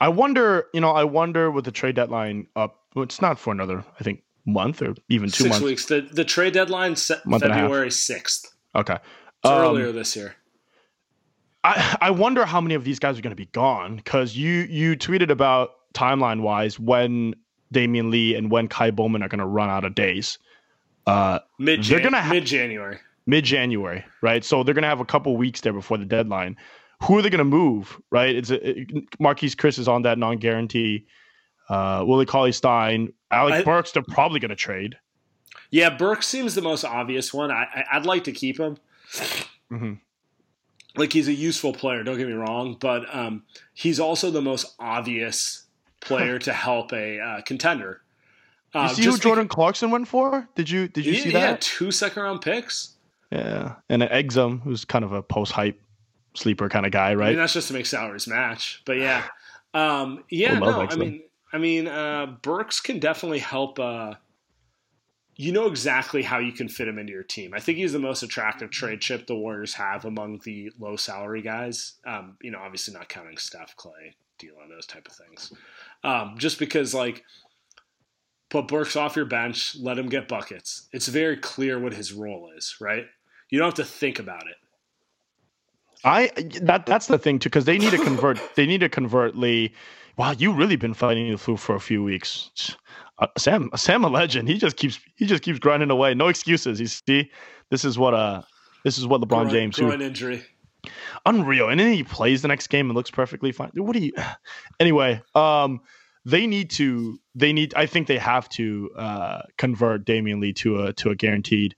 I 0.00 0.08
wonder, 0.08 0.66
you 0.72 0.80
know, 0.80 0.90
I 0.90 1.04
wonder 1.04 1.50
with 1.50 1.64
the 1.64 1.72
trade 1.72 1.96
deadline 1.96 2.46
up. 2.56 2.80
Well, 2.94 3.02
it's 3.02 3.20
not 3.20 3.38
for 3.38 3.52
another, 3.52 3.84
I 3.98 4.04
think, 4.04 4.22
month 4.46 4.80
or 4.82 4.94
even 5.08 5.28
two 5.28 5.44
Six 5.44 5.50
months. 5.50 5.64
weeks. 5.64 5.84
The 5.86 6.02
the 6.02 6.24
trade 6.24 6.54
deadline 6.54 6.96
set 6.96 7.24
Month 7.26 7.42
and 7.42 7.52
a 7.52 7.54
half. 7.54 7.64
February 7.64 7.90
sixth. 7.90 8.54
Okay. 8.74 8.98
So 9.44 9.52
Um, 9.52 9.60
earlier 9.62 9.92
this 9.92 10.16
year. 10.16 10.36
I, 11.62 11.96
I 12.00 12.10
wonder 12.10 12.44
how 12.44 12.60
many 12.60 12.74
of 12.74 12.84
these 12.84 12.98
guys 12.98 13.18
are 13.18 13.22
going 13.22 13.30
to 13.30 13.36
be 13.36 13.46
gone 13.46 13.96
because 13.96 14.36
you 14.36 14.50
you 14.68 14.96
tweeted 14.96 15.30
about 15.30 15.70
timeline 15.94 16.42
wise 16.42 16.78
when 16.78 17.34
Damion 17.72 18.10
Lee 18.10 18.34
and 18.34 18.50
when 18.50 18.68
Ky 18.68 18.90
Bowman 18.90 19.22
are 19.22 19.28
going 19.28 19.38
to 19.38 19.46
run 19.46 19.70
out 19.70 19.84
of 19.84 19.94
days. 19.94 20.38
Uh, 21.06 21.38
Mid 21.58 21.84
they're 21.84 22.00
gonna 22.00 22.22
ha- 22.22 22.32
mid 22.32 22.46
January. 22.46 22.98
mid 23.26 23.44
January, 23.44 24.04
right? 24.22 24.44
So 24.44 24.62
they're 24.62 24.74
going 24.74 24.82
to 24.82 24.88
have 24.88 25.00
a 25.00 25.04
couple 25.04 25.36
weeks 25.36 25.60
there 25.60 25.72
before 25.72 25.98
the 25.98 26.04
deadline. 26.04 26.56
Who 27.02 27.18
are 27.18 27.22
they 27.22 27.28
going 27.30 27.38
to 27.38 27.44
move, 27.44 28.00
right? 28.10 28.34
It's 28.34 28.50
a, 28.50 28.80
it, 28.80 28.88
Marquese 29.18 29.54
Chriss 29.56 29.78
is 29.78 29.88
on 29.88 30.02
that 30.02 30.16
non 30.18 30.38
guarantee. 30.38 31.06
Uh, 31.68 32.04
Willie 32.06 32.26
Cauley 32.26 32.52
Stein, 32.52 33.12
Alec 33.30 33.54
I- 33.54 33.62
Burks, 33.62 33.92
they're 33.92 34.02
probably 34.02 34.40
going 34.40 34.50
to 34.50 34.56
trade. 34.56 34.96
Yeah, 35.70 35.90
Burks 35.90 36.26
seems 36.26 36.54
the 36.54 36.62
most 36.62 36.84
obvious 36.84 37.34
one. 37.34 37.50
I, 37.50 37.64
I 37.74 37.84
I'd 37.96 38.06
like 38.06 38.24
to 38.24 38.32
keep 38.32 38.58
him. 38.60 38.76
Mhm. 39.70 39.98
Like 40.96 41.12
he's 41.12 41.26
a 41.28 41.32
useful 41.32 41.72
player. 41.72 42.04
Don't 42.04 42.16
get 42.16 42.28
me 42.28 42.34
wrong, 42.34 42.76
but 42.78 43.12
um, 43.14 43.42
he's 43.72 43.98
also 43.98 44.30
the 44.30 44.40
most 44.42 44.74
obvious 44.78 45.64
player 46.00 46.38
to 46.46 46.52
help 46.52 46.92
a 46.92 47.18
uh, 47.18 47.40
contender. 47.42 48.02
You 48.74 48.80
Uh, 48.80 48.88
see 48.88 49.04
who 49.04 49.16
Jordan 49.18 49.46
Clarkson 49.48 49.90
went 49.90 50.08
for? 50.08 50.48
Did 50.56 50.68
you 50.68 50.88
did 50.88 51.06
you 51.06 51.14
beca- 51.14 51.22
see 51.22 51.30
yeah, 51.32 51.40
that? 51.52 51.60
two 51.60 51.90
second 51.90 52.22
round 52.22 52.40
picks. 52.40 52.96
Yeah, 53.30 53.76
and 53.88 54.02
an 54.02 54.08
Exum, 54.10 54.60
who's 54.62 54.84
kind 54.84 55.04
of 55.04 55.12
a 55.12 55.22
post 55.22 55.52
hype 55.52 55.80
sleeper 56.34 56.68
kind 56.68 56.84
of 56.86 56.92
guy, 56.92 57.10
I 57.10 57.14
right? 57.14 57.28
mean, 57.30 57.38
that's 57.38 57.52
just 57.52 57.68
to 57.68 57.74
make 57.74 57.86
salaries 57.86 58.26
match. 58.26 58.82
But 58.84 58.98
yeah, 58.98 59.24
um, 59.74 60.24
yeah, 60.28 60.54
I 60.54 60.58
no, 60.58 60.80
I 60.82 60.96
mean, 60.96 61.22
I 61.52 61.58
mean, 61.58 61.86
uh, 61.88 62.26
Burks 62.42 62.80
can 62.80 62.98
definitely 62.98 63.38
help. 63.40 63.78
Uh, 63.78 64.14
you 65.36 65.50
know 65.50 65.66
exactly 65.66 66.22
how 66.22 66.38
you 66.38 66.52
can 66.52 66.68
fit 66.68 66.86
him 66.86 66.96
into 66.96 67.12
your 67.12 67.24
team. 67.24 67.54
I 67.54 67.58
think 67.58 67.78
he's 67.78 67.92
the 67.92 67.98
most 67.98 68.22
attractive 68.22 68.70
trade 68.70 69.00
chip 69.00 69.26
the 69.26 69.34
Warriors 69.34 69.74
have 69.74 70.04
among 70.04 70.40
the 70.44 70.70
low 70.78 70.94
salary 70.94 71.42
guys. 71.42 71.94
Um, 72.06 72.36
you 72.40 72.52
know, 72.52 72.60
obviously 72.60 72.94
not 72.94 73.08
counting 73.08 73.36
Steph, 73.36 73.76
Klay, 73.76 74.14
D'Lo, 74.38 74.62
those 74.68 74.86
type 74.86 75.08
of 75.08 75.12
things. 75.12 75.52
Um, 76.04 76.36
just 76.38 76.60
because, 76.60 76.94
like, 76.94 77.24
put 78.50 78.68
Burks 78.68 78.96
off 78.96 79.16
your 79.16 79.24
bench, 79.24 79.76
let 79.80 79.98
him 79.98 80.08
get 80.08 80.28
buckets. 80.28 80.88
It's 80.92 81.08
very 81.08 81.36
clear 81.36 81.78
what 81.78 81.92
his 81.92 82.12
role 82.12 82.50
is, 82.56 82.76
right? 82.80 83.06
You 83.50 83.58
don't 83.58 83.66
have 83.66 83.74
to 83.74 83.84
think 83.84 84.18
about 84.18 84.46
it. 84.46 84.56
I 86.04 86.30
that 86.62 86.86
that's 86.86 87.06
the 87.06 87.18
thing 87.18 87.38
too, 87.38 87.48
because 87.48 87.64
they 87.64 87.78
need 87.78 87.90
to 87.90 87.98
convert. 87.98 88.38
they 88.56 88.66
need 88.66 88.80
to 88.80 88.88
convert 88.88 89.36
Lee. 89.36 89.72
Wow, 90.16 90.32
you 90.32 90.52
really 90.52 90.76
been 90.76 90.94
fighting 90.94 91.30
the 91.30 91.38
flu 91.38 91.56
for 91.56 91.74
a 91.74 91.80
few 91.80 92.02
weeks. 92.02 92.76
Uh, 93.18 93.26
Saam, 93.38 93.70
Saam, 93.70 94.04
a 94.04 94.08
legend. 94.08 94.48
He 94.48 94.58
just 94.58 94.76
keeps 94.76 95.00
he 95.16 95.26
just 95.26 95.42
keeps 95.42 95.58
grinding 95.58 95.90
away. 95.90 96.14
No 96.14 96.28
excuses. 96.28 96.80
You 96.80 96.86
see, 96.86 97.30
this 97.70 97.84
is 97.84 97.98
what 97.98 98.14
uh 98.14 98.42
this 98.84 98.98
is 98.98 99.06
what 99.06 99.20
LeBron 99.20 99.28
Groin- 99.28 99.50
James 99.50 99.76
who 99.78 99.90
injury. 99.92 100.42
unreal. 101.26 101.70
And 101.70 101.80
then 101.80 101.92
he 101.92 102.02
plays 102.04 102.42
the 102.42 102.48
next 102.48 102.66
game 102.66 102.90
and 102.90 102.96
looks 102.96 103.10
perfectly 103.10 103.50
fine. 103.50 103.70
What 103.74 103.94
do 103.94 104.00
you? 104.00 104.12
Anyway, 104.80 105.22
um, 105.34 105.80
they 106.24 106.46
need 106.46 106.70
to. 106.70 107.18
They 107.34 107.52
need. 107.52 107.74
I 107.74 107.86
think 107.86 108.06
they 108.06 108.18
have 108.18 108.48
to 108.50 108.90
uh, 108.96 109.42
convert 109.58 110.04
Damion 110.06 110.40
Lee 110.40 110.52
to 110.54 110.84
a 110.84 110.92
to 110.94 111.10
a 111.10 111.14
guaranteed 111.14 111.74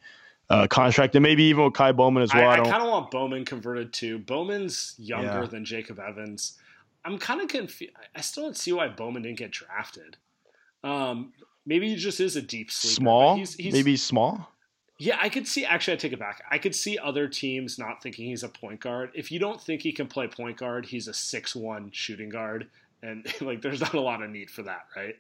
uh, 0.51 0.67
contract, 0.69 1.15
and 1.17 1.23
maybe 1.23 1.45
even 1.45 1.65
with 1.65 1.75
Ky 1.75 1.93
Bowman 1.93 2.23
as 2.23 2.33
well. 2.33 2.49
I, 2.51 2.57
I, 2.57 2.61
I 2.61 2.71
kind 2.71 2.83
of 2.83 2.89
want 2.89 3.11
Bowman 3.11 3.45
converted 3.45 3.93
too. 3.93 4.19
Bowman's 4.19 4.95
younger 4.99 5.41
Yeah. 5.43 5.47
than 5.47 5.65
Jacob 5.65 5.99
Evans. 5.99 6.59
I'm 7.05 7.19
kind 7.19 7.41
of 7.41 7.49
confused. 7.49 7.93
I 8.15 8.21
still 8.21 8.45
don't 8.45 8.57
see 8.57 8.73
why 8.73 8.89
Bowman 8.89 9.23
didn't 9.23 9.39
get 9.39 9.53
drafted. 9.53 10.17
Um, 10.83 11.33
maybe 11.65 11.89
he 11.89 11.97
just 11.97 12.21
is 12.21 12.37
a 12.37 12.43
deep 12.43 12.71
sleeper. 12.71 12.95
small, 12.95 13.37
He's, 13.37 13.55
he's, 13.55 13.73
maybe 13.73 13.97
small. 13.97 14.51
Yeah, 14.99 15.19
I 15.21 15.29
could 15.29 15.47
see. 15.47 15.65
Actually, 15.65 15.95
I 15.95 15.97
take 15.99 16.13
it 16.13 16.19
back. 16.19 16.43
I 16.51 16.59
could 16.59 16.75
see 16.75 16.99
other 16.99 17.29
teams 17.29 17.79
not 17.79 18.03
thinking 18.03 18.27
he's 18.27 18.43
a 18.43 18.49
point 18.49 18.81
guard. 18.81 19.11
If 19.15 19.31
you 19.31 19.39
don't 19.39 19.61
think 19.61 19.83
he 19.83 19.93
can 19.93 20.07
play 20.07 20.27
point 20.27 20.57
guard, 20.57 20.87
he's 20.87 21.07
a 21.07 21.13
six 21.13 21.55
one 21.55 21.91
shooting 21.93 22.29
guard, 22.29 22.69
and 23.03 23.27
like 23.41 23.63
there's 23.63 23.81
not 23.81 23.95
a 23.95 24.01
lot 24.01 24.23
of 24.23 24.31
need 24.31 24.51
for 24.51 24.63
that, 24.63 24.87
right? 24.97 25.15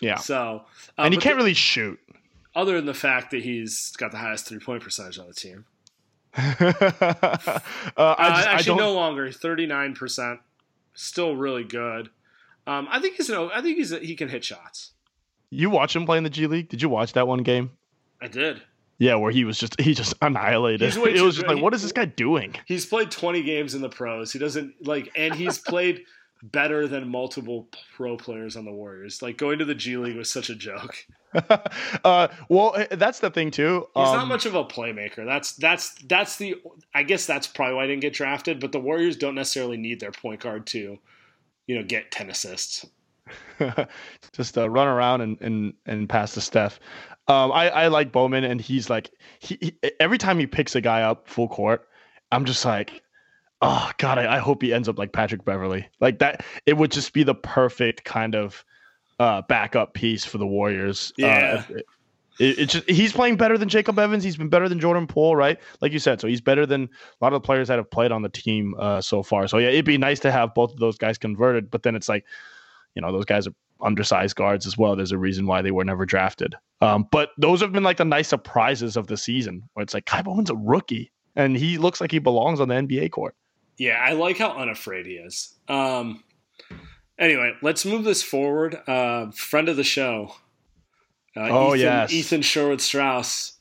Yeah, 0.00 0.16
So, 0.16 0.64
uh, 0.96 1.02
and 1.02 1.12
he 1.14 1.18
can't 1.18 1.34
the- 1.36 1.42
really 1.42 1.54
shoot. 1.54 1.98
other 2.54 2.76
than 2.76 2.86
the 2.86 2.94
fact 2.94 3.32
that 3.32 3.42
he's 3.42 3.90
got 3.96 4.12
the 4.12 4.18
highest 4.18 4.46
three 4.46 4.60
point 4.60 4.82
percentage 4.82 5.18
on 5.18 5.26
the 5.26 5.34
team. 5.34 5.64
uh, 6.36 6.40
I, 6.60 7.60
Uh, 7.96 8.28
just, 8.36 8.48
I 8.48 8.52
actually, 8.52 8.78
no 8.78 8.92
longer. 8.92 9.32
Thirty 9.32 9.66
nine 9.66 9.94
percent, 9.94 10.40
still 10.94 11.34
really 11.36 11.64
good. 11.64 12.10
Um, 12.66 12.86
I 12.90 13.00
think 13.00 13.16
he's 13.16 13.30
an, 13.30 13.50
I 13.54 13.62
think 13.62 13.78
he's 13.78 13.92
a, 13.92 13.98
he 13.98 14.14
can 14.14 14.28
hit 14.28 14.44
shots. 14.44 14.92
You 15.50 15.70
watch 15.70 15.96
him 15.96 16.04
play 16.04 16.18
in 16.18 16.24
the 16.24 16.30
G 16.30 16.46
League? 16.46 16.68
Did 16.68 16.82
you 16.82 16.88
watch 16.88 17.14
that 17.14 17.26
one 17.26 17.42
game? 17.42 17.70
I 18.20 18.28
did. 18.28 18.62
Yeah, 18.98 19.14
where 19.14 19.30
he 19.32 19.44
was 19.44 19.58
just 19.58 19.80
he 19.80 19.94
just 19.94 20.14
annihilated. 20.22 20.82
It 20.82 21.22
was 21.22 21.36
just 21.36 21.46
good. 21.46 21.54
like, 21.54 21.62
what 21.62 21.72
is 21.74 21.82
this 21.82 21.92
guy 21.92 22.04
doing? 22.04 22.54
He's 22.66 22.84
played 22.86 23.10
twenty 23.10 23.42
games 23.42 23.74
in 23.74 23.80
the 23.80 23.88
pros. 23.88 24.32
He 24.32 24.38
doesn't 24.38 24.86
like, 24.86 25.10
and 25.16 25.34
he's 25.34 25.58
played 25.58 26.04
better 26.42 26.86
than 26.86 27.08
multiple 27.08 27.68
pro 27.96 28.16
players 28.16 28.56
on 28.56 28.64
the 28.64 28.72
Warriors. 28.72 29.22
Like 29.22 29.36
going 29.36 29.58
to 29.58 29.64
the 29.64 29.74
G 29.74 29.96
League 29.96 30.16
was 30.16 30.30
such 30.30 30.50
a 30.50 30.54
joke. 30.54 30.96
uh, 32.04 32.28
well, 32.48 32.74
eh, 32.76 32.86
that's 32.96 33.20
the 33.20 33.30
thing 33.30 33.50
too. 33.50 33.86
He's 33.94 34.08
Um, 34.08 34.16
not 34.16 34.28
much 34.28 34.46
of 34.46 34.54
a 34.54 34.64
playmaker. 34.64 35.24
That's 35.26 35.52
that's 35.54 35.94
that's 36.04 36.36
the. 36.36 36.56
I 36.94 37.02
guess 37.02 37.26
that's 37.26 37.46
probably 37.46 37.74
why 37.74 37.84
I 37.84 37.86
didn't 37.86 38.02
get 38.02 38.12
drafted. 38.14 38.60
But 38.60 38.72
the 38.72 38.80
Warriors 38.80 39.16
don't 39.16 39.34
necessarily 39.34 39.76
need 39.76 40.00
their 40.00 40.12
point 40.12 40.40
guard 40.40 40.66
to, 40.68 40.98
you 41.66 41.74
know, 41.76 41.82
get 41.82 42.10
ten 42.10 42.30
assists. 42.30 42.86
just 44.32 44.56
uh, 44.56 44.70
run 44.70 44.86
around 44.86 45.20
and, 45.20 45.40
and 45.40 45.74
and 45.86 46.08
pass 46.08 46.34
to 46.34 46.40
Steph. 46.40 46.80
Um, 47.26 47.52
I 47.52 47.68
I 47.68 47.88
like 47.88 48.10
Bowman, 48.10 48.44
and 48.44 48.60
he's 48.60 48.88
like 48.88 49.10
he, 49.40 49.58
he 49.60 49.90
every 50.00 50.18
time 50.18 50.38
he 50.38 50.46
picks 50.46 50.74
a 50.74 50.80
guy 50.80 51.02
up 51.02 51.28
full 51.28 51.48
court, 51.48 51.86
I'm 52.32 52.46
just 52.46 52.64
like, 52.64 53.02
oh 53.60 53.90
god, 53.98 54.18
I, 54.18 54.36
I 54.36 54.38
hope 54.38 54.62
he 54.62 54.72
ends 54.72 54.88
up 54.88 54.98
like 54.98 55.12
Patrick 55.12 55.44
Beverley. 55.44 55.88
Like 56.00 56.18
that, 56.20 56.44
it 56.66 56.76
would 56.76 56.90
just 56.90 57.12
be 57.12 57.22
the 57.22 57.34
perfect 57.34 58.04
kind 58.04 58.34
of 58.34 58.64
uh, 59.18 59.42
backup 59.42 59.94
piece 59.94 60.24
for 60.24 60.38
the 60.38 60.46
Warriors. 60.46 61.12
Yeah. 61.16 61.64
Uh, 61.68 61.74
it, 62.38 62.58
it, 62.58 62.66
just 62.66 62.88
he's 62.88 63.12
playing 63.12 63.36
better 63.36 63.58
than 63.58 63.68
Jacob 63.68 63.98
Evans. 63.98 64.22
He's 64.22 64.36
been 64.36 64.48
better 64.48 64.68
than 64.68 64.78
Jordan 64.78 65.08
Poole, 65.08 65.34
right? 65.34 65.58
Like 65.80 65.92
you 65.92 65.98
said, 65.98 66.20
so 66.20 66.28
he's 66.28 66.40
better 66.40 66.66
than 66.66 66.84
a 66.84 67.24
lot 67.24 67.32
of 67.32 67.42
the 67.42 67.46
players 67.46 67.66
that 67.66 67.78
have 67.78 67.90
played 67.90 68.12
on 68.12 68.22
the 68.22 68.28
team 68.28 68.76
uh, 68.78 69.00
so 69.00 69.22
far. 69.24 69.48
So 69.48 69.58
yeah, 69.58 69.68
it'd 69.68 69.84
be 69.84 69.98
nice 69.98 70.20
to 70.20 70.30
have 70.30 70.54
both 70.54 70.72
of 70.72 70.78
those 70.78 70.96
guys 70.96 71.18
converted. 71.18 71.68
But 71.68 71.82
then 71.82 71.96
it's 71.96 72.08
like, 72.08 72.24
you 72.94 73.02
know, 73.02 73.10
those 73.10 73.24
guys 73.24 73.48
are 73.48 73.54
undersized 73.80 74.36
guards 74.36 74.66
as 74.66 74.78
well. 74.78 74.94
There's 74.94 75.12
a 75.12 75.18
reason 75.18 75.46
why 75.46 75.62
they 75.62 75.72
were 75.72 75.84
never 75.84 76.06
drafted. 76.06 76.54
Um, 76.80 77.08
but 77.10 77.30
those 77.38 77.60
have 77.60 77.72
been 77.72 77.82
like 77.82 77.96
the 77.96 78.04
nice 78.04 78.28
surprises 78.28 78.96
of 78.96 79.08
the 79.08 79.16
season, 79.16 79.68
where 79.74 79.82
it's 79.82 79.94
like 79.94 80.06
Ky 80.06 80.22
Bowman's 80.22 80.50
a 80.50 80.54
rookie 80.54 81.10
and 81.34 81.56
he 81.56 81.78
looks 81.78 82.00
like 82.00 82.10
he 82.10 82.18
belongs 82.18 82.60
on 82.60 82.68
the 82.68 82.74
NBA 82.74 83.10
court. 83.10 83.34
Yeah, 83.78 83.94
I 83.94 84.12
like 84.12 84.38
how 84.38 84.50
unafraid 84.50 85.06
he 85.06 85.12
is. 85.14 85.54
Um, 85.68 86.24
anyway, 87.18 87.54
let's 87.62 87.84
move 87.86 88.04
this 88.04 88.22
forward. 88.22 88.74
Uh, 88.86 89.30
friend 89.30 89.68
of 89.68 89.76
the 89.76 89.84
show. 89.84 90.34
Uh, 91.36 91.48
Oh, 91.50 91.68
Ethan, 91.74 91.80
yes. 91.80 92.12
Ethan 92.12 92.42
Sherwood 92.42 92.80
Strauss 92.80 93.52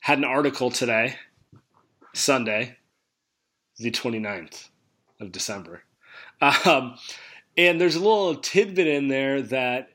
had 0.00 0.18
an 0.18 0.24
article 0.24 0.70
today, 0.70 1.16
Sunday, 2.12 2.76
the 3.78 3.90
29th 3.90 4.68
of 5.20 5.32
December. 5.32 5.82
Um, 6.66 6.96
and 7.56 7.80
there's 7.80 7.94
a 7.94 8.00
little 8.00 8.34
tidbit 8.34 8.86
in 8.86 9.08
there 9.08 9.40
that 9.40 9.88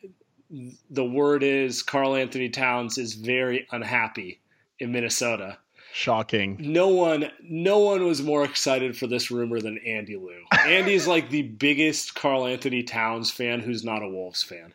the 0.90 1.06
word 1.06 1.44
is 1.44 1.84
Karl 1.84 2.16
Anthony 2.16 2.50
Towns 2.50 2.98
is 2.98 3.14
very 3.14 3.68
unhappy 3.72 4.42
in 4.80 4.92
Minnesota. 4.92 5.60
Shocking. 5.94 6.58
No 6.60 6.90
one, 6.90 7.32
no 7.42 7.80
one 7.80 8.06
was 8.06 8.22
more 8.22 8.44
excited 8.44 8.96
for 8.98 9.08
this 9.08 9.32
rumor 9.32 9.60
than 9.60 9.80
Andy 9.80 10.16
Liu. 10.16 10.44
Andy's 10.66 11.08
like 11.08 11.30
the 11.30 11.42
biggest 11.42 12.16
Karl 12.16 12.46
Anthony 12.46 12.84
Towns 12.84 13.32
fan 13.32 13.60
who's 13.60 13.84
not 13.84 14.04
a 14.04 14.08
Wolves 14.08 14.44
fan. 14.44 14.74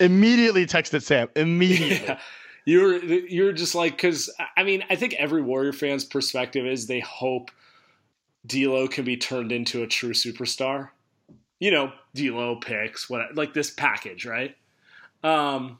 Immediately 0.00 0.66
texted 0.66 1.02
Saam. 1.02 1.28
Immediately. 1.36 2.06
Yeah. 2.06 2.18
You're 2.66 3.04
you're 3.04 3.52
just 3.52 3.74
like 3.74 3.92
because 3.92 4.30
I 4.56 4.62
mean 4.62 4.84
I 4.88 4.96
think 4.96 5.12
every 5.14 5.42
Warrior 5.42 5.74
fan's 5.74 6.02
perspective 6.02 6.64
is 6.64 6.86
they 6.86 7.00
hope 7.00 7.50
D'Lo 8.46 8.88
can 8.88 9.04
be 9.04 9.18
turned 9.18 9.52
into 9.52 9.82
a 9.82 9.86
true 9.86 10.14
superstar. 10.14 10.88
You 11.60 11.70
know, 11.70 11.92
D'Lo 12.14 12.56
picks 12.56 13.10
what 13.10 13.34
like 13.34 13.52
this 13.52 13.70
package, 13.70 14.24
right? 14.24 14.56
Um, 15.22 15.78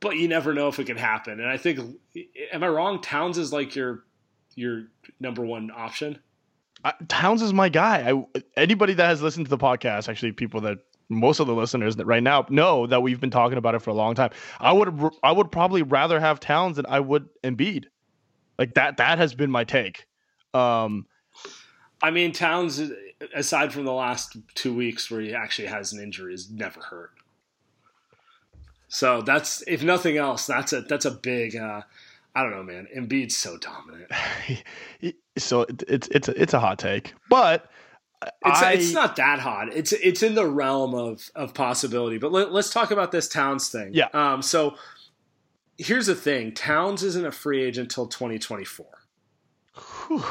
but 0.00 0.16
you 0.16 0.28
never 0.28 0.54
know 0.54 0.68
if 0.68 0.78
it 0.78 0.84
can 0.86 0.96
happen. 0.96 1.40
And 1.40 1.48
I 1.48 1.56
think, 1.56 1.78
am 2.52 2.62
I 2.62 2.68
wrong? 2.68 3.00
Towns 3.00 3.38
is 3.38 3.52
like 3.52 3.76
your 3.76 4.04
your 4.54 4.84
number 5.20 5.44
one 5.44 5.70
option. 5.74 6.18
I, 6.84 6.94
Towns 7.08 7.42
is 7.42 7.52
my 7.52 7.68
guy. 7.68 8.10
I, 8.10 8.40
anybody 8.56 8.94
that 8.94 9.06
has 9.06 9.22
listened 9.22 9.46
to 9.46 9.50
the 9.50 9.58
podcast, 9.58 10.08
actually, 10.08 10.32
people 10.32 10.62
that 10.62 10.78
most 11.10 11.40
of 11.40 11.46
the 11.46 11.54
listeners 11.54 11.96
that 11.96 12.06
right 12.06 12.22
now 12.22 12.46
know 12.48 12.86
that 12.86 13.02
we've 13.02 13.20
been 13.20 13.30
talking 13.30 13.58
about 13.58 13.74
it 13.74 13.80
for 13.80 13.90
a 13.90 13.94
long 13.94 14.14
time. 14.14 14.30
I 14.58 14.72
would 14.72 15.10
I 15.22 15.32
would 15.32 15.52
probably 15.52 15.82
rather 15.82 16.18
have 16.18 16.40
Towns 16.40 16.76
than 16.76 16.86
I 16.86 17.00
would 17.00 17.28
Embiid. 17.44 17.86
Like 18.58 18.74
that 18.74 18.96
that 18.98 19.18
has 19.18 19.34
been 19.34 19.50
my 19.50 19.64
take. 19.64 20.06
Um, 20.54 21.06
I 22.02 22.10
mean, 22.10 22.32
Towns, 22.32 22.80
aside 23.34 23.72
from 23.72 23.84
the 23.84 23.92
last 23.92 24.36
two 24.54 24.74
weeks 24.74 25.10
where 25.10 25.20
he 25.20 25.34
actually 25.34 25.68
has 25.68 25.92
an 25.92 26.02
injury, 26.02 26.32
is 26.32 26.50
never 26.50 26.80
hurt. 26.80 27.10
So 28.90 29.22
that's 29.22 29.62
if 29.68 29.84
nothing 29.84 30.18
else, 30.18 30.46
that's 30.46 30.72
a 30.72 30.82
that's 30.82 31.04
a 31.04 31.12
big. 31.12 31.56
Uh, 31.56 31.82
I 32.34 32.42
don't 32.42 32.50
know, 32.50 32.62
man. 32.64 32.88
Embiid's 32.94 33.36
so 33.36 33.56
dominant. 33.56 34.10
so 35.38 35.64
it's 35.88 36.08
it's 36.08 36.28
a, 36.28 36.42
it's 36.42 36.54
a 36.54 36.60
hot 36.60 36.80
take, 36.80 37.14
but 37.28 37.70
it's 38.20 38.60
I, 38.60 38.72
it's 38.72 38.92
not 38.92 39.14
that 39.16 39.38
hot. 39.38 39.72
It's 39.72 39.92
it's 39.92 40.24
in 40.24 40.34
the 40.34 40.44
realm 40.44 40.94
of 40.94 41.30
of 41.36 41.54
possibility. 41.54 42.18
But 42.18 42.32
let, 42.32 42.48
us 42.48 42.72
talk 42.72 42.90
about 42.90 43.12
this 43.12 43.28
Towns 43.28 43.68
thing. 43.68 43.90
Yeah. 43.94 44.08
Um. 44.12 44.42
So 44.42 44.74
here's 45.78 46.06
the 46.06 46.16
thing: 46.16 46.52
Towns 46.52 47.04
isn't 47.04 47.24
a 47.24 47.32
free 47.32 47.62
agent 47.62 47.92
until 47.92 48.08
2024. 48.08 48.86
Whew, 50.08 50.24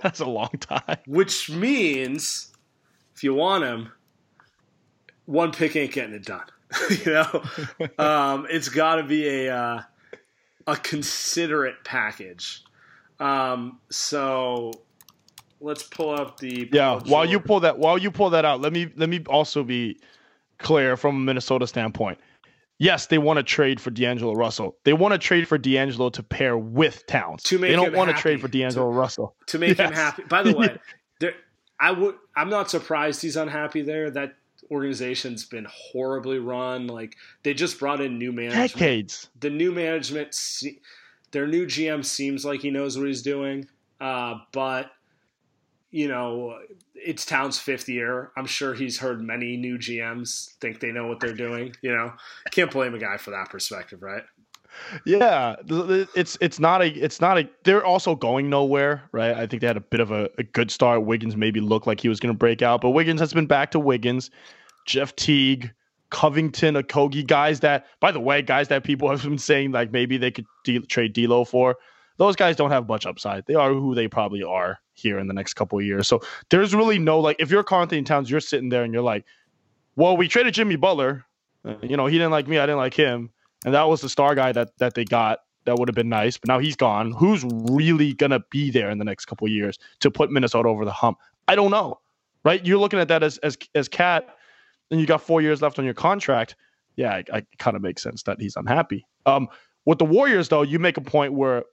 that's 0.00 0.20
a 0.20 0.26
long 0.26 0.52
time. 0.58 0.96
Which 1.06 1.50
means, 1.50 2.50
if 3.14 3.22
you 3.22 3.34
want 3.34 3.64
him, 3.64 3.92
one 5.26 5.52
pick 5.52 5.76
ain't 5.76 5.92
getting 5.92 6.14
it 6.14 6.24
done. 6.24 6.46
you 6.90 7.12
know, 7.12 7.42
um, 7.98 8.46
it's 8.50 8.68
got 8.68 8.96
to 8.96 9.02
be 9.02 9.26
a 9.46 9.54
uh, 9.54 9.82
a 10.66 10.76
considerate 10.76 11.82
package. 11.84 12.62
Um, 13.20 13.80
so 13.90 14.72
let's 15.60 15.82
pull 15.82 16.10
up 16.10 16.38
the 16.38 16.68
yeah. 16.72 17.00
While 17.06 17.24
you 17.24 17.40
pull 17.40 17.60
that, 17.60 17.78
while 17.78 17.98
you 17.98 18.10
pull 18.10 18.30
that 18.30 18.44
out, 18.44 18.60
let 18.60 18.72
me 18.72 18.90
let 18.96 19.08
me 19.08 19.22
also 19.28 19.64
be 19.64 19.98
clear 20.58 20.96
from 20.96 21.16
a 21.16 21.20
Minnesota 21.20 21.66
standpoint. 21.66 22.18
Yes, 22.80 23.06
they 23.06 23.18
want 23.18 23.38
to 23.38 23.42
trade 23.42 23.80
for 23.80 23.90
D'Angelo 23.90 24.34
Russell. 24.34 24.76
They 24.84 24.92
want 24.92 25.12
to 25.12 25.18
trade 25.18 25.48
for 25.48 25.58
D'Angelo 25.58 26.10
to 26.10 26.22
pair 26.22 26.56
with 26.56 27.04
Towns. 27.06 27.42
To 27.44 27.58
make 27.58 27.70
they 27.70 27.76
don't 27.76 27.92
want 27.92 28.08
to 28.10 28.16
trade 28.16 28.40
for 28.40 28.46
D'Angelo 28.46 28.90
to, 28.90 28.96
Russell 28.96 29.34
to 29.46 29.58
make 29.58 29.76
yes. 29.78 29.88
him 29.88 29.94
happy. 29.94 30.22
By 30.28 30.42
the 30.42 30.56
way, 30.56 30.78
I 31.80 31.92
would. 31.92 32.14
I'm 32.36 32.50
not 32.50 32.70
surprised 32.70 33.22
he's 33.22 33.36
unhappy 33.36 33.82
there. 33.82 34.10
That 34.10 34.36
organization's 34.70 35.44
been 35.44 35.66
horribly 35.70 36.38
run. 36.38 36.86
Like 36.86 37.16
they 37.42 37.54
just 37.54 37.78
brought 37.78 38.00
in 38.00 38.18
new 38.18 38.32
management. 38.32 38.72
Decades. 38.72 39.28
The 39.40 39.50
new 39.50 39.72
management, 39.72 40.36
their 41.30 41.46
new 41.46 41.66
GM 41.66 42.04
seems 42.04 42.44
like 42.44 42.60
he 42.60 42.70
knows 42.70 42.98
what 42.98 43.06
he's 43.06 43.22
doing, 43.22 43.68
uh, 44.00 44.34
but 44.52 44.90
you 45.90 46.08
know, 46.08 46.58
it's 46.94 47.24
Towns' 47.24 47.58
fifth 47.58 47.88
year. 47.88 48.30
I'm 48.36 48.46
sure 48.46 48.74
he's 48.74 48.98
heard 48.98 49.22
many 49.22 49.56
new 49.56 49.78
GMs 49.78 50.54
think 50.60 50.80
they 50.80 50.92
know 50.92 51.06
what 51.06 51.20
they're 51.20 51.32
doing. 51.32 51.74
You 51.80 51.92
know, 51.92 52.12
can't 52.50 52.70
blame 52.70 52.94
a 52.94 52.98
guy 52.98 53.16
for 53.16 53.30
that 53.30 53.48
perspective, 53.48 54.02
right? 54.02 54.24
Yeah, 55.04 55.56
it's 56.14 56.36
it's 56.40 56.60
not 56.60 56.82
a 56.82 56.88
it's 56.88 57.20
not 57.20 57.38
a. 57.38 57.48
They're 57.64 57.84
also 57.84 58.14
going 58.14 58.50
nowhere, 58.50 59.02
right? 59.12 59.34
I 59.34 59.46
think 59.46 59.60
they 59.60 59.66
had 59.66 59.76
a 59.76 59.80
bit 59.80 60.00
of 60.00 60.10
a, 60.10 60.28
a 60.38 60.42
good 60.42 60.70
start. 60.70 61.04
Wiggins 61.04 61.36
maybe 61.36 61.60
looked 61.60 61.86
like 61.86 62.00
he 62.00 62.08
was 62.08 62.20
going 62.20 62.32
to 62.32 62.38
break 62.38 62.62
out, 62.62 62.80
but 62.80 62.90
Wiggins 62.90 63.20
has 63.20 63.32
been 63.32 63.46
back 63.46 63.70
to 63.72 63.78
Wiggins. 63.78 64.30
Jeff 64.88 65.14
Teague, 65.14 65.70
Covington, 66.10 66.74
Okogie, 66.74 67.26
guys 67.26 67.60
that, 67.60 67.86
by 68.00 68.10
the 68.10 68.18
way, 68.18 68.42
guys 68.42 68.68
that 68.68 68.82
people 68.82 69.08
have 69.10 69.22
been 69.22 69.38
saying 69.38 69.70
like 69.70 69.92
maybe 69.92 70.16
they 70.16 70.30
could 70.30 70.46
de- 70.64 70.80
trade 70.80 71.12
D'Lo 71.12 71.44
for. 71.44 71.76
Those 72.16 72.34
guys 72.34 72.56
don't 72.56 72.72
have 72.72 72.88
much 72.88 73.06
upside. 73.06 73.46
They 73.46 73.54
are 73.54 73.72
who 73.72 73.94
they 73.94 74.08
probably 74.08 74.42
are 74.42 74.80
here 74.94 75.20
in 75.20 75.28
the 75.28 75.34
next 75.34 75.54
couple 75.54 75.78
of 75.78 75.84
years. 75.84 76.08
So 76.08 76.20
there's 76.50 76.74
really 76.74 76.98
no 76.98 77.20
like 77.20 77.36
if 77.38 77.48
you're 77.48 77.62
Karl 77.62 77.82
Anthony 77.82 78.02
Towns, 78.02 78.28
you're 78.28 78.40
sitting 78.40 78.70
there 78.70 78.82
and 78.82 78.92
you're 78.92 79.02
like, 79.02 79.24
well, 79.94 80.16
we 80.16 80.26
traded 80.26 80.54
Jimmy 80.54 80.74
Butler. 80.74 81.24
Uh, 81.64 81.74
you 81.82 81.96
know, 81.96 82.06
he 82.06 82.18
didn't 82.18 82.32
like 82.32 82.48
me, 82.48 82.58
I 82.58 82.66
didn't 82.66 82.78
like 82.78 82.94
him, 82.94 83.30
and 83.64 83.74
that 83.74 83.88
was 83.88 84.00
the 84.00 84.08
star 84.08 84.34
guy 84.34 84.50
that 84.52 84.76
that 84.78 84.94
they 84.94 85.04
got. 85.04 85.40
That 85.64 85.78
would 85.78 85.88
have 85.88 85.94
been 85.94 86.08
nice, 86.08 86.38
but 86.38 86.48
now 86.48 86.58
he's 86.58 86.76
gone. 86.76 87.12
Who's 87.12 87.44
really 87.44 88.14
gonna 88.14 88.40
be 88.50 88.70
there 88.70 88.90
in 88.90 88.98
the 88.98 89.04
next 89.04 89.26
couple 89.26 89.46
years 89.48 89.78
to 90.00 90.10
put 90.10 90.32
Minnesota 90.32 90.68
over 90.68 90.84
the 90.84 90.92
hump? 90.92 91.18
I 91.46 91.54
don't 91.54 91.70
know, 91.70 92.00
right? 92.42 92.64
You're 92.64 92.78
looking 92.78 92.98
at 92.98 93.08
that 93.08 93.22
as 93.22 93.38
as 93.38 93.56
as 93.74 93.86
Cat, 93.86 94.37
and 94.90 95.00
you 95.00 95.06
got 95.06 95.22
four 95.22 95.40
years 95.40 95.62
left 95.62 95.78
on 95.78 95.84
your 95.84 95.94
contract. 95.94 96.56
Yeah, 96.96 97.14
I, 97.14 97.24
I 97.32 97.42
kind 97.58 97.76
of 97.76 97.82
makes 97.82 98.02
sense 98.02 98.22
that 98.24 98.40
he's 98.40 98.56
unhappy. 98.56 99.06
Um, 99.26 99.48
with 99.84 99.98
the 99.98 100.04
Warriors, 100.04 100.48
though, 100.48 100.62
you 100.62 100.78
make 100.78 100.96
a 100.96 101.00
point 101.00 101.32
where 101.32 101.64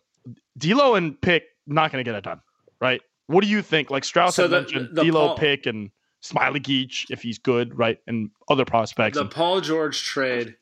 D'Lo 0.58 0.96
and 0.96 1.20
Pick 1.20 1.44
not 1.68 1.92
going 1.92 2.04
to 2.04 2.10
get 2.10 2.18
it 2.18 2.24
done, 2.24 2.42
right? 2.80 3.02
What 3.28 3.44
do 3.44 3.50
you 3.50 3.62
think? 3.62 3.90
Like 3.90 4.04
Strauss 4.04 4.36
so 4.36 4.44
had 4.44 4.52
the, 4.52 4.62
mentioned, 4.62 4.90
the 4.94 5.04
D'Lo, 5.04 5.30
Paul, 5.30 5.38
Pick, 5.38 5.66
and 5.66 5.90
Smailagic 6.24 7.06
if 7.10 7.22
he's 7.22 7.40
good, 7.40 7.78
right, 7.78 7.98
and 8.08 8.30
other 8.50 8.66
prospects. 8.66 9.16
The 9.16 9.22
and, 9.22 9.32
Paul 9.32 9.62
George 9.62 10.04
trade. 10.04 10.56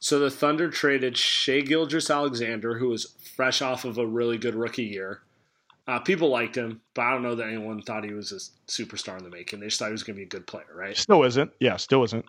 So 0.00 0.18
the 0.18 0.30
Thunder 0.30 0.68
traded 0.70 1.16
Shai 1.16 1.60
Gilgeous-Alexander, 1.60 2.78
who 2.78 2.88
was 2.88 3.16
fresh 3.36 3.62
off 3.62 3.84
of 3.84 3.96
a 3.96 4.06
really 4.06 4.38
good 4.38 4.54
rookie 4.54 4.84
year. 4.84 5.22
Uh, 5.86 5.98
people 5.98 6.30
liked 6.30 6.56
him, 6.56 6.80
but 6.94 7.02
I 7.02 7.10
don't 7.12 7.22
know 7.22 7.34
that 7.34 7.46
anyone 7.46 7.82
thought 7.82 8.04
he 8.04 8.14
was 8.14 8.32
a 8.32 8.70
superstar 8.70 9.18
in 9.18 9.24
the 9.24 9.30
making. 9.30 9.60
They 9.60 9.66
just 9.66 9.78
thought 9.78 9.86
he 9.86 9.92
was 9.92 10.02
going 10.02 10.16
to 10.16 10.20
be 10.20 10.24
a 10.24 10.28
good 10.28 10.46
player, 10.46 10.64
right? 10.74 10.96
Still 10.96 11.24
isn't. 11.24 11.50
Yeah, 11.60 11.76
still 11.76 12.02
isn't. 12.04 12.24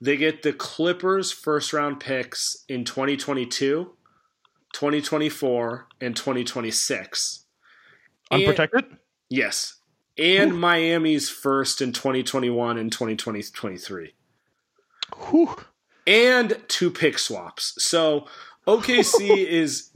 They 0.00 0.16
get 0.16 0.42
the 0.42 0.52
Clippers 0.52 1.30
first 1.30 1.72
round 1.72 2.00
picks 2.00 2.64
in 2.68 2.84
2022, 2.84 3.90
2024, 4.72 5.86
and 6.00 6.16
2026. 6.16 7.44
Unprotected? 8.30 8.84
And, 8.84 8.98
yes. 9.28 9.76
And 10.16 10.52
Ooh. 10.52 10.56
Miami's 10.56 11.28
first 11.28 11.82
in 11.82 11.92
2021 11.92 12.78
and 12.78 12.90
2023. 12.90 14.14
Whew. 15.30 15.56
And 16.06 16.58
two 16.68 16.90
pick 16.90 17.18
swaps. 17.18 17.74
So 17.78 18.26
OKC 18.66 19.46
is 19.46 19.90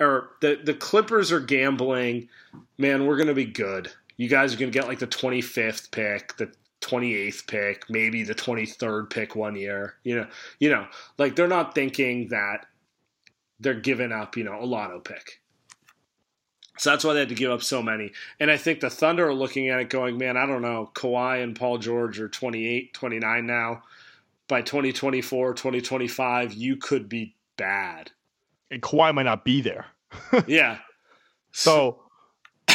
or 0.00 0.30
the 0.40 0.60
the 0.62 0.74
Clippers 0.74 1.32
are 1.32 1.40
gambling, 1.40 2.28
man, 2.76 3.06
we're 3.06 3.16
to 3.28 3.34
be 3.34 3.44
good. 3.44 3.92
You 4.16 4.28
guys 4.28 4.52
are 4.52 4.58
to 4.72 4.78
get 4.78 4.88
like 4.88 4.98
the 4.98 5.06
25th 5.06 5.90
pick, 5.92 6.36
the 6.36 6.50
28th 6.80 7.46
pick, 7.46 7.84
maybe 7.88 8.24
the 8.24 8.34
23rd 8.34 9.10
pick 9.10 9.36
one 9.36 9.54
year. 9.56 9.94
You 10.02 10.16
know, 10.16 10.26
you 10.58 10.70
know, 10.70 10.86
like 11.18 11.36
they're 11.36 11.46
not 11.46 11.74
thinking 11.74 12.28
that 12.28 12.66
they're 13.60 13.74
giving 13.74 14.12
up, 14.12 14.36
you 14.36 14.44
know, 14.44 14.60
a 14.60 14.64
lotto 14.64 15.00
pick. 15.00 15.40
So 16.78 16.90
that's 16.90 17.04
why 17.04 17.12
they 17.12 17.20
had 17.20 17.28
to 17.30 17.34
give 17.34 17.50
up 17.50 17.62
so 17.62 17.82
many. 17.82 18.12
And 18.38 18.50
I 18.50 18.56
think 18.56 18.80
the 18.80 18.90
Thunder 18.90 19.26
are 19.26 19.34
looking 19.34 19.68
at 19.68 19.80
it 19.80 19.90
going, 19.90 20.16
man, 20.16 20.36
I 20.36 20.46
don't 20.46 20.62
know. 20.62 20.90
Kawhi 20.94 21.42
and 21.42 21.56
Paul 21.56 21.78
George 21.78 22.20
are 22.20 22.28
28, 22.28 22.94
29 22.94 23.46
now. 23.46 23.82
By 24.46 24.62
2024, 24.62 25.54
2025, 25.54 26.54
you 26.54 26.76
could 26.76 27.08
be 27.08 27.34
bad. 27.58 28.10
And 28.70 28.80
Kawhi 28.80 29.14
might 29.14 29.24
not 29.24 29.44
be 29.44 29.60
there. 29.60 29.86
yeah. 30.46 30.78
So 31.52 32.00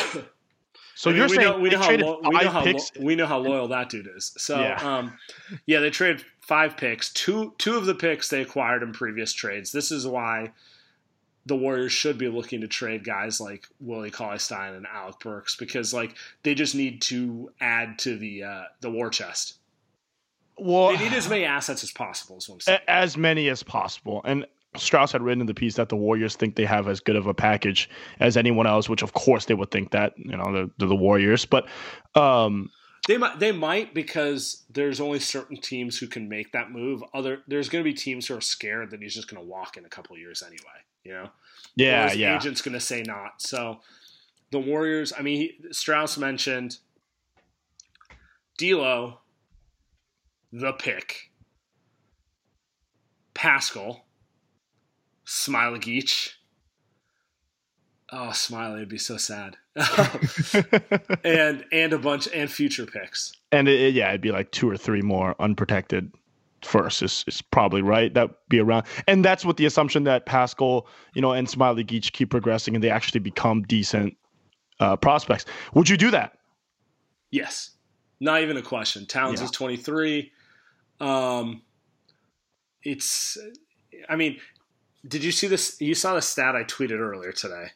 So 1.04 1.10
I 1.10 1.14
mean, 1.14 1.20
you're 1.20 1.30
we 1.30 1.36
saying 1.36 1.50
know, 1.50 1.60
we 1.60 1.70
know 1.70 1.80
how 1.80 1.96
lo- 1.96 2.22
we 2.24 2.30
know 2.44 2.50
how, 2.50 2.64
lo- 2.64 2.80
we 3.02 3.16
know 3.16 3.26
how 3.26 3.40
loyal 3.40 3.68
that 3.68 3.90
dude 3.90 4.08
is. 4.16 4.32
So 4.38 4.60
yeah, 4.60 4.98
um, 4.98 5.18
yeah 5.66 5.80
they 5.80 5.90
traded 5.90 6.24
five 6.40 6.78
picks. 6.78 7.12
Two 7.12 7.54
two 7.58 7.76
of 7.76 7.86
the 7.86 7.94
picks 7.96 8.30
they 8.30 8.42
acquired 8.42 8.84
in 8.84 8.94
previous 8.94 9.34
trades. 9.34 9.74
This 9.74 9.92
is 9.92 10.08
why 10.08 10.54
the 11.46 11.58
Warriors 11.58 11.92
should 11.92 12.18
be 12.18 12.30
looking 12.30 12.62
to 12.62 12.70
trade 12.70 13.04
guys 13.04 13.42
like 13.42 13.68
Willie 13.82 14.12
Cauley 14.12 14.40
Stein 14.40 14.76
and 14.76 14.88
Alec 14.88 15.20
Burks 15.20 15.58
because 15.58 15.94
like 15.94 16.16
they 16.44 16.56
just 16.56 16.74
need 16.74 17.02
to 17.02 17.52
add 17.60 18.00
to 18.00 18.16
the 18.16 18.44
uh, 18.44 18.64
the 18.80 18.90
war 18.90 19.10
chest. 19.10 19.56
Well, 20.58 20.96
they 20.96 21.04
need 21.04 21.14
as 21.14 21.28
many 21.28 21.44
assets 21.44 21.84
as 21.84 21.92
possible. 21.92 22.40
As 22.88 23.18
many 23.18 23.50
as 23.50 23.64
possible, 23.64 24.22
and 24.24 24.46
Strauss 24.78 25.12
had 25.12 25.22
written 25.22 25.42
in 25.42 25.48
the 25.48 25.54
piece 25.54 25.76
that 25.76 25.90
the 25.90 25.96
Warriors 25.96 26.36
think 26.36 26.56
they 26.56 26.66
have 26.66 26.88
as 26.88 27.00
good 27.00 27.16
of 27.16 27.28
a 27.28 27.34
package 27.34 27.90
as 28.20 28.38
anyone 28.38 28.68
else, 28.68 28.90
which 28.90 29.02
of 29.04 29.14
course 29.14 29.46
they 29.46 29.54
would 29.54 29.72
think 29.72 29.92
that 29.92 30.14
you 30.18 30.36
know 30.36 30.52
they're, 30.52 30.68
they're 30.78 30.88
the 30.88 30.96
Warriors, 30.96 31.46
but 31.46 31.68
um, 32.16 32.70
they 33.08 33.18
might 33.18 33.40
they 33.40 33.52
might 33.52 33.94
because 33.94 34.64
there's 34.70 35.00
only 35.02 35.20
certain 35.20 35.58
teams 35.58 35.98
who 35.98 36.08
can 36.08 36.30
make 36.30 36.52
that 36.54 36.72
move. 36.72 37.04
Other 37.14 37.40
there's 37.48 37.70
going 37.70 37.84
to 37.84 37.90
be 37.90 37.94
teams 37.94 38.28
who 38.28 38.38
are 38.38 38.42
scared 38.42 38.92
that 38.92 39.02
he's 39.02 39.14
just 39.14 39.30
going 39.30 39.42
to 39.42 39.48
walk 39.48 39.78
in 39.78 39.86
a 39.86 39.90
couple 39.90 40.18
years 40.18 40.42
anyway. 40.42 40.60
You 41.04 41.14
know, 41.14 41.30
Yeah, 41.76 42.10
his 42.10 42.18
yeah. 42.18 42.36
agent's 42.38 42.62
going 42.62 42.74
to 42.74 42.80
say 42.80 43.04
not. 43.06 43.42
So 43.42 43.80
the 44.52 44.60
Warriors. 44.60 45.12
I 45.18 45.22
mean, 45.22 45.38
he, 45.38 45.74
Strauss 45.74 46.18
mentioned 46.18 46.78
D'Lo, 48.58 49.20
the 50.54 50.72
pick, 50.74 51.32
Paschall, 53.36 54.02
Smailagic. 55.26 56.32
Oh, 58.12 58.32
Smiley 58.32 58.80
would 58.80 58.90
be 58.90 58.98
so 59.00 59.18
sad. 59.18 59.58
and 61.24 61.66
and 61.72 61.94
a 61.94 61.98
bunch 61.98 62.28
and 62.34 62.52
future 62.52 62.86
picks. 62.86 63.34
and 63.52 63.68
it, 63.68 63.80
it- 63.80 63.94
yeah, 63.96 64.10
it'd 64.10 64.22
be 64.22 64.32
like 64.32 64.52
two 64.52 64.70
or 64.70 64.78
three 64.78 65.02
more 65.02 65.36
unprotected 65.40 66.12
first 66.64 67.02
is, 67.02 67.24
is 67.28 67.42
probably 67.42 67.82
right. 67.82 68.14
That'd 68.14 68.36
be 68.50 68.60
around, 68.60 68.86
and 69.08 69.26
that's 69.26 69.44
with 69.44 69.58
the 69.58 69.66
assumption 69.66 70.04
that 70.04 70.26
Paschall, 70.28 70.86
you 71.16 71.22
know, 71.22 71.32
and 71.32 71.48
Smailagic 71.48 72.12
keep 72.14 72.30
progressing 72.30 72.76
and 72.76 72.84
they 72.84 72.90
actually 72.92 73.20
become 73.22 73.64
decent 73.64 74.16
uh, 74.80 74.96
prospects. 74.96 75.46
Would 75.74 75.90
you 75.90 75.98
do 75.98 76.12
that? 76.12 76.38
Yes. 77.32 77.72
Not 78.20 78.42
even 78.44 78.58
a 78.58 78.62
question. 78.62 79.06
Towns 79.08 79.40
Yeah. 79.40 79.46
is 79.46 79.52
23. 79.52 80.32
Um, 81.02 81.64
it's, 82.84 83.38
I 84.08 84.16
mean, 84.16 84.38
did 85.08 85.24
you 85.24 85.32
see 85.32 85.48
this? 85.48 85.80
You 85.80 85.96
saw 85.96 86.16
the 86.16 86.22
stat 86.22 86.56
I 86.56 86.64
tweeted 86.64 87.00
earlier 87.00 87.32
today. 87.32 87.68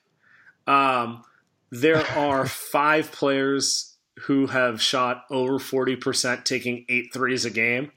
Um, 0.66 1.24
there 1.72 2.06
are 2.18 2.46
five 2.46 3.12
players 3.12 3.96
who 4.22 4.48
have 4.48 4.82
shot 4.82 5.26
over 5.30 5.60
40%, 5.60 6.44
taking 6.44 6.86
eight 6.90 7.14
threes 7.14 7.46
a 7.46 7.52
game. 7.52 7.92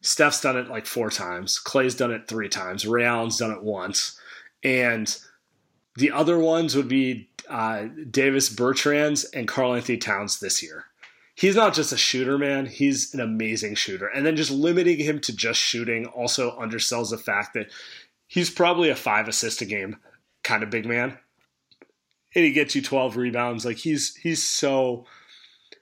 Steph's 0.00 0.40
done 0.40 0.56
it 0.56 0.68
like 0.68 0.86
four 0.86 1.10
times. 1.10 1.60
Klay's 1.62 1.94
done 1.94 2.12
it 2.12 2.28
three 2.28 2.48
times. 2.48 2.86
Ray 2.86 3.04
Allen's 3.04 3.38
done 3.38 3.50
it 3.50 3.62
once. 3.62 4.18
And 4.62 5.14
the 5.96 6.12
other 6.12 6.38
ones 6.38 6.76
would 6.76 6.88
be 6.88 7.28
uh, 7.48 7.86
Davis 8.10 8.48
Bertans 8.48 9.26
and 9.34 9.48
Karl 9.48 9.74
Anthony 9.74 9.98
Towns 9.98 10.38
this 10.38 10.62
year. 10.62 10.86
He's 11.34 11.56
not 11.56 11.74
just 11.74 11.92
a 11.92 11.96
shooter, 11.96 12.38
man. 12.38 12.66
He's 12.66 13.14
an 13.14 13.20
amazing 13.20 13.74
shooter. 13.74 14.06
And 14.06 14.24
then 14.24 14.36
just 14.36 14.50
limiting 14.50 14.98
him 14.98 15.20
to 15.20 15.36
just 15.36 15.60
shooting 15.60 16.06
also 16.06 16.58
undersells 16.58 17.10
the 17.10 17.18
fact 17.18 17.54
that 17.54 17.70
he's 18.28 18.50
probably 18.50 18.90
a 18.90 18.96
five 18.96 19.26
assist 19.26 19.60
a 19.60 19.64
game 19.64 19.96
kind 20.44 20.62
of 20.62 20.70
big 20.70 20.86
man. 20.86 21.18
And 22.34 22.44
he 22.44 22.52
gets 22.52 22.74
you 22.74 22.82
12 22.82 23.16
rebounds. 23.16 23.64
Like 23.64 23.78
he's 23.78 24.14
he's 24.16 24.46
so 24.46 25.06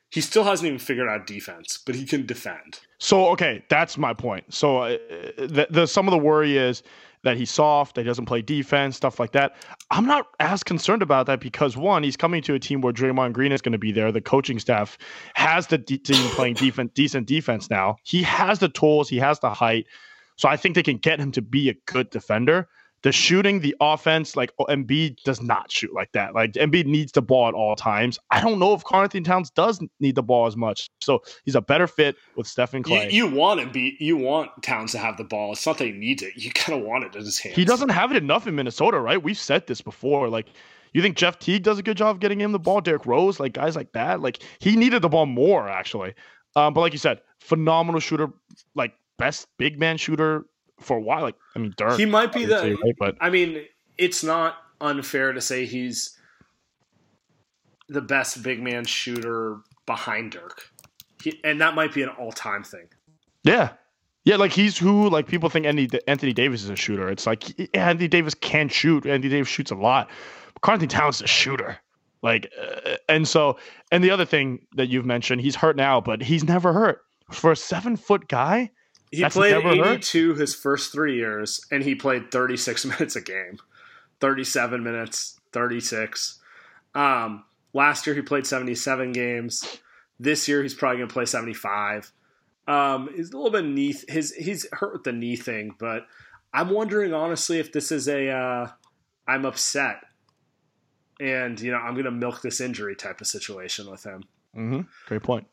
he 0.08 0.20
still 0.20 0.44
hasn't 0.44 0.66
even 0.66 0.78
figured 0.78 1.08
out 1.08 1.26
defense, 1.26 1.78
but 1.84 1.94
he 1.94 2.06
can 2.06 2.24
defend. 2.24 2.80
So 2.98 3.28
okay, 3.30 3.64
that's 3.68 3.98
my 3.98 4.14
point. 4.14 4.54
So 4.54 4.78
uh, 4.78 4.96
the, 5.36 5.66
the 5.68 5.86
some 5.86 6.06
of 6.06 6.12
the 6.12 6.18
worry 6.18 6.56
is 6.56 6.82
that 7.24 7.36
he's 7.36 7.50
soft, 7.50 7.96
that 7.96 8.02
he 8.02 8.06
doesn't 8.06 8.26
play 8.26 8.40
defense, 8.40 8.96
stuff 8.96 9.18
like 9.18 9.32
that. 9.32 9.56
I'm 9.90 10.06
not 10.06 10.28
as 10.38 10.62
concerned 10.62 11.02
about 11.02 11.26
that 11.26 11.40
because 11.40 11.76
one, 11.76 12.04
he's 12.04 12.16
coming 12.16 12.40
to 12.42 12.54
a 12.54 12.58
team 12.60 12.80
where 12.80 12.92
Draymond 12.92 13.32
Green 13.32 13.50
is 13.50 13.60
going 13.60 13.72
to 13.72 13.78
be 13.78 13.90
there. 13.90 14.12
The 14.12 14.20
coaching 14.20 14.60
staff 14.60 14.96
has 15.34 15.66
the 15.66 15.76
de- 15.76 15.98
team 15.98 16.30
playing 16.30 16.54
defense, 16.54 16.92
decent 16.94 17.26
defense 17.26 17.68
now. 17.68 17.96
He 18.04 18.22
has 18.22 18.60
the 18.60 18.68
tools, 18.68 19.08
he 19.08 19.18
has 19.18 19.40
the 19.40 19.50
height, 19.50 19.86
so 20.36 20.48
I 20.48 20.56
think 20.56 20.74
they 20.74 20.82
can 20.82 20.98
get 20.98 21.18
him 21.18 21.32
to 21.32 21.42
be 21.42 21.68
a 21.68 21.74
good 21.86 22.10
defender. 22.10 22.68
The 23.02 23.12
shooting, 23.12 23.60
the 23.60 23.76
offense, 23.80 24.36
like 24.36 24.52
oh, 24.58 24.64
Embiid 24.66 25.22
does 25.22 25.40
not 25.40 25.70
shoot 25.70 25.92
like 25.94 26.10
that. 26.12 26.34
Like 26.34 26.52
Embiid 26.54 26.86
needs 26.86 27.12
the 27.12 27.22
ball 27.22 27.46
at 27.46 27.54
all 27.54 27.76
times. 27.76 28.18
I 28.30 28.40
don't 28.40 28.58
know 28.58 28.74
if 28.74 28.82
Karl 28.84 29.02
Anthony 29.02 29.22
Towns 29.22 29.50
does 29.50 29.80
need 30.00 30.14
the 30.14 30.22
ball 30.22 30.46
as 30.46 30.56
much. 30.56 30.88
So 31.00 31.22
he's 31.44 31.54
a 31.54 31.60
better 31.60 31.86
fit 31.86 32.16
with 32.36 32.46
Stephen 32.46 32.82
You, 32.86 32.94
Klay. 32.94 33.12
you 33.12 33.26
want 33.28 33.60
to 33.60 33.66
be 33.66 33.96
you 34.00 34.16
want 34.16 34.50
Towns 34.62 34.92
to 34.92 34.98
have 34.98 35.18
the 35.18 35.24
ball. 35.24 35.52
It's 35.52 35.64
not 35.66 35.78
that 35.78 35.84
he 35.84 35.92
needs 35.92 36.22
it. 36.22 36.32
You 36.36 36.50
kind 36.52 36.80
of 36.80 36.86
want 36.86 37.04
it 37.04 37.14
in 37.14 37.24
his 37.24 37.38
hands. 37.38 37.54
He 37.54 37.64
doesn't 37.64 37.90
have 37.90 38.10
it 38.10 38.16
enough 38.16 38.46
in 38.46 38.56
Minnesota, 38.56 38.98
right? 38.98 39.22
We've 39.22 39.38
said 39.38 39.66
this 39.66 39.80
before. 39.82 40.28
Like, 40.28 40.46
you 40.92 41.02
think 41.02 41.16
Jeff 41.16 41.38
Teague 41.38 41.62
does 41.62 41.78
a 41.78 41.82
good 41.82 41.98
job 41.98 42.16
of 42.16 42.20
getting 42.20 42.40
him 42.40 42.52
the 42.52 42.58
ball? 42.58 42.80
Derrick 42.80 43.06
Rose, 43.06 43.38
like 43.38 43.52
guys 43.52 43.76
like 43.76 43.92
that, 43.92 44.20
like 44.20 44.42
he 44.58 44.74
needed 44.74 45.02
the 45.02 45.10
ball 45.10 45.26
more 45.26 45.68
actually. 45.68 46.14
Um, 46.56 46.72
but 46.72 46.80
like 46.80 46.92
you 46.92 46.98
said, 46.98 47.20
phenomenal 47.38 48.00
shooter, 48.00 48.30
like 48.74 48.94
best 49.18 49.48
big 49.58 49.78
man 49.78 49.96
shooter 49.96 50.46
for 50.80 50.96
a 50.96 51.00
while. 51.00 51.22
Like, 51.22 51.36
I 51.54 51.58
mean, 51.58 51.74
Dirk. 51.76 51.98
He 51.98 52.06
might 52.06 52.32
be 52.32 52.44
the 52.44 52.76
right? 52.82 52.94
but 52.98 53.16
I 53.20 53.30
mean, 53.30 53.64
it's 53.98 54.22
not 54.22 54.56
unfair 54.80 55.32
to 55.32 55.40
say 55.40 55.64
he's 55.66 56.18
the 57.88 58.02
best 58.02 58.42
big 58.42 58.62
man 58.62 58.84
shooter 58.84 59.58
behind 59.86 60.32
Dirk. 60.32 60.70
He, 61.22 61.40
and 61.44 61.60
that 61.60 61.74
might 61.74 61.94
be 61.94 62.02
an 62.02 62.10
all-time 62.10 62.62
thing. 62.62 62.88
yeah, 63.42 63.72
yeah, 64.24 64.36
like 64.36 64.52
he's 64.52 64.76
who 64.76 65.08
like 65.08 65.28
people 65.28 65.48
think 65.48 65.66
Anthony, 65.66 65.88
Anthony 66.08 66.32
Davis 66.32 66.64
is 66.64 66.70
a 66.70 66.76
shooter. 66.76 67.08
It's 67.08 67.26
like 67.26 67.44
Anthony 67.74 68.08
Davis 68.08 68.34
can 68.34 68.68
shoot. 68.68 69.06
Anthony 69.06 69.30
Davis 69.30 69.48
shoots 69.48 69.70
a 69.70 69.76
lot. 69.76 70.10
But 70.60 70.90
Towns 70.90 71.16
is 71.16 71.22
a 71.22 71.26
shooter. 71.26 71.78
Like, 72.22 72.50
uh, 72.60 72.96
and 73.08 73.28
so, 73.28 73.56
and 73.92 74.02
the 74.02 74.10
other 74.10 74.24
thing 74.24 74.66
that 74.74 74.88
you've 74.88 75.06
mentioned, 75.06 75.42
he's 75.42 75.54
hurt 75.54 75.76
now, 75.76 76.00
but 76.00 76.22
he's 76.22 76.42
never 76.42 76.72
hurt 76.72 77.02
for 77.30 77.52
a 77.52 77.56
seven 77.56 77.96
foot 77.96 78.26
guy. 78.26 78.70
He 79.10 79.22
That's 79.22 79.34
played 79.34 79.52
never 79.52 79.76
hurt? 79.76 79.92
82 79.94 80.34
his 80.34 80.54
first 80.54 80.92
3 80.92 81.16
years 81.16 81.64
and 81.70 81.82
he 81.82 81.94
played 81.94 82.30
36 82.30 82.84
minutes 82.84 83.16
a 83.16 83.20
game. 83.20 83.58
37 84.20 84.82
minutes, 84.82 85.40
36. 85.52 86.38
Um, 86.94 87.44
last 87.72 88.06
year 88.06 88.16
he 88.16 88.22
played 88.22 88.46
77 88.46 89.12
games. 89.12 89.78
This 90.18 90.48
year 90.48 90.62
he's 90.62 90.74
probably 90.74 90.98
going 90.98 91.08
to 91.08 91.12
play 91.12 91.26
75. 91.26 92.12
Um, 92.66 93.10
he's 93.14 93.30
a 93.30 93.36
little 93.36 93.50
bit 93.50 93.64
knee. 93.64 93.94
His 94.08 94.32
he's 94.32 94.66
hurt 94.72 94.92
with 94.92 95.04
the 95.04 95.12
knee 95.12 95.36
thing, 95.36 95.74
but 95.78 96.06
I'm 96.52 96.70
wondering 96.70 97.14
honestly 97.14 97.60
if 97.60 97.70
this 97.72 97.92
is 97.92 98.08
a 98.08 98.28
uh, 98.30 98.68
I'm 99.28 99.44
upset, 99.44 99.98
and 101.20 101.60
you 101.60 101.70
know 101.70 101.78
I'm 101.78 101.94
going 101.94 102.06
to 102.06 102.10
milk 102.10 102.42
this 102.42 102.60
injury 102.60 102.96
type 102.96 103.20
of 103.20 103.26
situation 103.26 103.88
with 103.88 104.02
him. 104.04 104.24
Mm-hmm. 104.56 104.80
Great 105.06 105.22
point. 105.22 105.46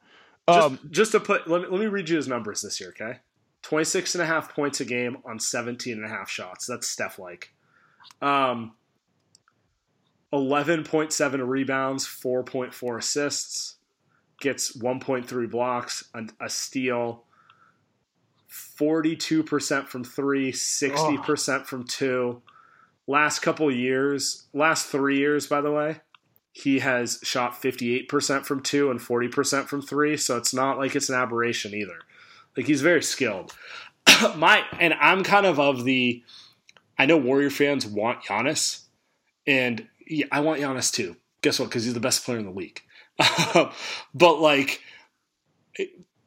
Just, 0.50 0.66
Um, 0.66 0.80
just 0.92 1.12
to 1.12 1.20
put, 1.20 1.48
let 1.48 1.62
me, 1.62 1.68
let 1.70 1.80
me 1.80 1.86
read 1.86 2.10
you 2.10 2.18
his 2.18 2.28
numbers 2.28 2.62
this 2.62 2.80
year, 2.80 2.90
okay? 2.90 3.20
26 3.64 4.16
and 4.16 4.22
a 4.22 4.26
half 4.26 4.54
points 4.54 4.80
a 4.82 4.86
game 4.86 5.18
on 5.26 5.40
17 5.40 5.94
and 5.94 6.06
a 6.06 6.10
half 6.10 6.30
shots. 6.30 6.68
That's 6.68 6.88
Steph 6.88 7.18
like. 7.18 7.54
Um, 8.22 8.74
11.7 10.34 11.48
rebounds, 11.48 12.06
4.4 12.06 12.98
assists, 12.98 13.76
gets 14.40 14.78
1.3 14.78 15.50
blocks, 15.50 16.10
a, 16.14 16.28
a 16.42 16.50
steal, 16.50 17.24
42% 18.50 19.88
from 19.88 20.04
three, 20.04 20.52
60% 20.52 21.66
from 21.66 21.86
two. 21.86 22.42
Last 23.08 23.40
couple 23.40 23.72
years, 23.72 24.48
last 24.54 24.88
three 24.88 25.18
years, 25.18 25.48
by 25.48 25.62
the 25.62 25.72
way, 25.72 25.98
he 26.52 26.80
has 26.80 27.20
shot 27.24 27.54
58% 27.62 28.46
from 28.46 28.62
two 28.62 28.92
and 28.92 29.00
40% 29.00 29.66
from 29.66 29.82
three. 29.82 30.18
So 30.18 30.38
it's 30.38 30.54
not 30.54 30.78
like 30.78 30.96
it's 30.96 31.10
an 31.10 31.16
aberration 31.16 31.74
either. 31.74 32.00
Like 32.56 32.66
he's 32.66 32.82
very 32.82 33.04
skilled. 33.04 33.54
My 34.36 34.64
and 34.80 34.94
I'm 34.96 35.24
kind 35.24 35.46
of 35.46 35.60
of 35.60 35.84
the 35.84 36.24
I 36.98 37.06
know 37.06 37.18
Warrior 37.18 37.50
fans 37.50 37.86
want 37.86 38.24
Giannis, 38.24 38.84
and 39.48 39.88
yeah, 40.08 40.26
I 40.32 40.42
want 40.42 40.62
Giannis 40.62 40.92
too. 40.92 41.16
Guess 41.42 41.60
what? 41.60 41.70
Because 41.70 41.86
he's 41.86 41.94
the 41.94 42.00
best 42.00 42.24
player 42.24 42.38
in 42.38 42.46
the 42.46 42.52
league. 42.52 42.82
but 44.14 44.40
like, 44.40 44.82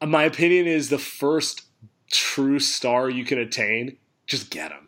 my 0.05 0.23
opinion 0.23 0.67
is 0.67 0.89
the 0.89 0.97
first 0.97 1.63
true 2.11 2.59
star 2.59 3.09
you 3.09 3.25
can 3.25 3.39
attain, 3.39 3.97
just 4.25 4.49
get 4.49 4.71
him. 4.71 4.87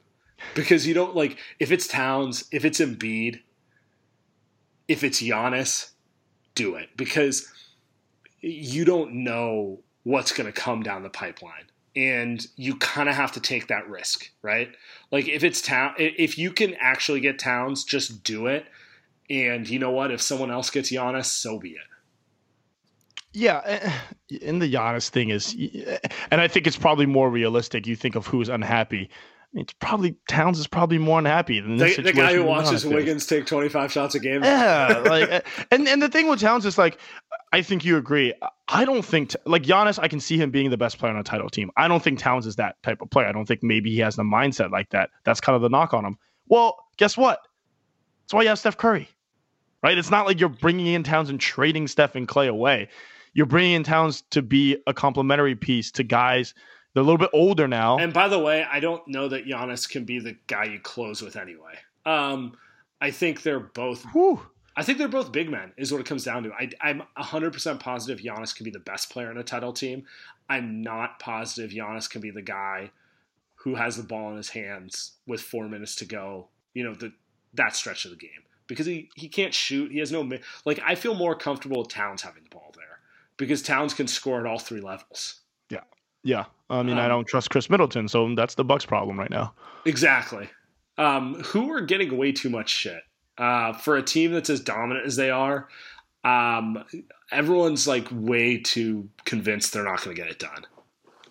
Because 0.55 0.87
you 0.87 0.93
don't 0.93 1.15
like 1.15 1.37
if 1.59 1.71
it's 1.71 1.87
Towns, 1.87 2.45
if 2.51 2.65
it's 2.65 2.79
Embiid, 2.79 3.41
if 4.87 5.03
it's 5.03 5.21
Giannis, 5.21 5.91
do 6.55 6.75
it 6.75 6.89
because 6.97 7.49
you 8.41 8.83
don't 8.83 9.13
know 9.23 9.79
what's 10.09 10.31
going 10.31 10.51
to 10.51 10.51
come 10.51 10.81
down 10.81 11.03
the 11.03 11.09
pipeline. 11.09 11.65
And 11.95 12.45
you 12.55 12.75
kind 12.77 13.09
of 13.09 13.15
have 13.15 13.33
to 13.33 13.39
take 13.39 13.67
that 13.67 13.87
risk 13.89 14.29
right? 14.41 14.69
Like 15.11 15.27
if 15.27 15.43
it's 15.43 15.61
town 15.61 15.93
if 15.97 16.37
you 16.37 16.51
can 16.51 16.75
actually 16.79 17.19
get 17.19 17.37
towns 17.37 17.83
just 17.83 18.23
do 18.23 18.47
it. 18.47 18.65
And 19.29 19.69
you 19.69 19.77
know 19.77 19.91
what? 19.91 20.11
If 20.11 20.21
someone 20.21 20.49
else 20.49 20.71
gets 20.71 20.91
Giannis 20.91 21.25
so 21.25 21.59
be 21.59 21.71
it. 21.71 21.89
Yeah, 23.31 23.61
eh, 23.63 23.91
and 24.43 24.59
the 24.59 24.73
Giannis 24.73 25.09
thing 25.09 25.29
is, 25.29 25.55
and 26.31 26.41
I 26.41 26.47
think 26.47 26.65
it's 26.65 26.77
probably 26.77 27.05
more 27.05 27.29
realistic. 27.29 27.85
You 27.85 27.95
think 27.95 28.15
of 28.15 28.25
who's 28.25 28.49
unhappy. 28.49 29.11
It's 29.53 29.73
probably 29.73 30.15
Towns 30.27 30.59
is 30.59 30.67
probably 30.67 30.99
more 30.99 31.17
unhappy 31.17 31.59
than 31.59 31.77
this 31.77 31.95
the, 31.95 32.03
the 32.03 32.13
guy 32.13 32.35
who 32.35 32.43
watches 32.43 32.85
Wiggins 32.85 33.25
take 33.25 33.47
25 33.47 33.91
shots 33.91 34.13
a 34.13 34.19
game 34.19 34.43
Yeah, 34.43 35.03
like, 35.05 35.45
and 35.71 35.87
and 35.87 36.01
the 36.01 36.09
thing 36.09 36.27
with 36.27 36.39
Towns 36.39 36.67
is 36.67 36.77
like, 36.77 36.99
I 37.51 37.63
think 37.63 37.83
you 37.83 37.97
agree. 37.97 38.33
I 38.67 38.85
don't 38.85 39.03
think 39.03 39.35
like 39.45 39.63
Giannis. 39.63 39.97
I 39.97 40.07
can 40.07 40.19
see 40.19 40.37
him 40.37 40.51
being 40.51 40.69
the 40.69 40.77
best 40.77 40.99
player 40.99 41.11
on 41.11 41.17
a 41.17 41.23
title 41.23 41.49
team. 41.49 41.71
I 41.77 41.87
don't 41.87 42.03
think 42.03 42.19
Towns 42.19 42.45
is 42.45 42.57
that 42.57 42.81
type 42.83 43.01
of 43.01 43.09
player. 43.09 43.25
I 43.25 43.31
don't 43.31 43.47
think 43.47 43.63
maybe 43.63 43.89
he 43.89 43.97
has 43.99 44.15
the 44.15 44.23
mindset 44.23 44.69
like 44.69 44.91
that. 44.91 45.09
That's 45.23 45.41
kind 45.41 45.55
of 45.55 45.63
the 45.63 45.69
knock 45.69 45.95
on 45.95 46.05
him. 46.05 46.17
Well, 46.47 46.77
guess 46.97 47.17
what? 47.17 47.39
That's 48.23 48.35
why 48.35 48.43
you 48.43 48.49
have 48.49 48.59
Steph 48.59 48.77
Curry, 48.77 49.09
right? 49.81 49.97
It's 49.97 50.11
not 50.11 50.27
like 50.27 50.39
you're 50.39 50.49
bringing 50.49 50.85
in 50.85 51.01
Towns 51.01 51.31
and 51.31 51.39
trading 51.39 51.87
Steph 51.87 52.15
and 52.15 52.27
Klay 52.27 52.47
away. 52.47 52.87
You're 53.33 53.47
bringing 53.47 53.73
in 53.73 53.83
Towns 53.83 54.21
to 54.29 54.43
be 54.43 54.77
a 54.85 54.93
complementary 54.93 55.55
piece 55.55 55.91
to 55.93 56.03
guys. 56.03 56.53
They're 56.93 57.01
a 57.01 57.05
little 57.05 57.17
bit 57.19 57.29
older 57.33 57.67
now. 57.67 57.97
and 57.97 58.13
by 58.13 58.27
the 58.27 58.39
way 58.39 58.63
I 58.63 58.79
don't 58.79 59.07
know 59.07 59.27
that 59.29 59.45
Giannis 59.45 59.87
can 59.89 60.05
be 60.05 60.19
the 60.19 60.35
guy 60.47 60.65
you 60.65 60.79
close 60.79 61.21
with 61.21 61.35
anyway 61.35 61.75
Um, 62.05 62.57
I 63.01 63.11
think 63.11 63.43
they're 63.43 63.59
both. 63.59 64.03
Whew. 64.13 64.41
I 64.75 64.83
think 64.83 64.97
they're 64.97 65.07
both 65.07 65.31
big 65.31 65.49
men. 65.49 65.71
Is 65.77 65.91
what 65.91 65.99
it 66.01 66.07
comes 66.07 66.23
down 66.23 66.43
to. 66.43 66.53
I, 66.53 66.69
I'm 66.81 66.99
100 67.15 67.53
percent 67.53 67.79
positive 67.79 68.23
Giannis 68.23 68.55
can 68.55 68.63
be 68.63 68.71
the 68.71 68.79
best 68.79 69.09
player 69.09 69.29
in 69.31 69.37
a 69.37 69.43
title 69.43 69.73
team. 69.73 70.05
I'm 70.49 70.81
not 70.81 71.19
positive 71.19 71.71
Giannis 71.71 72.09
can 72.09 72.21
be 72.21 72.31
the 72.31 72.41
guy 72.41 72.91
who 73.55 73.75
has 73.75 73.97
the 73.97 74.03
ball 74.03 74.31
in 74.31 74.37
his 74.37 74.49
hands 74.49 75.13
with 75.27 75.41
four 75.41 75.67
minutes 75.67 75.95
to 75.97 76.05
go. 76.05 76.47
You 76.73 76.83
know 76.85 76.93
the 76.93 77.11
that 77.53 77.75
stretch 77.75 78.05
of 78.05 78.11
the 78.11 78.17
game 78.17 78.43
because 78.67 78.85
he 78.85 79.09
he 79.15 79.27
can't 79.27 79.53
shoot. 79.53 79.91
He 79.91 79.99
has 79.99 80.11
no 80.11 80.27
like. 80.65 80.79
I 80.85 80.95
feel 80.95 81.13
more 81.13 81.35
comfortable 81.35 81.79
with 81.79 81.89
Towns 81.89 82.21
having 82.21 82.43
the 82.43 82.49
ball 82.49 82.71
there 82.75 82.99
because 83.37 83.61
Towns 83.61 83.93
can 83.93 84.07
score 84.07 84.39
at 84.39 84.45
all 84.45 84.59
three 84.59 84.81
levels. 84.81 85.41
Yeah. 86.23 86.45
I 86.69 86.83
mean, 86.83 86.97
Um, 86.97 87.03
I 87.03 87.07
don't 87.07 87.27
trust 87.27 87.49
Khris 87.49 87.69
Middleton, 87.69 88.07
so 88.07 88.35
that's 88.35 88.55
the 88.55 88.63
Bucks' 88.63 88.85
problem 88.85 89.19
right 89.19 89.29
now. 89.29 89.53
Exactly. 89.85 90.49
Um, 90.97 91.35
who 91.35 91.71
are 91.71 91.81
getting 91.81 92.15
way 92.17 92.31
too 92.31 92.49
much 92.49 92.69
shit 92.69 93.01
uh, 93.37 93.73
for 93.73 93.97
a 93.97 94.03
team 94.03 94.33
that's 94.33 94.49
as 94.49 94.59
dominant 94.59 95.05
as 95.05 95.15
they 95.15 95.31
are. 95.31 95.67
Um, 96.23 96.83
everyone's 97.31 97.87
like 97.87 98.07
way 98.11 98.57
too 98.57 99.09
convinced 99.25 99.73
they're 99.73 99.85
not 99.85 100.03
going 100.03 100.15
to 100.15 100.21
get 100.21 100.29
it 100.29 100.39
done. 100.39 100.65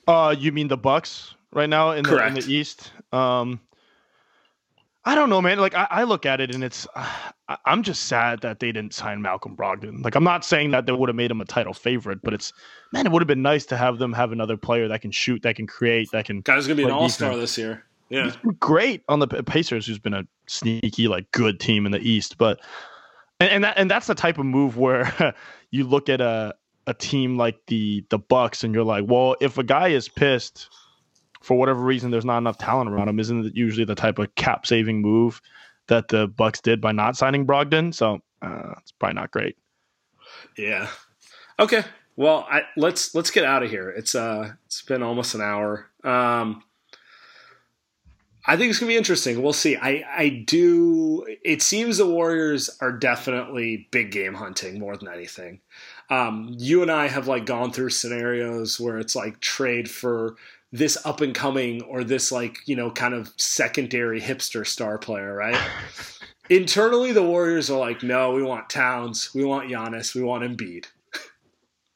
Uh, 0.07 0.35
you 0.37 0.51
mean 0.51 0.69
the 0.69 0.77
Bucks 0.77 1.35
right 1.53 1.69
now 1.69 1.91
in 1.93 2.05
the, 2.05 2.27
in 2.27 2.35
the 2.35 2.53
East? 2.53 2.93
Um, 3.13 3.61
I 5.09 5.15
don't 5.15 5.31
know, 5.31 5.41
man. 5.41 5.59
Like 5.59 5.75
I, 5.75 5.87
I 5.91 6.03
look 6.03 6.27
at 6.27 6.39
it 6.39 6.55
and 6.55 6.63
it's, 6.63 6.87
uh, 6.95 7.09
I, 7.49 7.57
I'm 7.65 7.83
just 7.83 8.05
sad 8.05 8.43
that 8.43 8.61
they 8.61 8.73
didn't 8.73 8.93
sign 8.93 9.23
Malcolm 9.23 9.57
Brogdon. 9.57 10.05
Like 10.05 10.15
I'm 10.15 10.23
not 10.23 10.45
saying 10.45 10.73
that 10.73 10.85
they 10.85 10.93
would 10.93 11.09
have 11.09 11.17
made 11.17 11.31
him 11.31 11.41
a 11.41 11.47
title 11.47 11.73
favorite, 11.73 12.21
but 12.23 12.35
it's, 12.35 12.53
man, 12.93 13.07
it 13.07 13.13
would 13.13 13.23
have 13.23 13.27
been 13.27 13.41
nice 13.41 13.65
to 13.67 13.79
have 13.79 13.97
them 13.97 14.13
have 14.13 14.33
another 14.33 14.59
player 14.59 14.87
that 14.89 15.01
can 15.01 15.11
shoot, 15.11 15.41
that 15.45 15.57
can 15.57 15.67
create, 15.67 16.11
that 16.11 16.27
can 16.27 16.43
Guy's 16.43 16.67
going 16.67 16.77
to 16.77 16.83
be 16.83 16.87
an 16.87 16.91
all 16.91 17.09
star 17.09 17.35
this 17.39 17.57
year. 17.57 17.87
Yeah. 18.11 18.33
Great 18.61 19.03
on 19.09 19.21
the 19.21 19.27
Pacers, 19.27 19.87
who's 19.87 19.99
been 19.99 20.13
a 20.13 20.25
sneaky, 20.47 21.09
like 21.09 21.33
good 21.33 21.59
team 21.59 21.87
in 21.87 21.93
the 21.93 22.01
East. 22.01 22.37
But 22.37 22.61
and 23.41 23.51
and, 23.51 23.65
that, 23.65 23.79
and 23.79 23.91
that's 23.91 24.09
the 24.09 24.15
type 24.15 24.37
of 24.37 24.45
move 24.45 24.77
where 24.77 25.35
you 25.71 25.85
look 25.85 26.11
at 26.11 26.21
a 26.21 26.55
a 26.87 26.93
team 26.93 27.39
like 27.39 27.59
the 27.67 28.05
the 28.11 28.19
Bucks 28.19 28.63
and 28.63 28.75
you're 28.75 28.85
like, 28.85 29.05
well, 29.07 29.37
if 29.41 29.57
a 29.57 29.63
guy 29.65 29.89
is 29.89 30.07
pissed 30.07 30.69
for 31.41 31.57
whatever 31.57 31.81
reason, 31.81 32.11
there's 32.11 32.25
not 32.25 32.39
enough 32.39 32.59
talent 32.59 32.91
around 32.91 33.09
him. 33.09 33.21
Isn't 33.21 33.47
it 33.47 33.57
usually 33.57 33.85
the 33.85 33.95
type 33.95 34.19
of 34.19 34.35
cap 34.35 34.67
saving 34.67 35.01
move 35.01 35.41
that 35.87 36.09
the 36.09 36.27
Bucks 36.29 36.61
did 36.61 36.81
by 36.81 36.93
not 36.93 37.17
signing 37.17 37.47
Brogdon? 37.47 37.95
So 37.95 38.21
uh, 38.43 38.75
it's 38.79 38.93
probably 38.93 39.15
not 39.15 39.31
great. 39.31 39.57
Yeah. 40.57 40.89
Okay. 41.59 41.85
Well, 42.17 42.47
I, 42.51 42.63
let's 42.77 43.15
let's 43.15 43.31
get 43.31 43.45
out 43.45 43.63
of 43.63 43.71
here. 43.71 43.91
It's 43.91 44.15
uh 44.15 44.53
it's 44.67 44.83
been 44.83 45.03
almost 45.03 45.35
an 45.35 45.41
hour. 45.41 45.87
Um 46.03 46.65
I 48.45 48.57
think 48.57 48.71
it's 48.71 48.81
gonna 48.81 48.91
be 48.91 48.97
interesting. 48.97 49.43
We'll 49.43 49.53
see. 49.53 49.77
I 49.77 50.05
I 50.11 50.29
do. 50.47 51.25
It 51.45 51.63
seems 51.63 51.99
the 51.99 52.07
Warriors 52.07 52.71
are 52.81 52.93
definitely 52.93 53.89
big 53.91 54.11
game 54.11 54.35
hunting 54.35 54.81
more 54.81 54.97
than 54.97 55.09
anything. 55.09 55.61
Um, 56.11 56.55
you 56.57 56.83
and 56.83 56.91
I 56.91 57.09
have 57.09 57.29
like 57.29 57.45
gone 57.45 57.73
through 57.73 57.91
scenarios 57.91 58.81
where 58.81 58.99
it's 58.99 59.15
like 59.15 59.41
trade 59.41 59.91
for 59.91 60.37
this 60.73 60.99
up 61.07 61.21
and 61.21 61.35
coming 61.35 61.83
or 61.83 62.05
this 62.05 62.31
like 62.31 62.59
you 62.67 62.77
know 62.77 62.91
kind 62.91 63.15
of 63.15 63.33
secondary 63.37 64.21
hipster 64.21 64.67
star 64.67 64.99
player, 64.99 65.35
right? 65.35 65.59
Internally, 66.51 67.13
the 67.13 67.23
Warriors 67.23 67.69
are 67.69 67.79
like, 67.79 68.03
no, 68.03 68.33
we 68.33 68.43
want 68.43 68.71
Towns, 68.71 69.35
we 69.35 69.45
want 69.45 69.71
Giannis, 69.71 70.15
we 70.15 70.23
want 70.23 70.45
Embiid. 70.45 70.87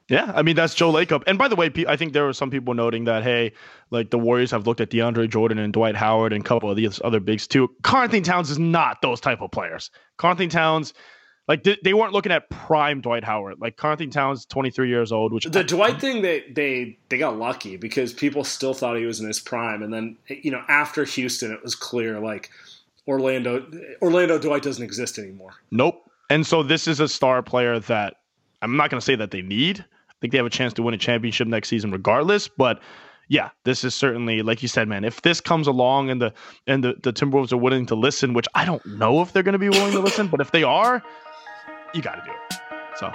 Yeah, 0.09 0.31
I 0.35 0.43
mean 0.43 0.57
that's 0.57 0.75
Joe 0.75 0.93
Lacob. 0.93 1.23
And 1.27 1.39
by 1.39 1.49
the 1.49 1.57
way, 1.57 1.71
I 1.89 1.97
think 1.97 2.13
there 2.13 2.25
were 2.25 2.35
some 2.35 2.51
people 2.51 2.75
noting 2.75 3.05
that 3.05 3.23
hey, 3.23 3.53
like 3.91 4.11
the 4.11 4.19
Warriors 4.19 4.51
have 4.51 4.67
looked 4.67 4.83
at 4.83 4.91
DeAndre 4.91 5.31
Jordan 5.31 5.59
and 5.59 5.73
Dwight 5.73 5.97
Howard 5.97 6.35
and 6.35 6.45
a 6.45 6.47
couple 6.47 6.71
of 6.71 6.77
these 6.77 7.01
other 7.03 7.19
bigs 7.21 7.47
too. 7.47 7.71
Karl 7.83 8.03
Anthony 8.03 8.21
Towns 8.21 8.51
is 8.51 8.59
not 8.59 9.01
those 9.01 9.21
type 9.21 9.41
of 9.41 9.51
players. 9.51 9.91
Karl 10.19 10.33
Anthony 10.33 10.49
Towns, 10.49 10.93
like 11.49 11.65
they, 11.65 11.77
they 11.83 11.95
weren't 11.95 12.13
looking 12.13 12.33
at 12.33 12.49
prime 12.51 13.01
Dwight 13.01 13.25
Howard. 13.25 13.61
Like 13.61 13.77
Karl 13.77 13.93
Anthony 13.93 14.11
Towns, 14.11 14.47
twenty 14.47 14.71
three 14.71 14.89
years 14.89 15.13
old, 15.13 15.33
which 15.33 15.45
The 15.45 15.65
Dwight 15.65 16.01
thing, 16.01 16.23
they 16.23 16.45
they 16.51 16.99
they 17.09 17.19
got 17.19 17.37
lucky 17.37 17.77
because 17.77 18.13
people 18.13 18.45
still 18.45 18.75
thought 18.75 18.97
he 18.97 19.07
was 19.07 19.21
in 19.21 19.27
his 19.27 19.41
prime, 19.41 19.83
and 19.83 19.93
then 19.93 20.17
you 20.29 20.51
know 20.51 20.63
after 20.69 21.05
Houston, 21.05 21.53
it 21.53 21.63
was 21.63 21.75
clear 21.75 22.21
like 22.21 22.51
Orlando 23.07 23.67
Orlando 24.01 24.39
Dwight 24.39 24.63
doesn't 24.63 24.85
exist 24.85 25.19
anymore. 25.19 25.55
Nope. 25.71 26.09
And 26.31 26.47
so 26.47 26.63
this 26.63 26.87
is 26.87 27.01
a 27.01 27.09
star 27.09 27.43
player 27.43 27.79
that 27.81 28.15
I'm 28.63 28.77
not 28.77 28.91
going 28.91 29.01
to 29.01 29.05
say 29.05 29.17
that 29.17 29.33
they 29.33 29.43
need. 29.43 29.81
I 29.81 30.15
think 30.21 30.33
they 30.33 30.39
have 30.39 30.47
a 30.47 30.51
chance 30.51 30.73
to 30.75 30.83
win 30.83 30.95
a 30.95 30.99
championship 30.99 31.49
next 31.49 31.69
season 31.69 31.91
regardless, 31.91 32.49
but 32.49 32.81
yeah, 33.29 33.51
this 33.65 33.83
is 33.83 33.95
certainly 33.95 34.43
like 34.43 34.63
you 34.63 34.69
said, 34.69 34.89
man. 34.89 35.05
If 35.05 35.23
this 35.23 35.41
comes 35.41 35.67
along 35.67 36.11
and 36.11 36.21
the 36.21 36.33
and 36.67 36.85
the, 36.85 36.95
the 37.03 37.13
Timberwolves 37.13 37.53
are 37.53 37.57
willing 37.57 37.87
to 37.87 37.95
listen, 37.95 38.35
which 38.35 38.47
I 38.55 38.65
don't 38.65 38.85
know 38.85 39.23
if 39.23 39.33
they're 39.33 39.43
going 39.43 39.55
to 39.55 39.59
be 39.59 39.69
willing 39.69 39.93
to 39.93 40.01
listen, 40.01 40.29
but 40.29 40.41
if 40.41 40.51
they 40.53 40.63
are, 40.63 41.03
you 41.95 42.03
got 42.03 42.17
to 42.17 42.23
do 42.25 42.31
it. 42.33 42.61
So 42.97 43.13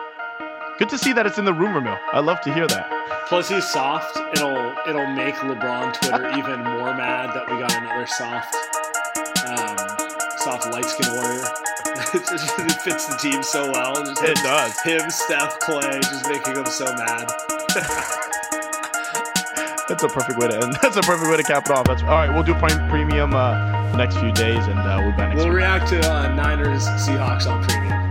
good 0.79 0.89
to 0.89 0.97
see 0.97 1.13
that 1.13 1.25
it's 1.25 1.37
in 1.37 1.45
the 1.45 1.53
rumor 1.53 1.81
mill. 1.81 1.97
I 2.13 2.19
love 2.19 2.41
to 2.41 2.53
hear 2.53 2.67
that. 2.67 3.25
Plus, 3.27 3.49
he's 3.49 3.65
soft. 3.67 4.15
It'll 4.33 4.73
it'll 4.87 5.07
make 5.13 5.35
LeBron 5.35 5.93
Twitter 5.93 6.29
even 6.37 6.63
more 6.63 6.93
mad 6.95 7.29
that 7.35 7.49
we 7.49 7.57
got 7.59 7.75
another 7.75 8.05
soft 8.07 8.55
um, 9.47 9.77
soft 10.39 10.71
light 10.71 10.85
skin 10.85 11.11
warrior. 11.13 11.43
it 12.13 12.81
fits 12.83 13.05
the 13.07 13.17
team 13.21 13.41
so 13.43 13.71
well. 13.71 13.95
Just 14.05 14.21
It 14.23 14.37
him- 14.37 14.43
does. 14.43 14.79
Him, 14.81 15.09
Steph, 15.09 15.59
Klay, 15.59 15.99
just 16.01 16.29
making 16.29 16.53
them 16.53 16.65
so 16.65 16.85
mad. 16.85 17.27
That's 19.87 20.03
a 20.03 20.09
perfect 20.09 20.37
way 20.37 20.49
to 20.49 20.55
end. 20.61 20.77
That's 20.81 20.97
a 20.97 21.01
perfect 21.01 21.29
way 21.29 21.37
to 21.37 21.43
cap 21.43 21.65
it 21.65 21.71
off. 21.71 21.85
That's 21.85 22.01
all 22.03 22.09
right. 22.09 22.29
We'll 22.29 22.43
do 22.43 22.53
prime 22.55 22.89
premium 22.89 23.33
uh, 23.33 23.91
the 23.91 23.97
next 23.97 24.17
few 24.17 24.31
days, 24.33 24.65
and 24.67 24.77
uh, 24.79 24.97
we'll 25.01 25.11
be 25.11 25.17
back 25.17 25.29
next 25.29 25.37
We'll 25.43 25.47
week. 25.53 25.57
react 25.57 25.87
to 25.89 25.99
uh, 26.13 26.33
Niners 26.35 26.85
Seahawks 26.87 27.47
on 27.49 27.63
premium. 27.63 28.06